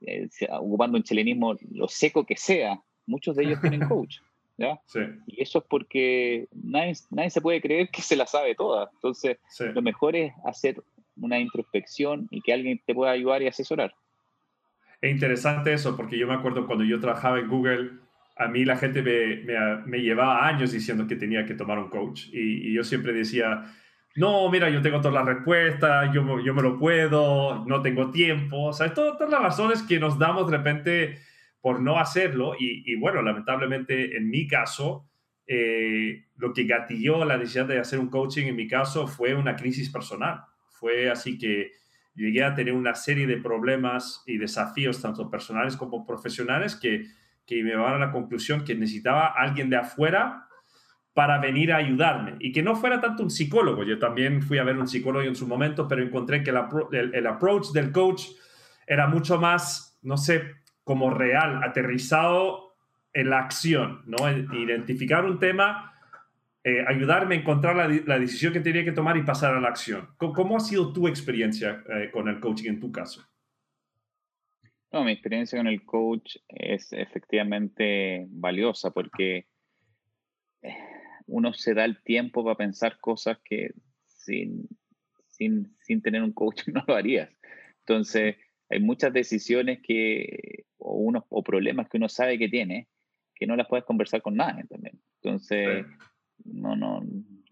eh, 0.00 0.28
ocupando 0.60 0.96
un 0.98 1.04
chilenismo 1.04 1.56
lo 1.70 1.88
seco 1.88 2.26
que 2.26 2.36
sea, 2.36 2.82
muchos 3.06 3.36
de 3.36 3.44
ellos 3.44 3.60
tienen 3.60 3.80
coach. 3.88 4.18
¿Ya? 4.58 4.78
Y 5.26 5.40
eso 5.40 5.60
es 5.60 5.64
porque 5.70 6.48
nadie, 6.52 6.94
nadie, 7.10 7.30
se 7.30 7.40
puede 7.40 7.60
creer 7.62 7.88
que 7.90 8.02
se 8.02 8.16
la 8.16 8.26
sabe 8.26 8.54
toda. 8.54 8.90
Entonces, 8.92 9.38
lo 9.60 9.80
mejor 9.80 10.16
es 10.16 10.32
hacer 10.44 10.82
una 11.16 11.38
introspección 11.38 12.26
y 12.30 12.42
que 12.42 12.52
alguien 12.52 12.80
te 12.84 12.94
pueda 12.94 13.12
ayudar 13.12 13.42
y 13.42 13.46
asesorar. 13.46 13.94
Es 15.00 15.12
interesante 15.12 15.72
eso, 15.72 15.96
porque 15.96 16.18
yo 16.18 16.26
me 16.26 16.34
acuerdo 16.34 16.66
cuando 16.66 16.84
yo 16.84 17.00
trabajaba 17.00 17.38
en 17.38 17.48
Google, 17.48 17.90
a 18.36 18.48
mí 18.48 18.64
la 18.64 18.76
gente 18.76 19.00
me, 19.00 19.44
me, 19.86 19.98
llevaba 20.00 20.46
años 20.46 20.72
diciendo 20.72 21.06
que 21.06 21.16
tenía 21.16 21.46
que 21.46 21.54
tomar 21.54 21.78
un 21.78 21.88
coach. 21.88 22.26
Y, 22.32 22.72
yo 22.72 22.82
siempre 22.82 23.12
decía, 23.12 23.64
no, 24.16 24.50
mira, 24.50 24.70
yo 24.70 24.82
tengo 24.82 25.00
todas 25.00 25.14
las 25.14 25.36
respuestas, 25.36 26.12
yo, 26.12 26.40
yo 26.40 26.52
me 26.52 26.62
lo 26.62 26.78
puedo, 26.78 27.64
no 27.64 27.80
tengo 27.80 28.10
tiempo. 28.10 28.64
O 28.64 28.72
sea, 28.72 28.92
todas, 28.92 29.18
todas 29.18 29.30
las 29.30 29.42
razones 29.42 29.82
que 29.82 30.00
nos 30.00 30.18
damos 30.18 30.50
de 30.50 30.56
repente 30.56 31.27
por 31.68 31.82
no 31.82 31.98
hacerlo. 31.98 32.54
Y, 32.58 32.96
bueno, 32.96 33.20
lamentablemente 33.20 34.16
en 34.16 34.30
mi 34.30 34.48
caso, 34.48 35.06
eh, 35.46 36.24
lo 36.36 36.54
que 36.54 36.64
gatilló 36.64 37.26
la 37.26 37.36
necesidad 37.36 37.66
de 37.66 37.78
hacer 37.78 37.98
un 37.98 38.08
coaching 38.08 38.46
en 38.46 38.56
mi 38.56 38.66
caso 38.66 39.06
fue 39.06 39.34
una 39.34 39.54
crisis 39.54 39.90
personal. 39.90 40.40
Fue 40.70 41.10
así 41.10 41.36
que 41.36 41.72
llegué 42.14 42.42
a 42.42 42.54
tener 42.54 42.72
una 42.72 42.94
serie 42.94 43.26
de 43.26 43.36
problemas 43.36 44.22
y 44.26 44.38
desafíos, 44.38 45.02
tanto 45.02 45.28
personales 45.28 45.76
como 45.76 46.06
profesionales, 46.06 46.74
que, 46.74 47.04
que 47.44 47.62
me 47.62 47.76
van 47.76 47.96
a 47.96 48.06
la 48.06 48.12
conclusión 48.12 48.64
que 48.64 48.74
necesitaba 48.74 49.26
alguien 49.36 49.68
de 49.68 49.76
afuera 49.76 50.48
para 51.12 51.36
venir 51.36 51.70
a 51.70 51.76
ayudarme 51.76 52.36
y 52.40 52.50
que 52.50 52.62
no 52.62 52.76
fuera 52.76 52.98
tanto 52.98 53.22
un 53.22 53.30
psicólogo. 53.30 53.84
Yo 53.84 53.98
también 53.98 54.40
fui 54.40 54.56
a 54.56 54.64
ver 54.64 54.78
un 54.78 54.88
psicólogo 54.88 55.22
en 55.22 55.36
su 55.36 55.46
momento, 55.46 55.86
pero 55.86 56.02
encontré 56.02 56.42
que 56.42 56.48
el, 56.48 57.14
el, 57.14 57.26
approach 57.26 57.72
del 57.72 57.92
coach 57.92 58.22
era 58.86 59.06
mucho 59.06 59.38
más, 59.38 59.98
no 60.00 60.16
sé, 60.16 60.57
como 60.88 61.10
real, 61.10 61.62
aterrizado 61.62 62.72
en 63.12 63.28
la 63.28 63.40
acción, 63.40 64.04
¿no? 64.06 64.16
Identificar 64.30 65.26
un 65.26 65.38
tema 65.38 65.92
eh, 66.64 66.82
ayudarme 66.88 67.34
a 67.34 67.38
encontrar 67.40 67.76
la, 67.76 68.18
decisión 68.18 68.54
que 68.54 68.60
tenía 68.60 68.86
que 68.86 68.92
tomar 68.92 69.18
y 69.18 69.22
pasar 69.22 69.54
a 69.54 69.60
la 69.60 69.68
acción. 69.68 70.08
¿Cómo, 70.16 70.56
ha 70.56 70.60
sido 70.60 70.90
tu 70.94 71.06
experiencia 71.06 71.84
eh, 71.90 72.08
con 72.10 72.26
el 72.26 72.40
coaching 72.40 72.70
en 72.70 72.80
tu 72.80 72.90
caso? 72.90 73.22
No, 74.90 75.04
mi 75.04 75.12
experiencia 75.12 75.58
con 75.58 75.66
el 75.66 75.84
coach 75.84 76.36
es 76.48 76.90
efectivamente 76.94 78.24
valiosa 78.30 78.90
porque 78.90 79.46
eh, 80.62 80.74
uno 81.26 81.52
se 81.52 81.74
da 81.74 81.84
el 81.84 82.02
tiempo 82.02 82.42
para 82.42 82.56
pensar 82.56 82.98
cosas 82.98 83.36
que 83.44 83.74
sin, 84.06 84.66
sin, 85.26 85.76
sin 85.80 86.00
tener 86.00 86.22
un 86.22 86.32
coach 86.32 86.62
no 86.72 86.82
lo 86.88 86.94
harías. 86.94 87.28
Entonces, 87.80 88.36
hay 88.70 88.80
muchas 88.80 89.12
decisiones 89.12 89.80
que, 89.82 90.66
o, 90.78 90.94
unos, 90.94 91.24
o 91.28 91.42
problemas 91.42 91.88
que 91.88 91.96
uno 91.96 92.08
sabe 92.08 92.38
que 92.38 92.48
tiene, 92.48 92.88
que 93.34 93.46
no 93.46 93.56
las 93.56 93.68
puedes 93.68 93.84
conversar 93.84 94.22
con 94.22 94.36
nadie 94.36 94.64
también. 94.64 95.00
Entonces, 95.22 95.86
no, 96.44 96.76
no, 96.76 97.02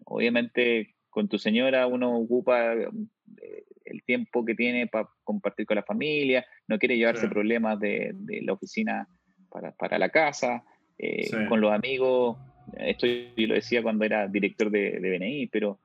obviamente 0.05 0.95
con 1.09 1.27
tu 1.27 1.37
señora 1.39 1.87
uno 1.87 2.15
ocupa 2.15 2.73
eh, 2.73 3.63
el 3.85 4.03
tiempo 4.03 4.45
que 4.45 4.55
tiene 4.55 4.87
para 4.87 5.09
compartir 5.23 5.65
con 5.65 5.75
la 5.75 5.83
familia, 5.83 6.45
no 6.67 6.77
quiere 6.77 6.97
llevarse 6.97 7.27
problemas 7.27 7.79
de, 7.79 8.13
la 8.43 8.53
oficina 8.53 9.07
para, 9.49 9.97
la 9.97 10.09
casa, 10.09 10.63
eh, 10.97 11.29
con 11.47 11.61
los 11.61 11.71
amigos, 11.71 12.37
esto 12.77 13.07
yo 13.07 13.47
lo 13.47 13.55
decía 13.55 13.81
cuando 13.81 14.05
era 14.05 14.27
director 14.27 14.69
de, 14.69 14.99
de, 14.99 15.17
BNI, 15.17 15.47
pero 15.47 15.79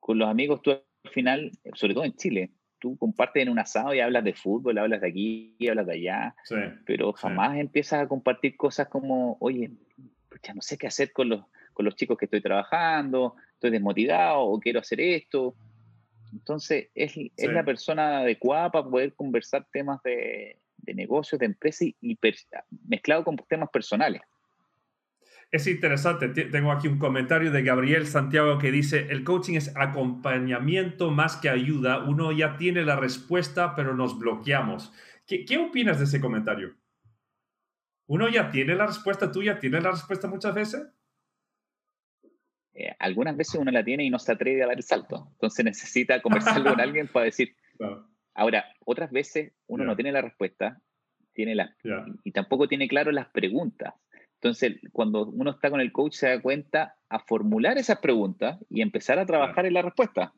con 0.00 0.18
los 0.18 0.28
amigos 0.28 0.60
tú 0.60 0.72
al 0.72 0.82
final, 1.12 1.50
sobre 1.74 1.94
todo 1.94 2.04
en 2.04 2.14
Chile, 2.14 2.50
tú 2.84 2.98
compartes 2.98 3.42
en 3.42 3.48
un 3.48 3.58
asado 3.58 3.94
y 3.94 4.00
hablas 4.00 4.24
de 4.24 4.34
fútbol, 4.34 4.76
hablas 4.76 5.00
de 5.00 5.08
aquí, 5.08 5.56
hablas 5.70 5.86
de 5.86 5.94
allá, 5.94 6.34
pero 6.84 7.14
jamás 7.14 7.56
empiezas 7.56 8.02
a 8.02 8.08
compartir 8.08 8.58
cosas 8.58 8.88
como, 8.88 9.38
oye, 9.40 9.70
ya 10.42 10.52
no 10.52 10.60
sé 10.60 10.76
qué 10.76 10.86
hacer 10.86 11.10
con 11.10 11.30
los 11.30 11.44
con 11.72 11.86
los 11.86 11.96
chicos 11.96 12.18
que 12.18 12.26
estoy 12.26 12.42
trabajando, 12.42 13.36
estoy 13.54 13.70
desmotivado 13.70 14.42
o 14.42 14.60
quiero 14.60 14.80
hacer 14.80 15.00
esto. 15.00 15.56
Entonces, 16.30 16.88
es, 16.94 17.14
es 17.16 17.52
la 17.52 17.64
persona 17.64 18.18
adecuada 18.18 18.70
para 18.70 18.88
poder 18.88 19.14
conversar 19.14 19.66
temas 19.72 20.02
de, 20.02 20.60
de 20.76 20.94
negocios, 20.94 21.38
de 21.38 21.46
empresa 21.46 21.86
y, 21.86 22.18
mezclado 22.86 23.24
con 23.24 23.36
temas 23.48 23.70
personales. 23.70 24.20
Es 25.50 25.66
interesante, 25.66 26.28
tengo 26.28 26.72
aquí 26.72 26.88
un 26.88 26.98
comentario 26.98 27.50
de 27.50 27.62
Gabriel 27.62 28.06
Santiago 28.06 28.58
que 28.58 28.72
dice, 28.72 29.06
el 29.10 29.24
coaching 29.24 29.54
es 29.54 29.74
acompañamiento 29.76 31.10
más 31.10 31.36
que 31.36 31.48
ayuda, 31.48 32.04
uno 32.04 32.32
ya 32.32 32.56
tiene 32.56 32.84
la 32.84 32.96
respuesta, 32.96 33.74
pero 33.74 33.94
nos 33.94 34.18
bloqueamos. 34.18 34.92
¿Qué, 35.26 35.44
qué 35.44 35.58
opinas 35.58 35.98
de 35.98 36.04
ese 36.04 36.20
comentario? 36.20 36.74
¿Uno 38.06 38.28
ya 38.28 38.50
tiene 38.50 38.74
la 38.74 38.86
respuesta, 38.86 39.30
tú 39.30 39.42
ya 39.42 39.58
tienes 39.58 39.82
la 39.82 39.92
respuesta 39.92 40.28
muchas 40.28 40.54
veces? 40.54 40.86
Eh, 42.74 42.94
algunas 42.98 43.36
veces 43.36 43.54
uno 43.54 43.70
la 43.70 43.84
tiene 43.84 44.04
y 44.04 44.10
no 44.10 44.18
se 44.18 44.32
atreve 44.32 44.64
a 44.64 44.66
dar 44.66 44.76
el 44.76 44.82
salto. 44.82 45.28
Entonces 45.32 45.64
necesita 45.64 46.20
conversar 46.20 46.62
con 46.62 46.80
alguien 46.80 47.06
para 47.08 47.26
decir. 47.26 47.56
Ahora, 48.34 48.64
otras 48.84 49.12
veces 49.12 49.52
uno 49.68 49.84
no 49.84 49.94
tiene 49.94 50.10
la 50.10 50.20
respuesta 50.20 50.82
tiene 51.34 51.54
la, 51.54 51.76
y, 52.22 52.32
tampoco 52.32 52.68
tiene 52.68 52.88
claro 52.88 53.12
las 53.12 53.28
preguntas. 53.28 53.92
Entonces, 54.44 54.78
cuando 54.92 55.26
uno 55.26 55.52
está 55.52 55.70
con 55.70 55.80
el 55.80 55.90
coach, 55.90 56.12
se 56.12 56.28
da 56.28 56.42
cuenta 56.42 56.96
a 57.08 57.18
formular 57.18 57.78
esas 57.78 57.98
preguntas 58.00 58.58
y 58.68 58.82
empezar 58.82 59.18
a 59.18 59.24
trabajar 59.24 59.64
en 59.64 59.72
la 59.72 59.80
respuesta. 59.80 60.34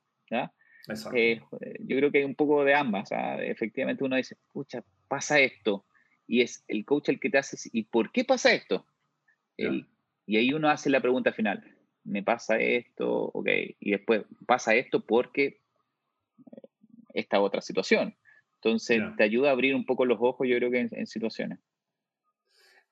Eh, 1.12 1.40
yo 1.80 1.96
creo 1.96 2.12
que 2.12 2.18
hay 2.18 2.24
un 2.24 2.36
poco 2.36 2.62
de 2.62 2.74
ambas. 2.74 3.10
Efectivamente, 3.10 4.04
uno 4.04 4.14
dice, 4.14 4.36
escucha, 4.46 4.84
pasa 5.08 5.40
esto. 5.40 5.86
Y 6.28 6.42
es 6.42 6.64
el 6.68 6.84
coach 6.84 7.08
el 7.08 7.18
que 7.18 7.30
te 7.30 7.38
hace, 7.38 7.56
¿y 7.72 7.82
por 7.82 8.12
qué 8.12 8.24
pasa 8.24 8.52
esto? 8.52 8.86
y 10.26 10.36
ahí 10.36 10.52
uno 10.52 10.68
hace 10.68 10.90
la 10.90 11.00
pregunta 11.00 11.32
final 11.32 11.64
me 12.06 12.22
pasa 12.22 12.58
esto, 12.58 13.30
ok, 13.34 13.48
y 13.80 13.90
después 13.90 14.24
pasa 14.46 14.74
esto 14.74 15.04
porque 15.04 15.44
eh, 16.38 16.60
esta 17.14 17.40
otra 17.40 17.60
situación. 17.60 18.14
Entonces, 18.54 19.02
te 19.16 19.24
ayuda 19.24 19.50
a 19.50 19.52
abrir 19.52 19.74
un 19.74 19.84
poco 19.84 20.04
los 20.06 20.18
ojos, 20.20 20.48
yo 20.48 20.56
creo 20.56 20.70
que 20.70 20.88
en, 20.90 21.06
situaciones. 21.06 21.58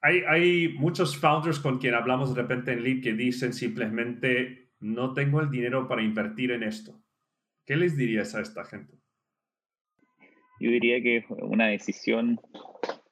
Hay, 0.07 0.21
hay, 0.29 0.69
muchos 0.75 1.17
founders 1.17 1.59
con 1.59 1.79
quien 1.79 1.95
hablamos 1.95 2.35
de 2.35 2.43
repente 2.43 2.73
en 2.73 2.85
Leap 2.85 3.03
que 3.03 3.15
dicen 3.15 3.55
simplemente, 3.55 4.69
no 4.81 5.15
tengo 5.15 5.41
el 5.41 5.51
dinero 5.51 5.89
para 5.89 6.03
invertir 6.03 6.51
en 6.51 6.63
esto. 6.63 7.01
¿Qué 7.65 7.75
les 7.75 7.97
dirías 7.97 8.35
a 8.35 8.43
esta 8.43 8.67
gente? 8.67 8.99
Yo 10.61 10.71
diría 10.71 11.03
que 11.03 11.17
es 11.17 11.25
una 11.31 11.69
decisión, 11.69 12.39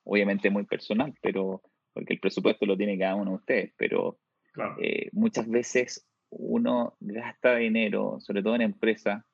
obviamente 0.04 0.50
muy 0.50 0.64
personal, 0.64 1.14
pero 1.22 1.62
porque 1.94 2.12
el 2.12 2.20
presupuesto 2.20 2.66
lo 2.66 2.76
tiene 2.76 2.98
cada 2.98 3.14
uno 3.14 3.30
de 3.30 3.36
ustedes, 3.36 3.74
pero 3.78 4.18
eh, 4.82 5.08
muchas 5.12 5.48
veces 5.48 6.06
uno 6.28 6.94
gasta 7.00 7.56
dinero, 7.56 8.18
sobre 8.20 8.42
todo 8.42 8.54
en 8.54 8.62
empresas, 8.62 9.24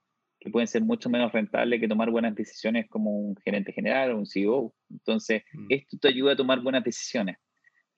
que 0.41 0.51
pueden 0.51 0.69
ser 0.69 0.83
mucho 0.83 1.11
menos 1.11 1.33
rentables 1.33 1.81
que 1.81 1.89
tomar 1.89 2.11
buenas 2.11 2.35
decisiones 2.35 2.89
como 2.89 3.11
un 3.11 3.37
gerente 3.45 3.73
general 3.73 4.13
o 4.13 4.19
un 4.19 4.27
CEO. 4.27 4.73
Entonces, 4.91 5.43
mm. 5.53 5.67
esto 5.71 5.99
te 6.01 6.09
ayuda 6.09 6.33
a 6.33 6.37
tomar 6.37 6.61
buenas 6.61 6.85
decisiones, 6.85 7.37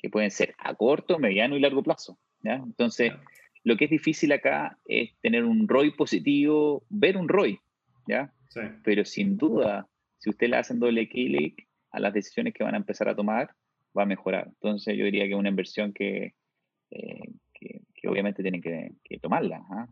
que 0.00 0.08
pueden 0.08 0.30
ser 0.30 0.54
a 0.58 0.74
corto, 0.74 1.18
mediano 1.18 1.56
y 1.56 1.60
largo 1.60 1.82
plazo. 1.82 2.18
¿ya? 2.42 2.54
Entonces, 2.54 3.12
lo 3.64 3.76
que 3.76 3.84
es 3.84 3.90
difícil 3.90 4.32
acá 4.32 4.78
es 4.86 5.10
tener 5.20 5.44
un 5.44 5.68
ROI 5.68 5.92
positivo, 5.92 6.84
ver 6.88 7.16
un 7.16 7.28
ROI, 7.28 7.60
¿ya? 8.06 8.32
Pero 8.82 9.04
sin 9.04 9.36
duda, 9.36 9.88
si 10.18 10.30
usted 10.30 10.48
le 10.48 10.56
hace 10.56 10.74
doble 10.74 11.08
clic 11.08 11.68
a 11.90 12.00
las 12.00 12.12
decisiones 12.12 12.54
que 12.54 12.64
van 12.64 12.74
a 12.74 12.78
empezar 12.78 13.08
a 13.08 13.14
tomar, 13.14 13.54
va 13.96 14.04
a 14.04 14.06
mejorar. 14.06 14.46
Entonces, 14.48 14.96
yo 14.96 15.04
diría 15.04 15.24
que 15.24 15.32
es 15.32 15.38
una 15.38 15.50
inversión 15.50 15.92
que, 15.92 16.34
eh, 16.90 17.32
que, 17.52 18.08
obviamente 18.08 18.42
tienen 18.42 18.62
que, 18.62 19.18
tomarla. 19.20 19.62
¿ah? 19.70 19.86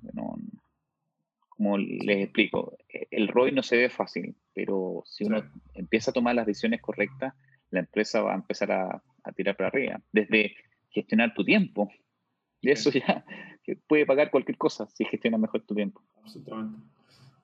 como 1.48 1.76
les 1.76 2.24
explico, 2.24 2.78
el 3.10 3.28
ROI 3.28 3.52
no 3.52 3.62
se 3.62 3.76
ve 3.76 3.90
fácil, 3.90 4.34
pero 4.54 5.02
si 5.04 5.24
uno 5.24 5.42
empieza 5.74 6.10
a 6.10 6.14
tomar 6.14 6.34
las 6.34 6.46
decisiones 6.46 6.80
correctas, 6.80 7.34
la 7.70 7.80
empresa 7.80 8.22
va 8.22 8.32
a 8.32 8.36
empezar 8.36 8.72
a, 8.72 9.02
tirar 9.32 9.56
para 9.56 9.68
arriba. 9.68 10.00
Desde 10.12 10.54
gestionar 10.90 11.34
tu 11.34 11.44
tiempo, 11.44 11.90
y 12.60 12.70
eso 12.70 12.90
ya 12.90 13.24
puede 13.86 14.06
pagar 14.06 14.30
cualquier 14.30 14.58
cosa 14.58 14.86
si 14.88 15.04
gestionas 15.04 15.40
mejor 15.40 15.62
tu 15.62 15.74
tiempo. 15.74 16.02
Absolutamente. 16.16 16.78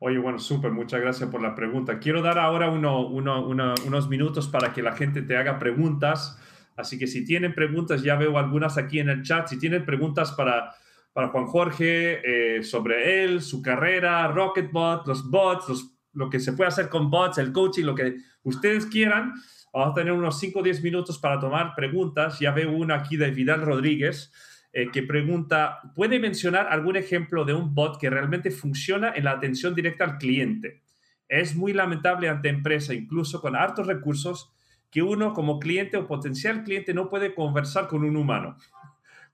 Oye, 0.01 0.19
bueno, 0.19 0.39
súper, 0.39 0.73
muchas 0.73 1.01
gracias 1.01 1.31
por 1.31 1.41
la 1.41 1.55
pregunta. 1.55 1.99
Quiero 1.99 2.21
dar 2.21 2.39
ahora 2.39 2.69
uno, 2.69 3.07
unos 3.07 4.09
minutos 4.09 4.49
para 4.49 4.73
que 4.73 4.83
la 4.83 4.93
gente 4.93 5.23
te 5.23 5.37
haga 5.37 5.59
preguntas. 5.59 6.39
Así 6.77 6.99
que 6.99 7.07
si 7.07 7.25
tienen 7.25 7.55
preguntas, 7.55 8.03
ya 8.03 8.17
veo 8.17 8.37
algunas 8.37 8.77
aquí 8.77 8.99
en 8.99 9.09
el 9.09 9.23
chat. 9.23 9.47
Si 9.47 9.59
tienen 9.59 9.87
preguntas 9.87 10.33
para, 10.33 10.75
para 11.13 11.29
Juan 11.29 11.47
Jorge 11.47 12.59
eh, 12.59 12.63
sobre 12.63 13.25
él, 13.25 13.41
su 13.41 13.63
carrera, 13.63 14.27
Rocketbot, 14.29 15.07
los 15.07 15.31
bots, 15.31 15.97
lo 16.13 16.29
que 16.29 16.41
se 16.41 16.53
puede 16.53 16.69
hacer 16.69 16.89
con 16.89 17.11
bots, 17.11 17.39
el 17.39 17.53
coaching, 17.53 17.85
lo 17.85 17.95
que 17.95 18.17
ustedes 18.43 18.87
quieran, 18.87 19.33
vamos 19.75 19.91
a 19.91 19.95
tener 19.95 20.13
unos 20.13 20.39
5 20.39 20.61
o 20.61 20.63
10 20.63 20.83
minutos 20.83 21.19
para 21.19 21.41
tomar 21.41 21.75
preguntas. 21.75 22.39
Ya 22.39 22.53
veo 22.53 22.73
una 22.73 22.95
aquí 22.95 23.17
de 23.17 23.31
Vidal 23.31 23.63
Rodríguez. 23.63 24.33
Eh, 24.73 24.91
que 24.93 25.03
pregunta, 25.03 25.81
¿puede 25.95 26.19
mencionar 26.19 26.69
algún 26.69 26.97
ejemplo 26.97 27.45
de 27.45 27.55
un 27.55 27.75
bot 27.75 27.99
que 28.01 28.11
realmente 28.11 28.51
funciona 28.51 29.13
en 29.15 29.25
la 29.25 29.33
atención 29.33 29.75
directa 29.75 30.05
al 30.05 30.19
cliente? 30.19 30.83
Es 31.29 31.57
muy 31.57 31.73
lamentable 31.73 32.29
ante 32.29 32.49
empresa, 32.49 32.95
incluso 32.95 33.41
con 33.41 33.57
hartos 33.57 33.87
recursos, 33.87 34.53
que 34.91 35.03
uno 35.03 35.33
como 35.33 35.59
cliente 35.59 35.97
o 35.97 36.07
potencial 36.07 36.63
cliente 36.63 36.95
no 36.95 37.09
puede 37.09 37.35
conversar 37.35 37.89
con 37.89 38.05
un 38.05 38.17
humano. 38.17 38.57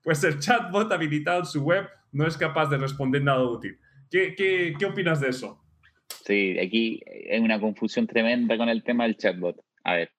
Pues 0.03 0.23
el 0.23 0.39
chatbot 0.39 0.91
habilitado 0.91 1.39
en 1.39 1.45
su 1.45 1.63
web 1.63 1.87
no 2.11 2.25
es 2.25 2.35
capaz 2.35 2.67
de 2.69 2.77
responder 2.77 3.23
nada 3.23 3.43
útil. 3.43 3.77
¿Qué, 4.09 4.33
qué, 4.35 4.73
qué 4.77 4.85
opinas 4.85 5.21
de 5.21 5.29
eso? 5.29 5.63
Sí, 6.23 6.57
aquí 6.59 7.01
hay 7.31 7.39
una 7.39 7.59
confusión 7.59 8.07
tremenda 8.07 8.57
con 8.57 8.69
el 8.69 8.83
tema 8.83 9.03
del 9.03 9.17
chatbot. 9.17 9.59
A 9.83 9.93
ver, 9.93 10.11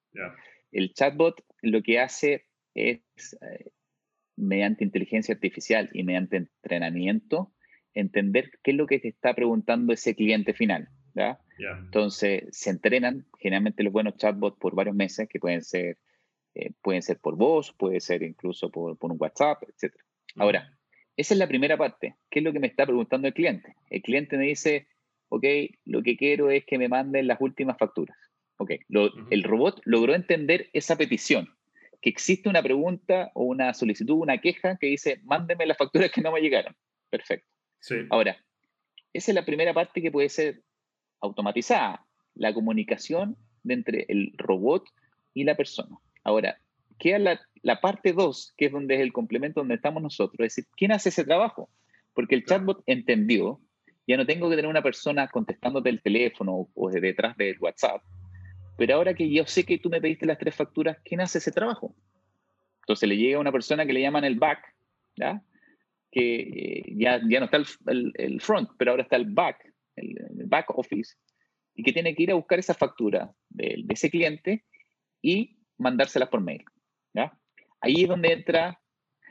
el 0.72 0.92
chatbot 0.94 1.44
lo 1.62 1.82
que 1.82 2.00
hace 2.00 2.46
es 2.74 3.00
eh, 3.40 3.70
mediante 4.36 4.84
inteligencia 4.84 5.34
artificial 5.34 5.90
y 5.92 6.04
mediante 6.04 6.36
entrenamiento, 6.36 7.52
entender 7.94 8.50
qué 8.62 8.72
es 8.72 8.76
lo 8.76 8.86
que 8.86 8.98
te 8.98 9.08
está 9.08 9.34
preguntando 9.34 9.92
ese 9.92 10.14
cliente 10.14 10.54
final. 10.54 10.88
Entonces, 11.84 12.44
se 12.50 12.70
entrenan 12.70 13.26
generalmente 13.38 13.82
los 13.82 13.92
buenos 13.92 14.16
chatbots 14.16 14.58
por 14.58 14.74
varios 14.74 14.96
meses, 14.96 15.28
que 15.28 15.38
pueden 15.38 15.62
ser, 15.62 15.98
eh, 16.54 16.72
pueden 16.80 17.02
ser 17.02 17.18
por 17.18 17.36
voz, 17.36 17.72
puede 17.72 18.00
ser 18.00 18.22
incluso 18.22 18.70
por, 18.70 18.96
por 18.96 19.12
un 19.12 19.18
WhatsApp, 19.20 19.62
etc. 19.64 19.94
Ahora, 20.36 20.76
esa 21.16 21.34
es 21.34 21.38
la 21.38 21.46
primera 21.46 21.76
parte. 21.76 22.16
¿Qué 22.30 22.38
es 22.38 22.44
lo 22.44 22.52
que 22.52 22.60
me 22.60 22.66
está 22.66 22.86
preguntando 22.86 23.28
el 23.28 23.34
cliente? 23.34 23.76
El 23.90 24.00
cliente 24.00 24.38
me 24.38 24.46
dice, 24.46 24.88
ok, 25.28 25.44
lo 25.84 26.02
que 26.02 26.16
quiero 26.16 26.50
es 26.50 26.64
que 26.64 26.78
me 26.78 26.88
manden 26.88 27.26
las 27.26 27.40
últimas 27.40 27.76
facturas. 27.78 28.16
Ok, 28.62 28.74
el 29.30 29.42
robot 29.42 29.80
logró 29.84 30.14
entender 30.14 30.70
esa 30.72 30.94
petición 30.94 31.52
que 32.00 32.08
existe 32.08 32.48
una 32.48 32.62
pregunta 32.62 33.32
o 33.34 33.42
una 33.42 33.74
solicitud, 33.74 34.14
una 34.14 34.38
queja 34.38 34.76
que 34.76 34.86
dice, 34.86 35.20
mándeme 35.24 35.66
las 35.66 35.76
facturas 35.76 36.12
que 36.12 36.20
no 36.20 36.30
me 36.30 36.40
llegaron. 36.40 36.76
Perfecto. 37.10 37.48
Ahora, 38.10 38.36
esa 39.12 39.32
es 39.32 39.34
la 39.34 39.44
primera 39.44 39.74
parte 39.74 40.00
que 40.00 40.12
puede 40.12 40.28
ser 40.28 40.62
automatizada, 41.20 42.06
la 42.36 42.54
comunicación 42.54 43.36
de 43.64 43.74
entre 43.74 44.06
el 44.08 44.32
robot 44.38 44.84
y 45.34 45.42
la 45.42 45.56
persona. 45.56 45.96
Ahora, 46.22 46.56
queda 47.00 47.18
la, 47.18 47.40
la 47.62 47.80
parte 47.80 48.12
2, 48.12 48.54
que 48.56 48.66
es 48.66 48.72
donde 48.72 48.94
es 48.94 49.00
el 49.00 49.12
complemento 49.12 49.58
donde 49.58 49.74
estamos 49.74 50.04
nosotros, 50.04 50.38
es 50.38 50.54
decir, 50.54 50.66
¿quién 50.76 50.92
hace 50.92 51.08
ese 51.08 51.24
trabajo? 51.24 51.68
Porque 52.14 52.36
el 52.36 52.44
chatbot 52.44 52.84
entendió, 52.86 53.60
ya 54.06 54.16
no 54.16 54.24
tengo 54.24 54.48
que 54.48 54.54
tener 54.54 54.70
una 54.70 54.82
persona 54.82 55.26
contestándote 55.26 55.88
el 55.88 56.00
teléfono 56.00 56.68
o 56.72 56.90
detrás 56.90 57.36
del 57.36 57.58
WhatsApp, 57.58 58.04
pero 58.76 58.94
ahora 58.94 59.14
que 59.14 59.30
yo 59.30 59.46
sé 59.46 59.64
que 59.64 59.78
tú 59.78 59.90
me 59.90 60.00
pediste 60.00 60.26
las 60.26 60.38
tres 60.38 60.54
facturas, 60.54 60.98
¿quién 61.04 61.20
hace 61.20 61.38
ese 61.38 61.52
trabajo? 61.52 61.94
Entonces 62.80 63.08
le 63.08 63.16
llega 63.16 63.36
a 63.36 63.40
una 63.40 63.52
persona 63.52 63.86
que 63.86 63.92
le 63.92 64.00
llaman 64.00 64.24
el 64.24 64.38
back, 64.38 64.74
¿ya? 65.16 65.42
que 66.10 66.40
eh, 66.40 66.94
ya, 66.96 67.20
ya 67.28 67.40
no 67.40 67.46
está 67.46 67.58
el, 67.86 68.40
front, 68.40 68.70
pero 68.76 68.90
ahora 68.90 69.02
está 69.02 69.16
el 69.16 69.26
back, 69.26 69.72
el, 69.96 70.14
back 70.46 70.70
office, 70.76 71.16
y 71.74 71.82
que 71.82 71.92
tiene 71.92 72.14
que 72.14 72.24
ir 72.24 72.30
a 72.30 72.34
buscar 72.34 72.58
esa 72.58 72.74
factura 72.74 73.32
de, 73.48 73.84
ese 73.88 74.10
cliente 74.10 74.64
y 75.22 75.56
mandárselas 75.78 76.28
por 76.28 76.42
mail. 76.42 76.64
¿ya? 77.14 77.32
Ahí 77.80 78.02
es 78.02 78.08
donde 78.08 78.32
entra 78.32 78.80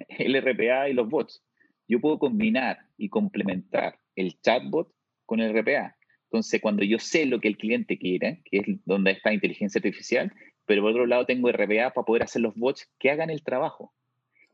el 0.09 0.41
RPA 0.41 0.89
y 0.89 0.93
los 0.93 1.07
bots. 1.07 1.43
Yo 1.87 1.99
puedo 1.99 2.17
combinar 2.17 2.79
y 2.97 3.09
complementar 3.09 3.99
el 4.15 4.39
chatbot 4.41 4.91
con 5.25 5.39
el 5.39 5.53
RPA. 5.53 5.95
Entonces, 6.31 6.61
cuando 6.61 6.85
yo 6.85 6.97
sé 6.97 7.25
lo 7.25 7.41
que 7.41 7.49
el 7.49 7.57
cliente 7.57 7.97
quiere, 7.97 8.41
que 8.45 8.59
es 8.59 8.65
donde 8.85 9.11
está 9.11 9.33
inteligencia 9.33 9.79
artificial, 9.79 10.31
pero 10.65 10.81
por 10.81 10.91
otro 10.91 11.05
lado 11.05 11.25
tengo 11.25 11.51
RPA 11.51 11.91
para 11.93 12.05
poder 12.05 12.23
hacer 12.23 12.41
los 12.41 12.55
bots 12.55 12.89
que 12.97 13.11
hagan 13.11 13.29
el 13.29 13.43
trabajo. 13.43 13.93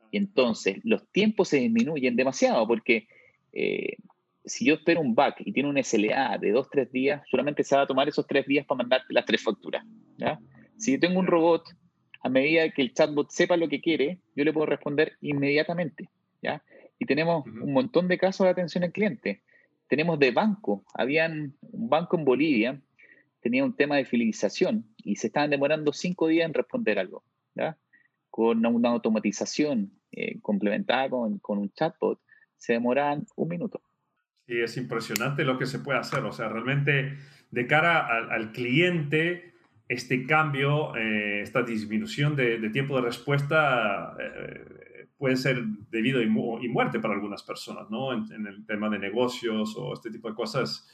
Y 0.09 0.17
entonces 0.17 0.80
los 0.84 1.07
tiempos 1.11 1.49
se 1.49 1.57
disminuyen 1.57 2.15
demasiado 2.15 2.67
porque 2.67 3.07
eh, 3.53 3.97
si 4.43 4.65
yo 4.65 4.73
espero 4.73 5.01
un 5.01 5.13
back 5.13 5.36
y 5.45 5.51
tiene 5.53 5.69
un 5.69 5.78
SLA 5.84 6.39
de 6.39 6.49
dos, 6.49 6.67
tres 6.71 6.91
días, 6.91 7.21
solamente 7.30 7.63
se 7.63 7.75
va 7.75 7.84
a 7.84 7.88
tomar 7.88 8.07
esos 8.07 8.25
tres 8.25 8.47
días 8.47 8.65
para 8.65 8.80
mandarte 8.80 9.13
las 9.13 9.25
tres 9.25 9.43
facturas. 9.43 9.86
Si 10.78 10.93
yo 10.93 10.99
tengo 10.99 11.19
un 11.19 11.28
robot, 11.28 11.63
a 12.23 12.30
medida 12.30 12.71
que 12.71 12.82
el 12.82 12.95
chatbot 12.95 13.30
sepa 13.30 13.55
lo 13.55 13.69
que 13.69 13.82
quiere, 13.82 14.17
yo 14.36 14.43
le 14.43 14.51
puedo 14.51 14.65
responder 14.65 15.15
inmediatamente. 15.21 16.09
¿ya? 16.41 16.63
Y 16.97 17.05
tenemos 17.05 17.45
un 17.45 17.71
montón 17.71 18.07
de 18.07 18.17
casos 18.17 18.45
de 18.45 18.51
atención 18.51 18.84
al 18.84 18.91
cliente 18.91 19.43
tenemos 19.88 20.19
de 20.19 20.31
banco. 20.31 20.85
Habían 20.93 21.55
un 21.61 21.89
banco 21.89 22.17
en 22.17 22.25
Bolivia, 22.25 22.81
tenía 23.41 23.63
un 23.63 23.75
tema 23.75 23.95
de 23.95 24.05
fidelización 24.05 24.85
y 24.97 25.15
se 25.15 25.27
estaban 25.27 25.49
demorando 25.49 25.93
cinco 25.93 26.27
días 26.27 26.47
en 26.47 26.53
responder 26.53 26.99
algo. 26.99 27.23
Con 28.29 28.63
una 28.65 28.89
automatización 28.89 29.91
eh, 30.11 30.39
complementada 30.41 31.09
con, 31.09 31.39
con, 31.39 31.57
un 31.57 31.71
chatbot, 31.71 32.19
se 32.55 32.73
demoran 32.73 33.25
un 33.35 33.47
minuto. 33.47 33.81
Y 34.45 34.61
es 34.61 34.77
impresionante 34.77 35.43
lo 35.43 35.57
que 35.57 35.65
se 35.65 35.79
puede 35.79 35.97
hacer. 35.97 36.23
O 36.23 36.31
sea, 36.31 36.47
realmente 36.47 37.17
de 37.49 37.67
cara 37.67 38.05
al, 38.05 38.51
cliente, 38.51 39.53
este 39.88 40.27
cambio, 40.27 40.95
eh, 40.95 41.41
esta 41.41 41.63
disminución 41.63 42.35
de, 42.35 42.59
de, 42.59 42.69
tiempo 42.69 42.97
de 42.97 43.03
respuesta 43.03 44.15
eh, 44.19 44.86
puede 45.18 45.36
ser 45.36 45.63
debido 45.89 46.22
y, 46.22 46.28
muerte 46.28 46.99
para 46.99 47.15
algunas 47.15 47.43
personas, 47.43 47.89
¿no? 47.89 48.13
En, 48.13 48.45
el 48.47 48.65
tema 48.65 48.89
de 48.89 48.99
negocios 48.99 49.76
o 49.78 49.93
este 49.93 50.11
tipo 50.11 50.30
de 50.30 50.36
cosas. 50.36 50.88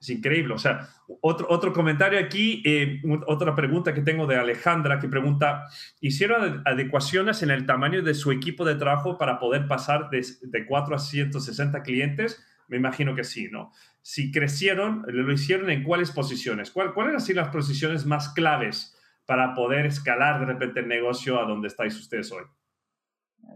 Es 0.00 0.10
increíble. 0.10 0.54
O 0.54 0.58
sea, 0.58 0.88
otro, 1.20 1.46
otro 1.50 1.72
comentario 1.72 2.20
aquí, 2.20 2.62
eh, 2.64 3.02
otra 3.26 3.54
pregunta 3.56 3.92
que 3.92 4.02
tengo 4.02 4.28
de 4.28 4.36
Alejandra 4.36 5.00
que 5.00 5.08
pregunta, 5.08 5.64
¿hicieron 6.00 6.62
adecuaciones 6.64 7.42
en 7.42 7.50
el 7.50 7.66
tamaño 7.66 8.02
de 8.02 8.14
su 8.14 8.30
equipo 8.30 8.64
de 8.64 8.76
trabajo 8.76 9.18
para 9.18 9.40
poder 9.40 9.66
pasar 9.66 10.08
de, 10.10 10.24
de 10.42 10.66
4 10.66 10.94
a 10.94 10.98
160 11.00 11.82
clientes? 11.82 12.44
Me 12.68 12.76
imagino 12.76 13.14
que 13.14 13.24
sí, 13.24 13.48
¿no? 13.50 13.72
Si 14.02 14.30
crecieron, 14.30 15.04
¿lo 15.08 15.32
hicieron 15.32 15.70
en 15.70 15.82
cuáles 15.82 16.12
posiciones? 16.12 16.70
¿Cuál, 16.70 16.94
¿Cuáles 16.94 17.14
han 17.14 17.20
sido 17.20 17.42
las 17.42 17.50
posiciones 17.50 18.06
más 18.06 18.28
claves 18.28 18.96
para 19.26 19.54
poder 19.54 19.86
escalar 19.86 20.38
de 20.38 20.46
repente 20.46 20.80
el 20.80 20.88
negocio 20.88 21.40
a 21.40 21.44
donde 21.44 21.68
estáis 21.68 21.98
ustedes 21.98 22.30
hoy? 22.30 22.44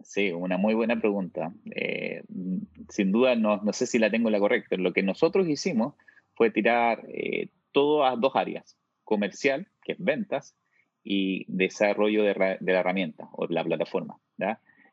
Sí, 0.05 0.31
una 0.31 0.57
muy 0.57 0.75
buena 0.75 1.01
pregunta. 1.01 1.53
Eh, 1.75 2.23
sin 2.89 3.13
duda, 3.13 3.35
no, 3.37 3.59
no, 3.59 3.73
sé 3.73 3.87
si 3.87 3.99
la 3.99 4.11
tengo 4.11 4.31
la 4.31 4.39
correcta. 4.39 4.77
Lo 4.77 4.93
que 4.93 5.03
nosotros 5.03 5.49
hicimos 5.49 5.95
fue 6.35 6.51
tirar 6.51 7.05
eh, 7.09 7.49
todo 7.73 8.05
a 8.05 8.17
dos 8.17 8.35
áreas, 8.35 8.77
comercial, 9.05 9.69
que 9.85 9.93
es 9.93 9.99
ventas, 9.99 10.57
y 11.05 11.45
desarrollo 11.49 12.23
de, 12.23 12.35
la 12.35 12.81
herramienta 12.81 13.29
o 13.33 13.47
de 13.47 13.55
la 13.55 13.65
plataforma. 13.65 14.19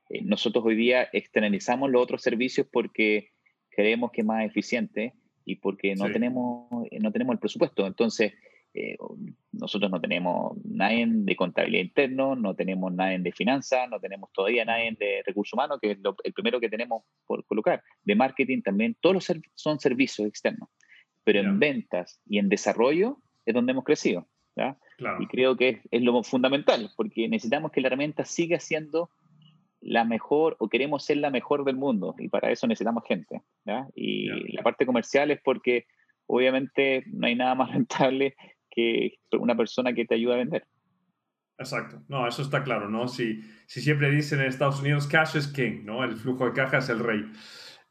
Eh, 0.09 0.21
nosotros 0.23 0.65
hoy 0.65 0.75
día 0.75 1.07
externalizamos 1.13 1.89
los 1.89 2.01
otros 2.01 2.21
servicios 2.21 2.67
porque 2.71 3.29
creemos 3.69 4.11
que 4.11 4.21
es 4.21 4.27
más 4.27 4.45
eficiente 4.45 5.13
y 5.45 5.55
porque 5.55 5.95
no, 5.95 6.11
tenemos, 6.11 6.67
no 6.99 7.11
tenemos 7.11 7.33
el 7.33 7.39
presupuesto. 7.39 7.87
Entonces, 7.87 8.33
eh, 8.73 8.97
nosotros 9.51 9.89
no 9.89 9.99
tenemos 9.99 10.57
nadie 10.63 11.05
de 11.07 11.35
contabilidad 11.35 11.83
interno, 11.83 12.35
no 12.35 12.55
tenemos 12.55 12.93
nadie 12.93 13.19
de 13.19 13.31
finanzas, 13.31 13.89
no 13.89 13.99
tenemos 13.99 14.31
todavía 14.31 14.63
nadie 14.65 14.95
de 14.99 15.23
recursos 15.25 15.53
humanos, 15.53 15.79
que 15.81 15.91
es 15.91 15.97
el 16.23 16.33
primero 16.33 16.59
que 16.59 16.69
tenemos 16.69 17.03
por 17.25 17.45
colocar. 17.45 17.83
De 18.03 18.15
marketing 18.15 18.61
también, 18.61 18.95
todos 18.99 19.15
los 19.15 19.41
son 19.55 19.79
servicios 19.79 20.27
externos. 20.27 20.69
Pero 21.23 21.41
en 21.41 21.59
ventas 21.59 22.21
y 22.25 22.39
en 22.39 22.49
desarrollo 22.49 23.17
es 23.45 23.53
donde 23.53 23.71
hemos 23.71 23.83
crecido. 23.83 24.27
Y 25.19 25.27
creo 25.27 25.55
que 25.55 25.81
es, 25.91 26.01
lo 26.01 26.23
fundamental, 26.23 26.89
porque 26.95 27.27
necesitamos 27.27 27.71
que 27.71 27.81
la 27.81 27.87
herramienta 27.87 28.25
siga 28.25 28.59
siendo 28.59 29.09
la 29.81 30.03
mejor 30.03 30.57
o 30.59 30.67
queremos 30.67 31.05
ser 31.05 31.17
la 31.17 31.29
mejor 31.29 31.63
del 31.63 31.77
mundo 31.77 32.13
y 32.19 32.27
para 32.27 32.51
eso 32.51 32.67
necesitamos 32.67 33.03
gente. 33.07 33.41
Y 33.95 34.27
la 34.53 34.63
parte 34.63 34.85
comercial 34.85 35.31
es 35.31 35.39
porque 35.41 35.85
obviamente 36.25 37.03
no 37.07 37.27
hay 37.27 37.35
nada 37.35 37.55
más 37.55 37.71
rentable 37.73 38.35
que 38.69 39.15
una 39.31 39.55
persona 39.55 39.93
que 39.93 40.05
te 40.05 40.15
ayuda 40.15 40.35
a 40.35 40.37
vender. 40.37 40.65
Exacto, 41.57 42.01
no, 42.07 42.25
eso 42.25 42.41
está 42.41 42.63
claro, 42.63 42.89
¿no? 42.89 43.07
Si, 43.09 43.41
si 43.67 43.81
siempre 43.81 44.09
dicen 44.09 44.39
en 44.39 44.47
Estados 44.47 44.79
Unidos, 44.79 45.07
cash 45.07 45.35
is 45.35 45.47
king, 45.47 45.83
¿no? 45.83 46.03
El 46.05 46.15
flujo 46.15 46.45
de 46.45 46.53
caja 46.53 46.77
es 46.77 46.87
el 46.87 46.99
rey. 46.99 47.25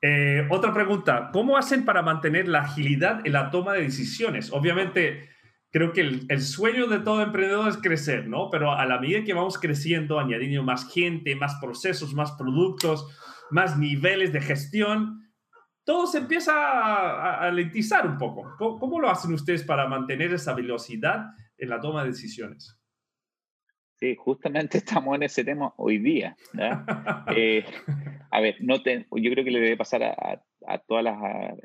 Eh, 0.00 0.46
otra 0.48 0.72
pregunta, 0.72 1.28
¿cómo 1.32 1.58
hacen 1.58 1.84
para 1.84 2.02
mantener 2.02 2.48
la 2.48 2.60
agilidad 2.60 3.26
en 3.26 3.32
la 3.32 3.50
toma 3.50 3.74
de 3.74 3.82
decisiones? 3.82 4.50
Obviamente, 4.52 5.28
creo 5.70 5.92
que 5.92 6.00
el, 6.00 6.24
el, 6.30 6.40
sueño 6.40 6.86
de 6.86 7.00
todo 7.00 7.20
emprendedor 7.20 7.68
es 7.68 7.76
crecer, 7.76 8.26
¿no? 8.26 8.48
Pero 8.50 8.72
a 8.72 8.86
la 8.86 9.00
medida 9.00 9.24
que 9.24 9.34
vamos 9.34 9.58
creciendo, 9.58 10.18
añadiendo 10.18 10.62
más 10.62 10.90
gente, 10.90 11.34
más 11.36 11.56
procesos, 11.60 12.14
más 12.14 12.32
productos, 12.32 13.06
más 13.50 13.76
niveles 13.76 14.32
de 14.32 14.40
gestión, 14.40 15.27
todo 15.88 16.06
se 16.06 16.18
empieza 16.18 16.52
a, 16.52 17.46
a 17.46 17.50
lentizar 17.50 18.06
un 18.06 18.18
poco. 18.18 18.54
¿Cómo, 18.58 19.00
lo 19.00 19.08
hacen 19.08 19.32
ustedes 19.32 19.64
para 19.64 19.88
mantener 19.88 20.34
esa 20.34 20.52
velocidad 20.52 21.30
en 21.56 21.70
la 21.70 21.80
toma 21.80 22.02
de 22.02 22.10
decisiones? 22.10 22.78
Sí, 23.94 24.14
justamente 24.14 24.76
estamos 24.84 25.16
en 25.16 25.22
ese 25.22 25.44
tema 25.44 25.72
hoy 25.78 25.96
día. 25.96 26.36
Eh, 27.34 27.64
a 28.30 28.40
ver, 28.40 28.56
no 28.60 28.76
yo 28.76 29.30
creo 29.30 29.44
que 29.44 29.50
le 29.50 29.60
debe 29.60 29.78
pasar 29.78 30.02
a, 30.02 30.42
a, 30.66 30.78
todas 30.78 31.04
las 31.04 31.16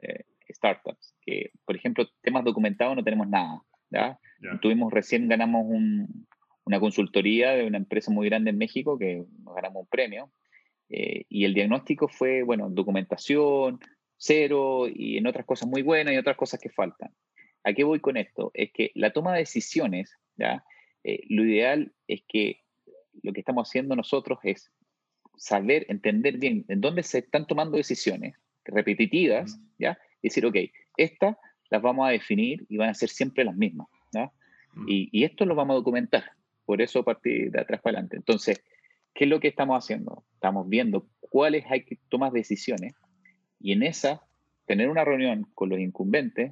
eh, 0.01 0.23
startups, 0.49 1.15
que 1.21 1.51
por 1.65 1.75
ejemplo, 1.75 2.07
temas 2.21 2.45
documentados 2.45 2.95
no 2.95 3.03
tenemos 3.03 3.27
nada. 3.27 3.61
Tuvimos 4.61 4.93
recién, 4.93 5.27
ganamos 5.27 5.65
una 6.63 6.79
consultoría 6.79 7.51
de 7.51 7.67
una 7.67 7.77
empresa 7.77 8.09
muy 8.09 8.29
grande 8.29 8.51
en 8.51 8.57
México 8.57 8.97
que 8.97 9.25
nos 9.43 9.53
ganamos 9.53 9.81
un 9.81 9.87
premio. 9.87 10.31
Eh, 10.89 11.25
y 11.27 11.45
el 11.45 11.53
diagnóstico 11.53 12.07
fue, 12.07 12.43
bueno, 12.43 12.69
documentación, 12.69 13.79
cero, 14.23 14.87
y 14.87 15.17
en 15.17 15.27
otras 15.27 15.45
cosas 15.45 15.67
muy 15.67 15.81
buenas 15.81 16.13
y 16.13 16.17
otras 16.17 16.37
cosas 16.37 16.59
que 16.59 16.69
faltan. 16.69 17.11
¿A 17.63 17.73
qué 17.73 17.83
voy 17.83 17.99
con 17.99 18.15
esto? 18.15 18.51
Es 18.53 18.71
que 18.71 18.91
la 18.95 19.11
toma 19.11 19.33
de 19.33 19.39
decisiones, 19.39 20.17
¿ya? 20.37 20.63
Eh, 21.03 21.23
lo 21.29 21.43
ideal 21.43 21.93
es 22.07 22.21
que 22.27 22.61
lo 23.21 23.33
que 23.33 23.41
estamos 23.41 23.67
haciendo 23.67 23.95
nosotros 23.95 24.39
es 24.43 24.71
saber, 25.35 25.85
entender 25.89 26.37
bien 26.37 26.63
en 26.69 26.79
dónde 26.79 27.03
se 27.03 27.19
están 27.19 27.47
tomando 27.47 27.75
decisiones 27.77 28.35
repetitivas, 28.63 29.59
¿ya? 29.77 29.97
Y 30.21 30.29
decir, 30.29 30.45
ok, 30.45 30.55
estas 30.95 31.35
las 31.69 31.81
vamos 31.81 32.07
a 32.07 32.11
definir 32.11 32.65
y 32.69 32.77
van 32.77 32.89
a 32.89 32.93
ser 32.93 33.09
siempre 33.09 33.43
las 33.43 33.55
mismas, 33.55 33.87
¿ya? 34.13 34.31
Y, 34.87 35.09
y, 35.11 35.25
esto 35.25 35.45
lo 35.45 35.53
vamos 35.53 35.73
a 35.73 35.77
documentar, 35.77 36.23
por 36.65 36.81
eso 36.81 37.03
partir 37.03 37.51
de 37.51 37.59
atrás 37.59 37.81
para 37.81 37.97
adelante. 37.97 38.15
Entonces, 38.15 38.63
¿qué 39.13 39.25
es 39.25 39.29
lo 39.29 39.39
que 39.39 39.49
estamos 39.49 39.77
haciendo? 39.77 40.23
Estamos 40.33 40.67
viendo 40.67 41.07
cuáles 41.19 41.65
hay 41.69 41.83
que 41.83 41.99
tomar 42.09 42.31
decisiones 42.31 42.93
y 43.63 43.71
en 43.71 43.81
esa 43.81 44.21
tener 44.65 44.89
una 44.89 45.03
reunión 45.03 45.49
con 45.55 45.69
los 45.69 45.79
incumbentes 45.79 46.51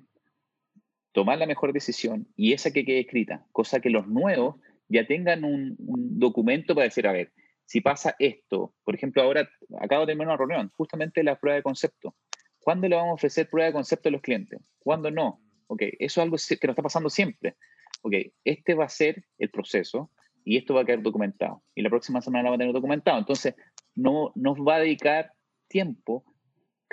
tomar 1.11 1.37
la 1.37 1.45
mejor 1.45 1.73
decisión 1.73 2.27
y 2.35 2.53
esa 2.53 2.71
que 2.71 2.85
quede 2.85 3.01
escrita, 3.01 3.45
cosa 3.51 3.81
que 3.81 3.89
los 3.89 4.07
nuevos 4.07 4.55
ya 4.87 5.05
tengan 5.05 5.43
un, 5.43 5.75
documento 5.77 6.73
para 6.73 6.85
decir, 6.85 7.07
a 7.07 7.11
ver, 7.11 7.31
si 7.65 7.81
pasa 7.81 8.15
esto, 8.19 8.73
por 8.83 8.95
ejemplo, 8.95 9.21
ahora 9.21 9.49
acabo 9.79 10.01
de 10.01 10.07
terminar 10.07 10.35
una 10.35 10.37
reunión, 10.37 10.71
justamente 10.75 11.23
la 11.23 11.39
prueba 11.39 11.57
de 11.57 11.63
concepto. 11.63 12.15
¿Cuándo 12.59 12.87
le 12.87 12.95
vamos 12.95 13.11
a 13.11 13.13
ofrecer 13.15 13.49
prueba 13.49 13.67
de 13.67 13.73
concepto 13.73 14.09
a 14.09 14.11
los 14.11 14.21
clientes? 14.21 14.59
¿Cuándo 14.79 15.09
no? 15.09 15.41
Ok, 15.67 15.81
eso 15.99 16.21
es 16.21 16.23
algo 16.23 16.37
que 16.37 16.67
nos 16.67 16.73
está 16.73 16.83
pasando 16.83 17.09
siempre. 17.09 17.55
Ok, 18.03 18.13
este 18.43 18.73
va 18.75 18.85
a 18.85 18.89
ser 18.89 19.25
el 19.37 19.49
proceso 19.49 20.11
y 20.45 20.57
esto 20.57 20.73
va 20.75 20.81
a 20.81 20.85
quedar 20.85 21.01
documentado. 21.01 21.63
Y 21.73 21.81
la 21.81 21.89
próxima 21.89 22.21
semana 22.21 22.49
va 22.49 22.55
a 22.55 22.59
tener 22.59 22.73
documentado. 22.73 23.17
Entonces, 23.17 23.55
no 23.95 24.31
nos 24.35 24.57
va 24.59 24.75
a 24.75 24.79
dedicar 24.79 25.33
tiempo 25.67 26.25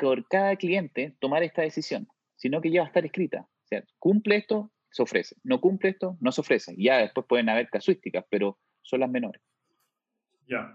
por 0.01 0.27
cada 0.29 0.57
cliente 0.57 1.17
tomar 1.21 1.43
esta 1.43 1.63
decisión, 1.63 2.09
sino 2.37 2.61
que 2.61 2.71
ya 2.71 2.81
va 2.81 2.87
a 2.87 2.89
estar 2.89 3.05
escrita 3.05 3.49
sea, 3.69 3.85
cumple 3.99 4.37
esto, 4.37 4.71
se 4.91 5.03
ofrece. 5.03 5.37
No 5.45 5.61
cumple 5.61 5.91
esto, 5.91 6.17
no 6.21 6.33
se 6.33 6.41
ofrece. 6.41 6.75
Ya 6.77 6.99
después 6.99 7.27
pueden 7.29 7.49
haber 7.49 7.69
casuísticas, 7.69 8.25
pero 8.31 8.59
son 8.83 9.01
las 9.01 9.11
menores. 9.11 9.43
Ya. 10.49 10.75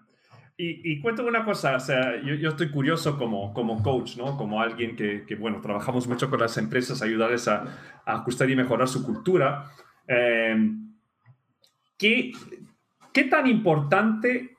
Y, 0.55 0.91
y 0.91 1.01
cuéntame 1.01 1.29
una 1.29 1.45
cosa, 1.45 1.75
o 1.75 1.79
sea, 1.79 2.21
yo, 2.21 2.49
estoy 2.49 2.69
curioso 2.69 3.17
como, 3.17 3.53
como 3.55 3.81
coach, 3.81 4.17
¿no? 4.17 4.37
Como 4.37 4.61
alguien 4.61 4.95
que, 4.95 5.35
bueno, 5.39 5.61
trabajamos 5.61 6.07
mucho 6.07 6.29
con 6.29 6.39
las 6.39 6.57
empresas, 6.57 7.01
ayudarles 7.01 7.47
a, 7.47 8.01
a 8.05 8.13
ajustar 8.17 8.49
y 8.51 8.55
mejorar 8.55 8.87
su 8.87 9.03
cultura. 9.03 9.71
Eh, 10.07 10.55
¿qué, 11.97 12.33
¿Qué 13.11 13.23
tan 13.23 13.47
importante 13.47 14.52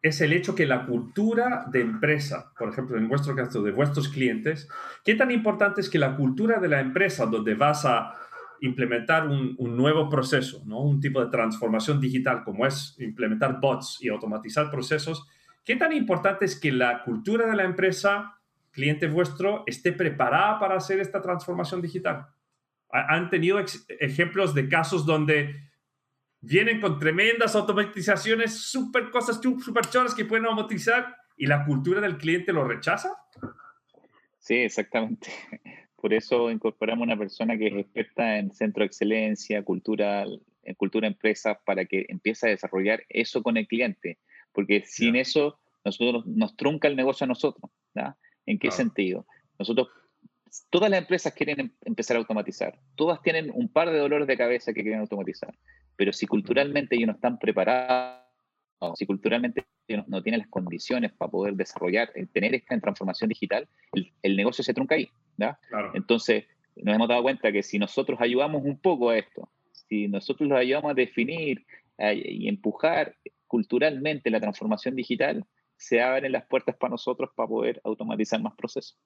es 0.00 0.20
el 0.20 0.32
hecho 0.32 0.54
que 0.54 0.66
la 0.66 0.86
cultura 0.86 1.66
de 1.70 1.80
empresa, 1.80 2.52
por 2.56 2.68
ejemplo, 2.68 2.96
en 2.96 3.08
vuestro 3.08 3.34
caso, 3.34 3.62
de 3.62 3.72
vuestros 3.72 4.08
clientes, 4.08 4.68
¿qué 5.04 5.14
tan 5.14 5.30
importante 5.30 5.80
es 5.80 5.90
que 5.90 5.98
la 5.98 6.16
cultura 6.16 6.60
de 6.60 6.68
la 6.68 6.80
empresa 6.80 7.26
donde 7.26 7.54
vas 7.54 7.84
a 7.84 8.14
implementar 8.60 9.26
un, 9.26 9.56
nuevo 9.58 10.08
proceso, 10.08 10.62
¿no? 10.66 10.80
un 10.80 11.00
tipo 11.00 11.24
de 11.24 11.30
transformación 11.30 12.00
digital 12.00 12.42
como 12.44 12.66
es 12.66 12.96
implementar 12.98 13.60
bots 13.60 13.98
y 14.00 14.08
automatizar 14.08 14.70
procesos, 14.70 15.26
¿qué 15.64 15.76
tan 15.76 15.92
importante 15.92 16.44
es 16.44 16.58
que 16.58 16.72
la 16.72 17.02
cultura 17.04 17.46
de 17.46 17.56
la 17.56 17.64
empresa, 17.64 18.38
cliente 18.70 19.08
vuestro, 19.08 19.64
esté 19.66 19.92
preparada 19.92 20.58
para 20.58 20.76
hacer 20.76 21.00
esta 21.00 21.20
transformación 21.20 21.82
digital? 21.82 22.26
¿Han 22.90 23.30
tenido 23.30 23.58
ejemplos 24.00 24.54
de 24.54 24.68
casos 24.68 25.04
donde 25.04 25.67
vienen 26.40 26.80
con 26.80 26.98
tremendas 26.98 27.54
automatizaciones, 27.54 28.54
súper 28.54 29.10
cosas 29.10 29.40
súper 29.40 29.86
choras 29.86 30.14
que 30.14 30.24
pueden 30.24 30.46
automatizar 30.46 31.16
y 31.36 31.46
la 31.46 31.64
cultura 31.64 32.00
del 32.00 32.18
cliente 32.18 32.52
lo 32.52 32.64
rechaza? 32.64 33.16
Sí, 34.38 34.56
exactamente. 34.56 35.30
Por 35.96 36.14
eso 36.14 36.50
incorporamos 36.50 37.04
una 37.04 37.18
persona 37.18 37.58
que 37.58 37.66
es 37.66 37.74
experta 37.74 38.38
en 38.38 38.52
centro 38.52 38.82
de 38.82 38.86
excelencia, 38.86 39.64
cultura, 39.64 40.24
en 40.62 40.74
cultura 40.76 41.08
empresa, 41.08 41.60
para 41.64 41.84
que 41.86 42.06
empiece 42.08 42.46
a 42.46 42.50
desarrollar 42.50 43.02
eso 43.08 43.42
con 43.42 43.56
el 43.56 43.66
cliente. 43.66 44.18
Porque 44.52 44.84
sin 44.86 45.16
eso, 45.16 45.58
nosotros 45.84 46.24
nos 46.26 46.56
trunca 46.56 46.86
el 46.86 46.94
negocio 46.94 47.24
a 47.24 47.28
nosotros. 47.28 47.70
¿En 48.46 48.58
qué 48.58 48.70
sentido? 48.70 49.26
Nosotros 49.58 49.88
todas 50.70 50.90
las 50.90 51.00
empresas 51.00 51.32
quieren 51.32 51.60
em, 51.60 51.70
empezar 51.84 52.16
a 52.16 52.20
automatizar. 52.20 52.78
Todas 52.94 53.20
tienen 53.22 53.50
un 53.52 53.68
par 53.68 53.90
de 53.90 53.98
dolores 53.98 54.26
de 54.26 54.36
cabeza 54.36 54.72
que 54.72 54.82
quieren 54.82 55.00
automatizar. 55.00 55.54
Pero 55.98 56.12
si 56.12 56.28
culturalmente 56.28 56.94
ellos 56.94 57.08
no 57.08 57.14
están 57.14 57.40
preparados, 57.40 58.22
si 58.94 59.04
culturalmente 59.04 59.66
ellos 59.88 60.06
no 60.06 60.22
tienen 60.22 60.38
las 60.38 60.48
condiciones 60.48 61.12
para 61.12 61.28
poder 61.28 61.54
desarrollar, 61.54 62.12
eh, 62.14 62.26
tener 62.32 62.54
esta 62.54 62.78
transformación 62.78 63.28
digital, 63.28 63.66
el, 64.22 64.36
negocio 64.36 64.62
se 64.62 64.72
trunca 64.72 64.94
ahí. 64.94 65.10
Entonces, 65.94 66.44
nos 66.76 66.94
hemos 66.94 67.08
dado 67.08 67.22
cuenta 67.22 67.50
que 67.50 67.64
si 67.64 67.80
nosotros 67.80 68.20
ayudamos 68.20 68.62
un 68.64 68.78
poco 68.78 69.10
a 69.10 69.18
esto, 69.18 69.50
si 69.72 70.06
nosotros 70.06 70.48
los 70.48 70.58
ayudamos 70.58 70.92
a 70.92 70.94
definir 70.94 71.66
y 71.98 72.48
empujar 72.48 73.16
culturalmente 73.48 74.30
la 74.30 74.38
transformación 74.38 74.94
digital, 74.94 75.44
se 75.76 76.00
abren 76.00 76.30
las 76.30 76.46
puertas 76.46 76.76
para 76.76 76.92
nosotros 76.92 77.30
para 77.34 77.48
poder 77.48 77.80
automatizar 77.82 78.40
más 78.40 78.54
procesos. 78.54 78.96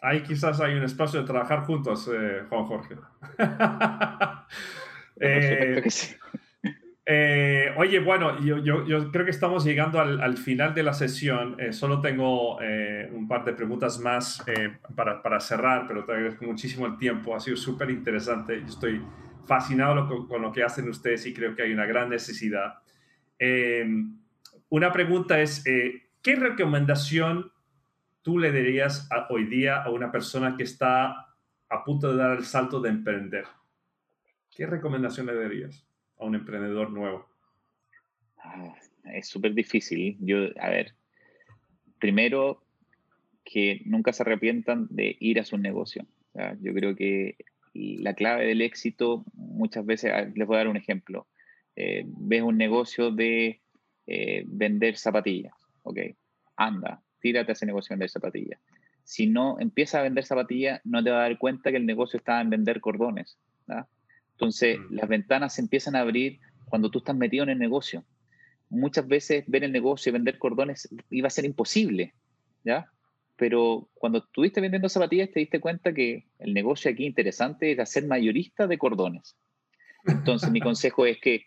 Ahí 0.00 0.22
quizás 0.22 0.60
hay 0.60 0.74
un 0.74 0.84
espacio 0.84 1.20
de 1.22 1.26
trabajar 1.26 1.64
juntos, 1.64 2.08
eh, 2.12 2.44
Juan 2.48 2.64
Jorge. 2.66 2.94
eh, 5.16 5.82
eh, 7.06 7.74
oye, 7.76 8.00
bueno, 8.00 8.40
yo, 8.40 8.58
yo, 8.58 8.86
yo, 8.86 9.10
creo 9.10 9.24
que 9.24 9.30
estamos 9.30 9.64
llegando 9.64 10.00
al, 10.00 10.20
al 10.20 10.36
final 10.36 10.74
de 10.74 10.82
la 10.82 10.92
sesión. 10.92 11.56
Eh, 11.58 11.72
solo 11.72 12.00
tengo 12.00 12.58
un 13.12 13.26
par 13.28 13.44
de 13.44 13.52
preguntas 13.52 13.98
más 13.98 14.44
para, 14.94 15.22
para, 15.22 15.40
cerrar, 15.40 15.86
pero 15.86 16.04
te 16.04 16.12
agradezco 16.12 16.44
muchísimo 16.44 16.86
el 16.86 16.96
tiempo. 16.96 17.34
Ha 17.34 17.40
sido 17.40 17.56
súper 17.56 17.90
interesante. 17.90 18.58
Estoy 18.58 19.02
fascinado 19.46 20.06
con, 20.06 20.28
con, 20.28 20.42
lo 20.42 20.52
que 20.52 20.62
hacen 20.62 20.88
ustedes 20.88 21.26
y 21.26 21.34
creo 21.34 21.54
que 21.54 21.62
hay 21.62 21.72
una 21.72 21.86
gran 21.86 22.08
necesidad. 22.08 22.74
una 24.68 24.92
pregunta 24.92 25.40
es, 25.40 25.64
¿qué 25.64 26.36
recomendación 26.36 27.50
tú 28.22 28.38
le 28.38 28.52
dirías 28.52 29.08
hoy 29.30 29.46
día 29.46 29.82
a 29.82 29.90
una 29.90 30.12
persona 30.12 30.56
que 30.56 30.62
está 30.62 31.26
a 31.68 31.84
punto 31.84 32.12
de 32.12 32.18
dar 32.18 32.36
el 32.36 32.44
salto 32.44 32.80
de 32.80 32.90
emprender? 32.90 33.44
¿Qué 34.60 34.66
recomendación 34.66 35.24
le 35.24 35.34
darías 35.34 35.86
a 36.18 36.26
un 36.26 36.34
emprendedor 36.34 36.90
nuevo? 36.90 37.26
Ah, 38.36 38.74
es 39.14 39.26
súper 39.26 39.54
difícil. 39.54 40.18
Yo, 40.20 40.36
a 40.60 40.68
ver, 40.68 40.92
primero 41.98 42.62
que 43.42 43.80
nunca 43.86 44.12
se 44.12 44.22
arrepientan 44.22 44.86
de 44.90 45.16
ir 45.18 45.40
a 45.40 45.46
su 45.46 45.56
negocio. 45.56 46.04
Yo 46.60 46.74
creo 46.74 46.94
que 46.94 47.38
la 47.72 48.12
clave 48.12 48.48
del 48.48 48.60
éxito, 48.60 49.24
muchas 49.32 49.86
veces, 49.86 50.12
les 50.34 50.46
voy 50.46 50.56
a 50.56 50.58
dar 50.58 50.68
un 50.68 50.76
ejemplo. 50.76 51.26
Eh, 51.74 52.04
ves 52.06 52.42
un 52.42 52.58
negocio 52.58 53.10
de 53.10 53.62
eh, 54.06 54.44
vender 54.46 54.98
zapatillas, 54.98 55.54
¿ok? 55.84 56.00
Anda, 56.56 57.02
tírate 57.20 57.52
a 57.52 57.54
ese 57.54 57.64
negocio 57.64 57.94
de 57.94 57.96
vender 57.96 58.10
zapatillas. 58.10 58.60
Si 59.04 59.26
no 59.26 59.58
empiezas 59.58 60.00
a 60.00 60.02
vender 60.02 60.26
zapatillas, 60.26 60.82
no 60.84 61.02
te 61.02 61.08
vas 61.08 61.20
a 61.20 61.22
dar 61.22 61.38
cuenta 61.38 61.70
que 61.70 61.78
el 61.78 61.86
negocio 61.86 62.18
está 62.18 62.42
en 62.42 62.50
vender 62.50 62.82
cordones. 62.82 63.38
Entonces, 64.40 64.78
mm. 64.78 64.94
las 64.94 65.08
ventanas 65.08 65.54
se 65.54 65.60
empiezan 65.60 65.96
a 65.96 66.00
abrir 66.00 66.40
cuando 66.64 66.90
tú 66.90 67.00
estás 67.00 67.14
metido 67.14 67.44
en 67.44 67.50
el 67.50 67.58
negocio. 67.58 68.04
Muchas 68.70 69.06
veces 69.06 69.44
ver 69.46 69.64
el 69.64 69.72
negocio 69.72 70.08
y 70.08 70.12
vender 70.14 70.38
cordones 70.38 70.88
iba 71.10 71.26
a 71.26 71.30
ser 71.30 71.44
imposible, 71.44 72.14
¿ya? 72.64 72.90
Pero 73.36 73.90
cuando 73.92 74.20
estuviste 74.20 74.62
vendiendo 74.62 74.88
zapatillas 74.88 75.30
te 75.30 75.40
diste 75.40 75.60
cuenta 75.60 75.92
que 75.92 76.26
el 76.38 76.54
negocio 76.54 76.90
aquí 76.90 77.04
interesante 77.04 77.70
era 77.70 77.84
ser 77.84 78.06
mayorista 78.06 78.66
de 78.66 78.78
cordones. 78.78 79.36
Entonces, 80.06 80.50
mi 80.50 80.60
consejo 80.68 81.04
es 81.04 81.18
que 81.20 81.44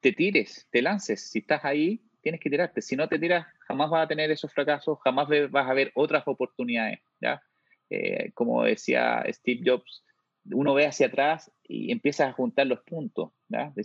te 0.00 0.12
tires, 0.12 0.68
te 0.70 0.82
lances. 0.82 1.30
Si 1.30 1.38
estás 1.38 1.64
ahí, 1.64 2.02
tienes 2.20 2.42
que 2.42 2.50
tirarte. 2.50 2.82
Si 2.82 2.94
no 2.94 3.08
te 3.08 3.18
tiras, 3.18 3.46
jamás 3.60 3.88
vas 3.88 4.04
a 4.04 4.08
tener 4.08 4.30
esos 4.30 4.52
fracasos, 4.52 4.98
jamás 5.02 5.28
vas 5.50 5.66
a 5.66 5.72
ver 5.72 5.92
otras 5.94 6.24
oportunidades. 6.26 7.00
¿ya? 7.22 7.40
Eh, 7.88 8.32
como 8.34 8.64
decía 8.64 9.24
Steve 9.32 9.62
Jobs, 9.64 10.04
uno 10.52 10.74
ve 10.74 10.86
hacia 10.86 11.06
atrás 11.06 11.50
y 11.64 11.92
empieza 11.92 12.28
a 12.28 12.32
juntar 12.32 12.66
los 12.66 12.80
puntos. 12.80 13.30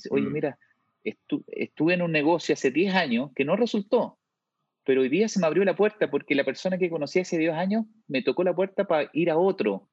oye, 0.09 0.25
mm. 0.27 0.33
mira, 0.33 0.59
estuve 1.03 1.93
en 1.93 2.01
un 2.01 2.11
negocio 2.11 2.53
hace 2.53 2.71
10 2.71 2.95
años 2.95 3.31
que 3.35 3.45
no 3.45 3.55
resultó. 3.55 4.17
pero 4.85 5.01
hoy 5.01 5.09
día 5.09 5.27
se 5.27 5.39
me 5.39 5.47
abrió 5.47 5.63
la 5.63 5.75
puerta 5.75 6.09
porque 6.09 6.35
la 6.35 6.43
persona 6.43 6.77
que 6.77 6.89
conocí 6.89 7.19
hace 7.19 7.37
10 7.37 7.53
años 7.53 7.85
me 8.07 8.21
tocó 8.21 8.43
la 8.43 8.55
puerta 8.55 8.85
para 8.85 9.09
ir 9.13 9.29
a 9.29 9.37
otro. 9.37 9.87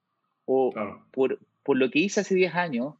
O 0.47 0.73
por, 1.13 1.39
por, 1.63 1.77
lo 1.77 1.91
que 1.91 2.01
hice 2.01 2.21
hace 2.21 2.35
10 2.35 2.55
años, 2.55 2.95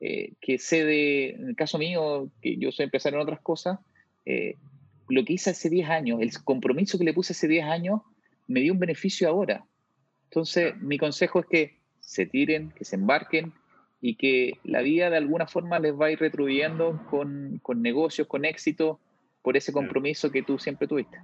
eh, 0.00 0.32
que 0.40 0.58
sé 0.58 0.84
de, 0.84 1.30
en 1.30 1.48
el 1.50 1.56
caso 1.56 1.78
mío, 1.78 2.30
que 2.40 2.56
yo 2.56 2.72
soy 2.72 2.84
empresario 2.84 3.18
en 3.18 3.22
otras 3.22 3.40
cosas, 3.40 3.78
eh, 4.24 4.56
lo 5.08 5.24
que 5.24 5.34
hice 5.34 5.50
hace 5.50 5.68
10 5.68 5.88
años, 5.90 6.20
el 6.22 6.32
compromiso 6.42 6.98
que 6.98 7.04
le 7.04 7.12
puse 7.12 7.32
hace 7.32 7.48
10 7.48 7.64
años, 7.66 8.00
me 8.46 8.60
dio 8.60 8.72
un 8.72 8.78
beneficio 8.78 9.28
ahora. 9.28 9.66
Entonces, 10.24 10.76
mi 10.80 10.98
consejo 10.98 11.40
es 11.40 11.46
que 11.46 11.75
se 12.06 12.24
tiren, 12.24 12.70
que 12.70 12.84
se 12.84 12.96
embarquen 12.96 13.52
y 14.00 14.14
que 14.14 14.58
la 14.62 14.80
vida 14.80 15.10
de 15.10 15.16
alguna 15.16 15.46
forma 15.46 15.78
les 15.80 15.92
va 15.92 16.06
a 16.06 16.10
ir 16.12 16.20
retribuyendo 16.20 17.04
con, 17.10 17.58
con 17.62 17.82
negocios, 17.82 18.28
con 18.28 18.44
éxito, 18.44 19.00
por 19.42 19.56
ese 19.56 19.72
compromiso 19.72 20.30
que 20.30 20.42
tú 20.42 20.58
siempre 20.58 20.88
tuviste. 20.88 21.18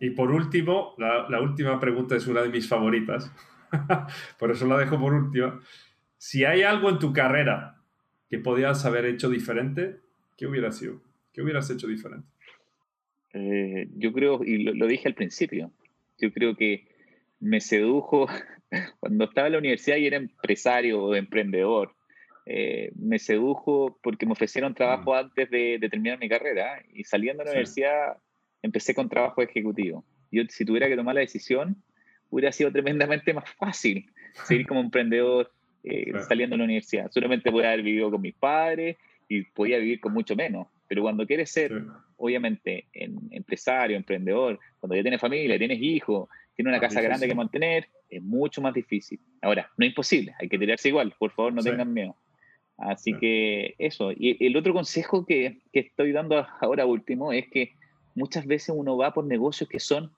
Y 0.00 0.10
por 0.10 0.30
último, 0.30 0.94
la, 0.98 1.28
la 1.28 1.40
última 1.40 1.80
pregunta 1.80 2.14
es 2.14 2.26
una 2.26 2.42
de 2.42 2.50
mis 2.50 2.68
favoritas, 2.68 3.32
por 4.38 4.50
eso 4.50 4.66
la 4.66 4.78
dejo 4.78 5.00
por 5.00 5.14
última. 5.14 5.60
Si 6.18 6.44
hay 6.44 6.62
algo 6.62 6.90
en 6.90 6.98
tu 6.98 7.12
carrera 7.12 7.82
que 8.28 8.38
podías 8.38 8.84
haber 8.84 9.06
hecho 9.06 9.28
diferente, 9.28 10.00
¿qué 10.36 10.46
hubiera 10.46 10.72
sido? 10.72 11.00
¿Qué 11.32 11.42
hubieras 11.42 11.70
hecho 11.70 11.86
diferente? 11.86 12.28
Eh, 13.32 13.88
yo 13.96 14.12
creo, 14.12 14.44
y 14.44 14.58
lo, 14.58 14.86
dije 14.86 15.08
al 15.08 15.14
principio, 15.14 15.72
yo 16.18 16.32
creo 16.32 16.54
que 16.56 16.86
me 17.40 17.60
sedujo 17.60 18.28
cuando 19.00 19.24
estaba 19.24 19.46
en 19.48 19.52
la 19.52 19.58
universidad 19.58 19.96
y 19.96 20.06
era 20.06 20.16
empresario 20.16 21.02
o 21.02 21.14
emprendedor. 21.14 21.94
Eh, 22.46 22.92
me 22.96 23.18
sedujo 23.18 23.98
porque 24.02 24.26
me 24.26 24.32
ofrecieron 24.32 24.74
trabajo 24.74 25.12
mm. 25.14 25.16
antes 25.16 25.50
de, 25.50 25.78
terminar 25.90 26.18
mi 26.18 26.28
carrera 26.28 26.82
y 26.92 27.04
saliendo 27.04 27.42
de 27.42 27.46
la 27.46 27.52
universidad 27.52 28.18
empecé 28.62 28.94
con 28.94 29.08
trabajo 29.08 29.42
ejecutivo. 29.42 30.04
Yo 30.30 30.42
si 30.48 30.64
tuviera 30.64 30.88
que 30.88 30.96
tomar 30.96 31.14
la 31.14 31.22
decisión, 31.22 31.82
hubiera 32.30 32.52
sido 32.52 32.70
tremendamente 32.70 33.32
más 33.32 33.48
fácil 33.54 34.10
seguir 34.44 34.66
como 34.66 34.80
emprendedor 34.80 35.50
eh, 35.84 36.12
saliendo 36.28 36.54
de 36.54 36.58
la 36.58 36.64
universidad. 36.64 37.10
Solamente 37.10 37.50
podía 37.50 37.68
haber 37.68 37.82
vivido 37.82 38.10
con 38.10 38.20
mis 38.20 38.34
padres 38.34 38.96
y 39.28 39.42
podía 39.42 39.78
vivir 39.78 40.00
con 40.00 40.12
mucho 40.12 40.36
menos. 40.36 40.66
Pero 40.88 41.02
cuando 41.02 41.26
quieres 41.26 41.50
ser, 41.50 41.82
obviamente, 42.16 42.86
en, 42.92 43.18
empresario, 43.30 43.96
emprendedor, 43.96 44.58
cuando 44.80 44.96
ya 44.96 45.02
tienes 45.02 45.20
familia, 45.20 45.58
tienes 45.58 45.80
hijos, 45.80 46.28
tienes 46.54 46.70
una 46.70 46.80
casa 46.80 47.00
grande 47.00 47.26
que 47.26 47.34
mantener, 47.34 47.88
es 48.08 48.22
mucho 48.22 48.60
más 48.62 48.74
difícil. 48.74 49.20
Ahora, 49.42 49.70
no 49.76 49.84
es 49.84 49.90
imposible, 49.90 50.34
hay 50.38 50.48
que 50.48 50.58
tirarse 50.58 50.88
igual, 50.88 51.14
por 51.18 51.32
favor, 51.32 51.52
no 51.52 51.62
tengan 51.62 51.92
miedo. 51.92 52.16
Así 52.76 53.16
que 53.18 53.74
eso. 53.78 54.10
Y 54.12 54.44
el 54.44 54.56
otro 54.56 54.72
consejo 54.72 55.24
que, 55.24 55.62
que, 55.72 55.80
estoy 55.80 56.12
dando 56.12 56.44
ahora 56.60 56.86
último 56.86 57.32
es 57.32 57.48
que 57.48 57.74
muchas 58.14 58.46
veces 58.46 58.74
uno 58.76 58.96
va 58.96 59.14
por 59.14 59.24
negocios 59.24 59.68
que 59.68 59.78
son 59.78 60.12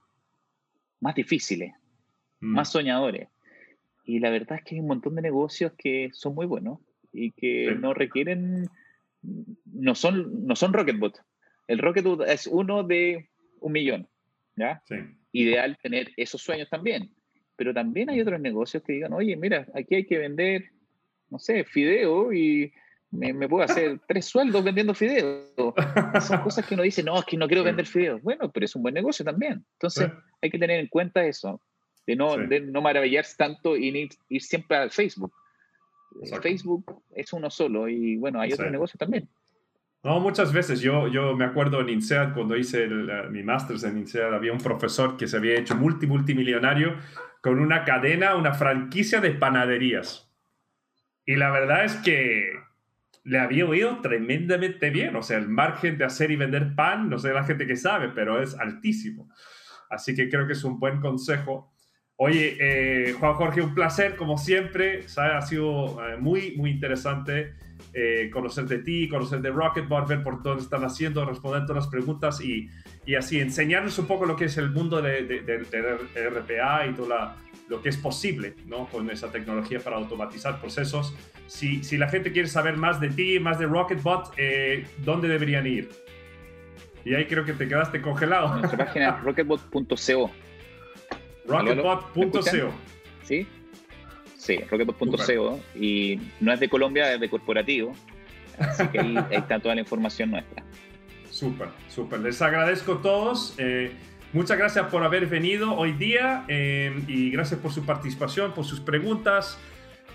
más 1.01 1.15
difíciles, 1.15 1.73
mm. 2.41 2.47
más 2.47 2.71
soñadores. 2.71 3.29
Y 4.05 4.21
la 4.21 4.31
verdad 4.31 4.59
es 4.59 4.65
que 4.65 4.75
hay 4.77 4.81
un 4.81 4.87
montón 4.87 5.17
de 5.17 5.23
negocios 5.23 5.73
que 5.77 6.11
son 6.13 6.35
muy 6.35 6.47
buenos 6.47 6.79
y 7.13 7.33
que 7.33 7.77
no 7.79 7.93
requieren, 7.93 8.69
no 9.65 9.95
son, 9.95 10.47
no 10.47 10.55
son 10.55 10.73
Rocketbot. 10.73 11.21
El 11.67 11.79
Rocketbot 11.79 12.23
es 12.29 12.47
uno 12.47 12.85
de 12.85 13.29
un 13.61 13.73
millón, 13.73 14.09
¿ya? 14.55 14.83
Ideal 15.37 15.77
tener 15.83 16.13
esos 16.17 16.41
sueños 16.41 16.69
también. 16.71 17.15
Pero 17.57 17.75
también 17.75 18.11
hay 18.11 18.21
otros 18.21 18.41
negocios 18.41 18.83
que 18.83 18.95
digan, 18.95 19.13
oye, 19.13 19.37
mira, 19.37 19.67
aquí 19.75 19.97
hay 19.97 20.07
que 20.07 20.19
vender, 20.19 20.71
no 21.31 21.39
sé, 21.39 21.65
fideo 21.65 22.33
y 22.33 22.73
me, 23.11 23.49
puedo 23.49 23.65
hacer 23.65 24.01
tres 24.09 24.27
sueldos 24.27 24.65
vendiendo 24.65 24.95
fideo. 24.95 25.75
Son 26.21 26.41
cosas 26.41 26.67
que 26.67 26.75
uno 26.75 26.83
dice, 26.83 27.03
no, 27.03 27.19
es 27.19 27.25
que 27.25 27.37
no 27.37 27.49
quiero 27.49 27.65
vender 27.65 27.87
fideos. 27.87 28.23
Bueno, 28.23 28.51
pero 28.51 28.65
es 28.65 28.75
un 28.77 28.83
buen 28.83 28.95
negocio 28.95 29.25
también. 29.25 29.65
Entonces, 29.73 30.11
hay 30.41 30.51
que 30.51 30.59
tener 30.59 30.81
en 30.81 30.89
cuenta 30.89 31.25
eso 31.25 31.61
de 32.07 32.17
no, 32.17 32.37
de 32.37 32.61
no 32.61 32.81
maravillarse 32.81 33.35
tanto 33.37 33.77
y 33.77 34.09
ir, 34.29 34.43
siempre 34.43 34.77
al 34.77 34.91
Facebook. 34.91 35.33
Facebook 36.41 37.03
es 37.15 37.33
uno 37.33 37.51
solo 37.51 37.89
y 37.89 38.17
bueno, 38.17 38.41
hay 38.41 38.53
otro 38.53 38.71
negocio 38.71 38.97
también. 38.97 39.29
No, 40.07 40.21
muchas 40.21 40.53
veces. 40.53 40.81
Yo, 40.81 41.09
yo 41.09 41.35
me 41.35 41.45
acuerdo 41.45 41.81
en 41.81 41.89
INSEAD, 41.89 42.33
cuando 42.33 42.57
hice 42.57 42.87
mi 43.29 43.43
máster 43.43 43.77
en 43.83 43.99
INSEAD, 43.99 44.35
había 44.35 44.53
un 44.53 44.61
profesor 44.61 45.17
que 45.17 45.27
se 45.27 45.37
había 45.37 45.59
hecho 45.59 45.75
multi, 45.75 46.07
multimillonario 46.07 46.95
con 47.41 47.59
una 47.59 47.83
cadena, 47.83 48.37
una 48.37 48.55
franquicia 48.55 49.21
de 49.21 49.33
panaderías. 49.33 50.33
Y 51.25 51.35
la 51.35 51.51
verdad 51.51 51.87
es 51.87 51.97
que 51.97 52.53
le 53.25 53.41
había 53.41 53.67
oído 53.67 54.01
tremendamente 54.01 54.91
bien. 54.91 55.17
O 55.17 55.25
sea, 55.25 55.39
el 55.39 55.49
margen 55.49 55.99
de 55.99 56.05
hacer 56.05 56.31
y 56.31 56.37
vender 56.37 56.77
pan, 56.77 57.11
no 57.11 57.19
sé 57.19 57.33
la 57.33 57.43
gente 57.43 57.67
que 57.67 57.75
sabe, 57.75 58.11
pero 58.11 58.41
es 58.41 58.57
altísimo. 58.57 59.29
Así 59.91 60.15
que 60.15 60.29
creo 60.29 60.47
que 60.47 60.53
es 60.53 60.63
un 60.63 60.79
buen 60.79 61.01
consejo. 61.01 61.75
Oye, 62.15 62.57
eh, 62.61 63.13
Juan 63.15 63.35
Jorge, 63.35 63.61
un 63.61 63.75
placer, 63.75 64.15
como 64.15 64.39
siempre. 64.39 65.05
Ha 65.17 65.43
sido 65.43 66.01
eh, 66.07 66.17
muy, 66.17 66.57
muy 66.57 66.71
interesante 66.71 67.66
eh, 67.93 68.31
conocer 68.33 68.67
de 68.67 68.79
ti, 68.79 69.09
conocer 69.09 69.41
de 69.41 69.51
Rocketbot, 69.51 70.09
ver 70.09 70.23
por 70.23 70.43
dónde 70.43 70.63
están 70.63 70.85
haciendo, 70.85 71.25
responder 71.25 71.67
todas 71.67 71.85
las 71.85 71.91
preguntas 71.91 72.41
y, 72.41 72.69
y 73.05 73.15
así 73.15 73.41
enseñarnos 73.41 73.99
un 73.99 74.07
poco 74.07 74.27
lo 74.27 74.37
que 74.37 74.47
es 74.47 74.57
el 74.59 74.71
mundo 74.71 75.01
de, 75.01 75.25
de, 75.25 76.31
RPA 76.31 76.87
y 76.87 76.95
todo 76.95 77.09
lo 77.69 77.83
que 77.83 77.89
es 77.89 77.97
posible 77.97 78.55
¿no? 78.67 78.87
con 78.87 79.11
esa 79.11 79.31
tecnología 79.31 79.81
para 79.81 79.97
automatizar 79.97 80.61
procesos. 80.61 81.15
Si, 81.47 81.83
si, 81.83 81.97
la 81.97 82.09
gente 82.09 82.33
quiere 82.33 82.49
saber 82.49 82.77
más 82.77 83.01
de 83.01 83.11
ti, 83.11 83.39
más 83.41 83.59
de 83.59 83.67
Rocketbot, 83.67 84.35
¿dónde 85.05 85.29
deberían 85.29 85.67
ir? 85.67 85.89
Y 87.07 87.15
ahí 87.15 87.25
creo 87.27 87.45
que 87.45 87.53
te 87.53 87.69
quedaste 87.69 88.03
congelado. 88.03 88.59
Nuestra 88.59 88.85
página 88.85 89.21
rocketbot.co. 89.23 90.31
Rocketbot.co. 91.47 92.73
¿Sí? 93.23 93.47
Sí, 94.47 94.59
rocketbot.co. 94.71 95.61
Y 95.75 96.21
no 96.41 96.53
es 96.53 96.61
de 96.61 96.69
Colombia, 96.69 97.13
es 97.13 97.21
de 97.21 97.29
corporativo. 97.29 97.93
Así 98.59 98.87
que 98.89 99.01
ahí, 99.01 99.17
está 99.33 99.59
toda 99.59 99.75
la 99.75 99.81
información 99.81 100.31
nuestra. 100.31 100.63
Súper, 101.31 101.69
súper. 101.89 102.21
Les 102.21 102.41
agradezco 102.41 102.95
a 102.95 103.03
todos. 103.03 103.55
Eh, 103.59 103.91
muchas 104.33 104.57
gracias 104.57 104.87
por 104.87 105.03
haber 105.03 105.27
venido 105.27 105.75
hoy 105.75 105.93
día 105.93 106.45
eh, 106.47 106.95
y 107.09 107.31
gracias 107.31 107.59
por 107.59 107.73
su 107.73 107.85
participación, 107.85 108.55
por 108.55 108.65
sus 108.65 108.79
preguntas. 108.79 109.59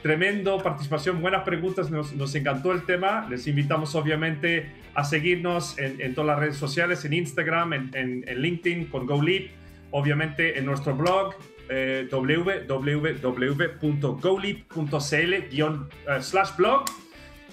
Tremendo 0.02 0.58
participación, 0.64 1.22
buenas 1.22 1.44
preguntas, 1.44 1.92
nos, 1.92 2.34
encantó 2.34 2.72
el 2.72 2.86
tema. 2.86 3.28
Les 3.30 3.46
invitamos 3.48 3.94
obviamente 3.96 4.72
a 4.96 5.04
seguirnos 5.04 5.78
en, 5.78 6.16
todas 6.16 6.28
las 6.30 6.40
redes 6.40 6.56
sociales, 6.56 7.04
en 7.06 7.14
Instagram, 7.14 7.74
en, 7.74 7.92
en 7.94 8.42
LinkedIn 8.42 8.86
con 8.86 9.06
GoLeap 9.06 9.52
obviamente 9.92 10.58
en 10.58 10.66
nuestro 10.66 10.96
blog 10.96 11.36
eh, 11.74 12.08
www.golip.cl 12.12 13.34
blog 16.58 16.86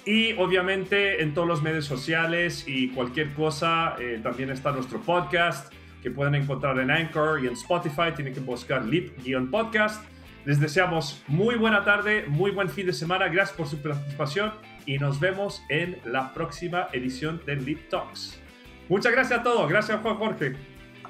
y 0.04 0.32
obviamente 0.34 1.22
en 1.22 1.34
todos 1.34 1.46
los 1.46 1.62
medios 1.62 1.84
sociales 1.84 2.64
y 2.66 2.88
cualquier 2.88 3.32
cosa 3.34 3.94
eh, 4.00 4.18
también 4.22 4.50
está 4.50 4.72
nuestro 4.72 5.00
podcast 5.00 5.72
que 6.02 6.10
pueden 6.10 6.34
encontrar 6.34 6.78
en 6.80 6.90
Anchor 6.90 7.44
y 7.44 7.46
en 7.46 7.52
Spotify 7.52 8.12
tienen 8.14 8.34
que 8.34 8.40
buscar 8.40 8.84
lip-podcast 8.84 10.04
les 10.44 10.58
deseamos 10.58 11.22
muy 11.28 11.54
buena 11.54 11.84
tarde 11.84 12.24
muy 12.26 12.50
buen 12.50 12.68
fin 12.68 12.86
de 12.86 12.92
semana 12.92 13.28
gracias 13.28 13.56
por 13.56 13.68
su 13.68 13.80
participación 13.80 14.52
y 14.84 14.98
nos 14.98 15.20
vemos 15.20 15.62
en 15.68 15.96
la 16.04 16.34
próxima 16.34 16.88
edición 16.92 17.40
de 17.46 17.54
Lip 17.54 17.88
Talks 17.88 18.40
muchas 18.88 19.12
gracias 19.12 19.38
a 19.38 19.42
todos 19.44 19.68
gracias 19.68 20.00
Juan 20.00 20.16
Jorge 20.16 20.56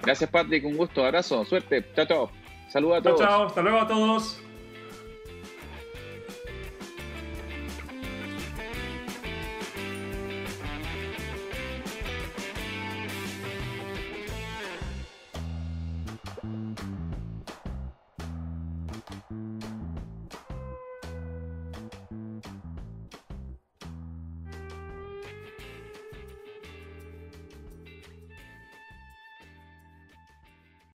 Gracias, 0.03 0.31
Patrick. 0.31 0.65
Un 0.65 0.77
gusto. 0.77 1.05
Abrazo. 1.05 1.45
Suerte. 1.45 1.85
Chao, 1.95 2.07
chao. 2.07 2.48
Saludos 2.69 2.99
a 2.99 3.03
todos. 3.03 3.19
Chao, 3.19 3.29
chao. 3.29 3.47
Hasta 3.47 3.63
luego 3.63 3.79
a 3.79 3.87
todos. 3.89 4.41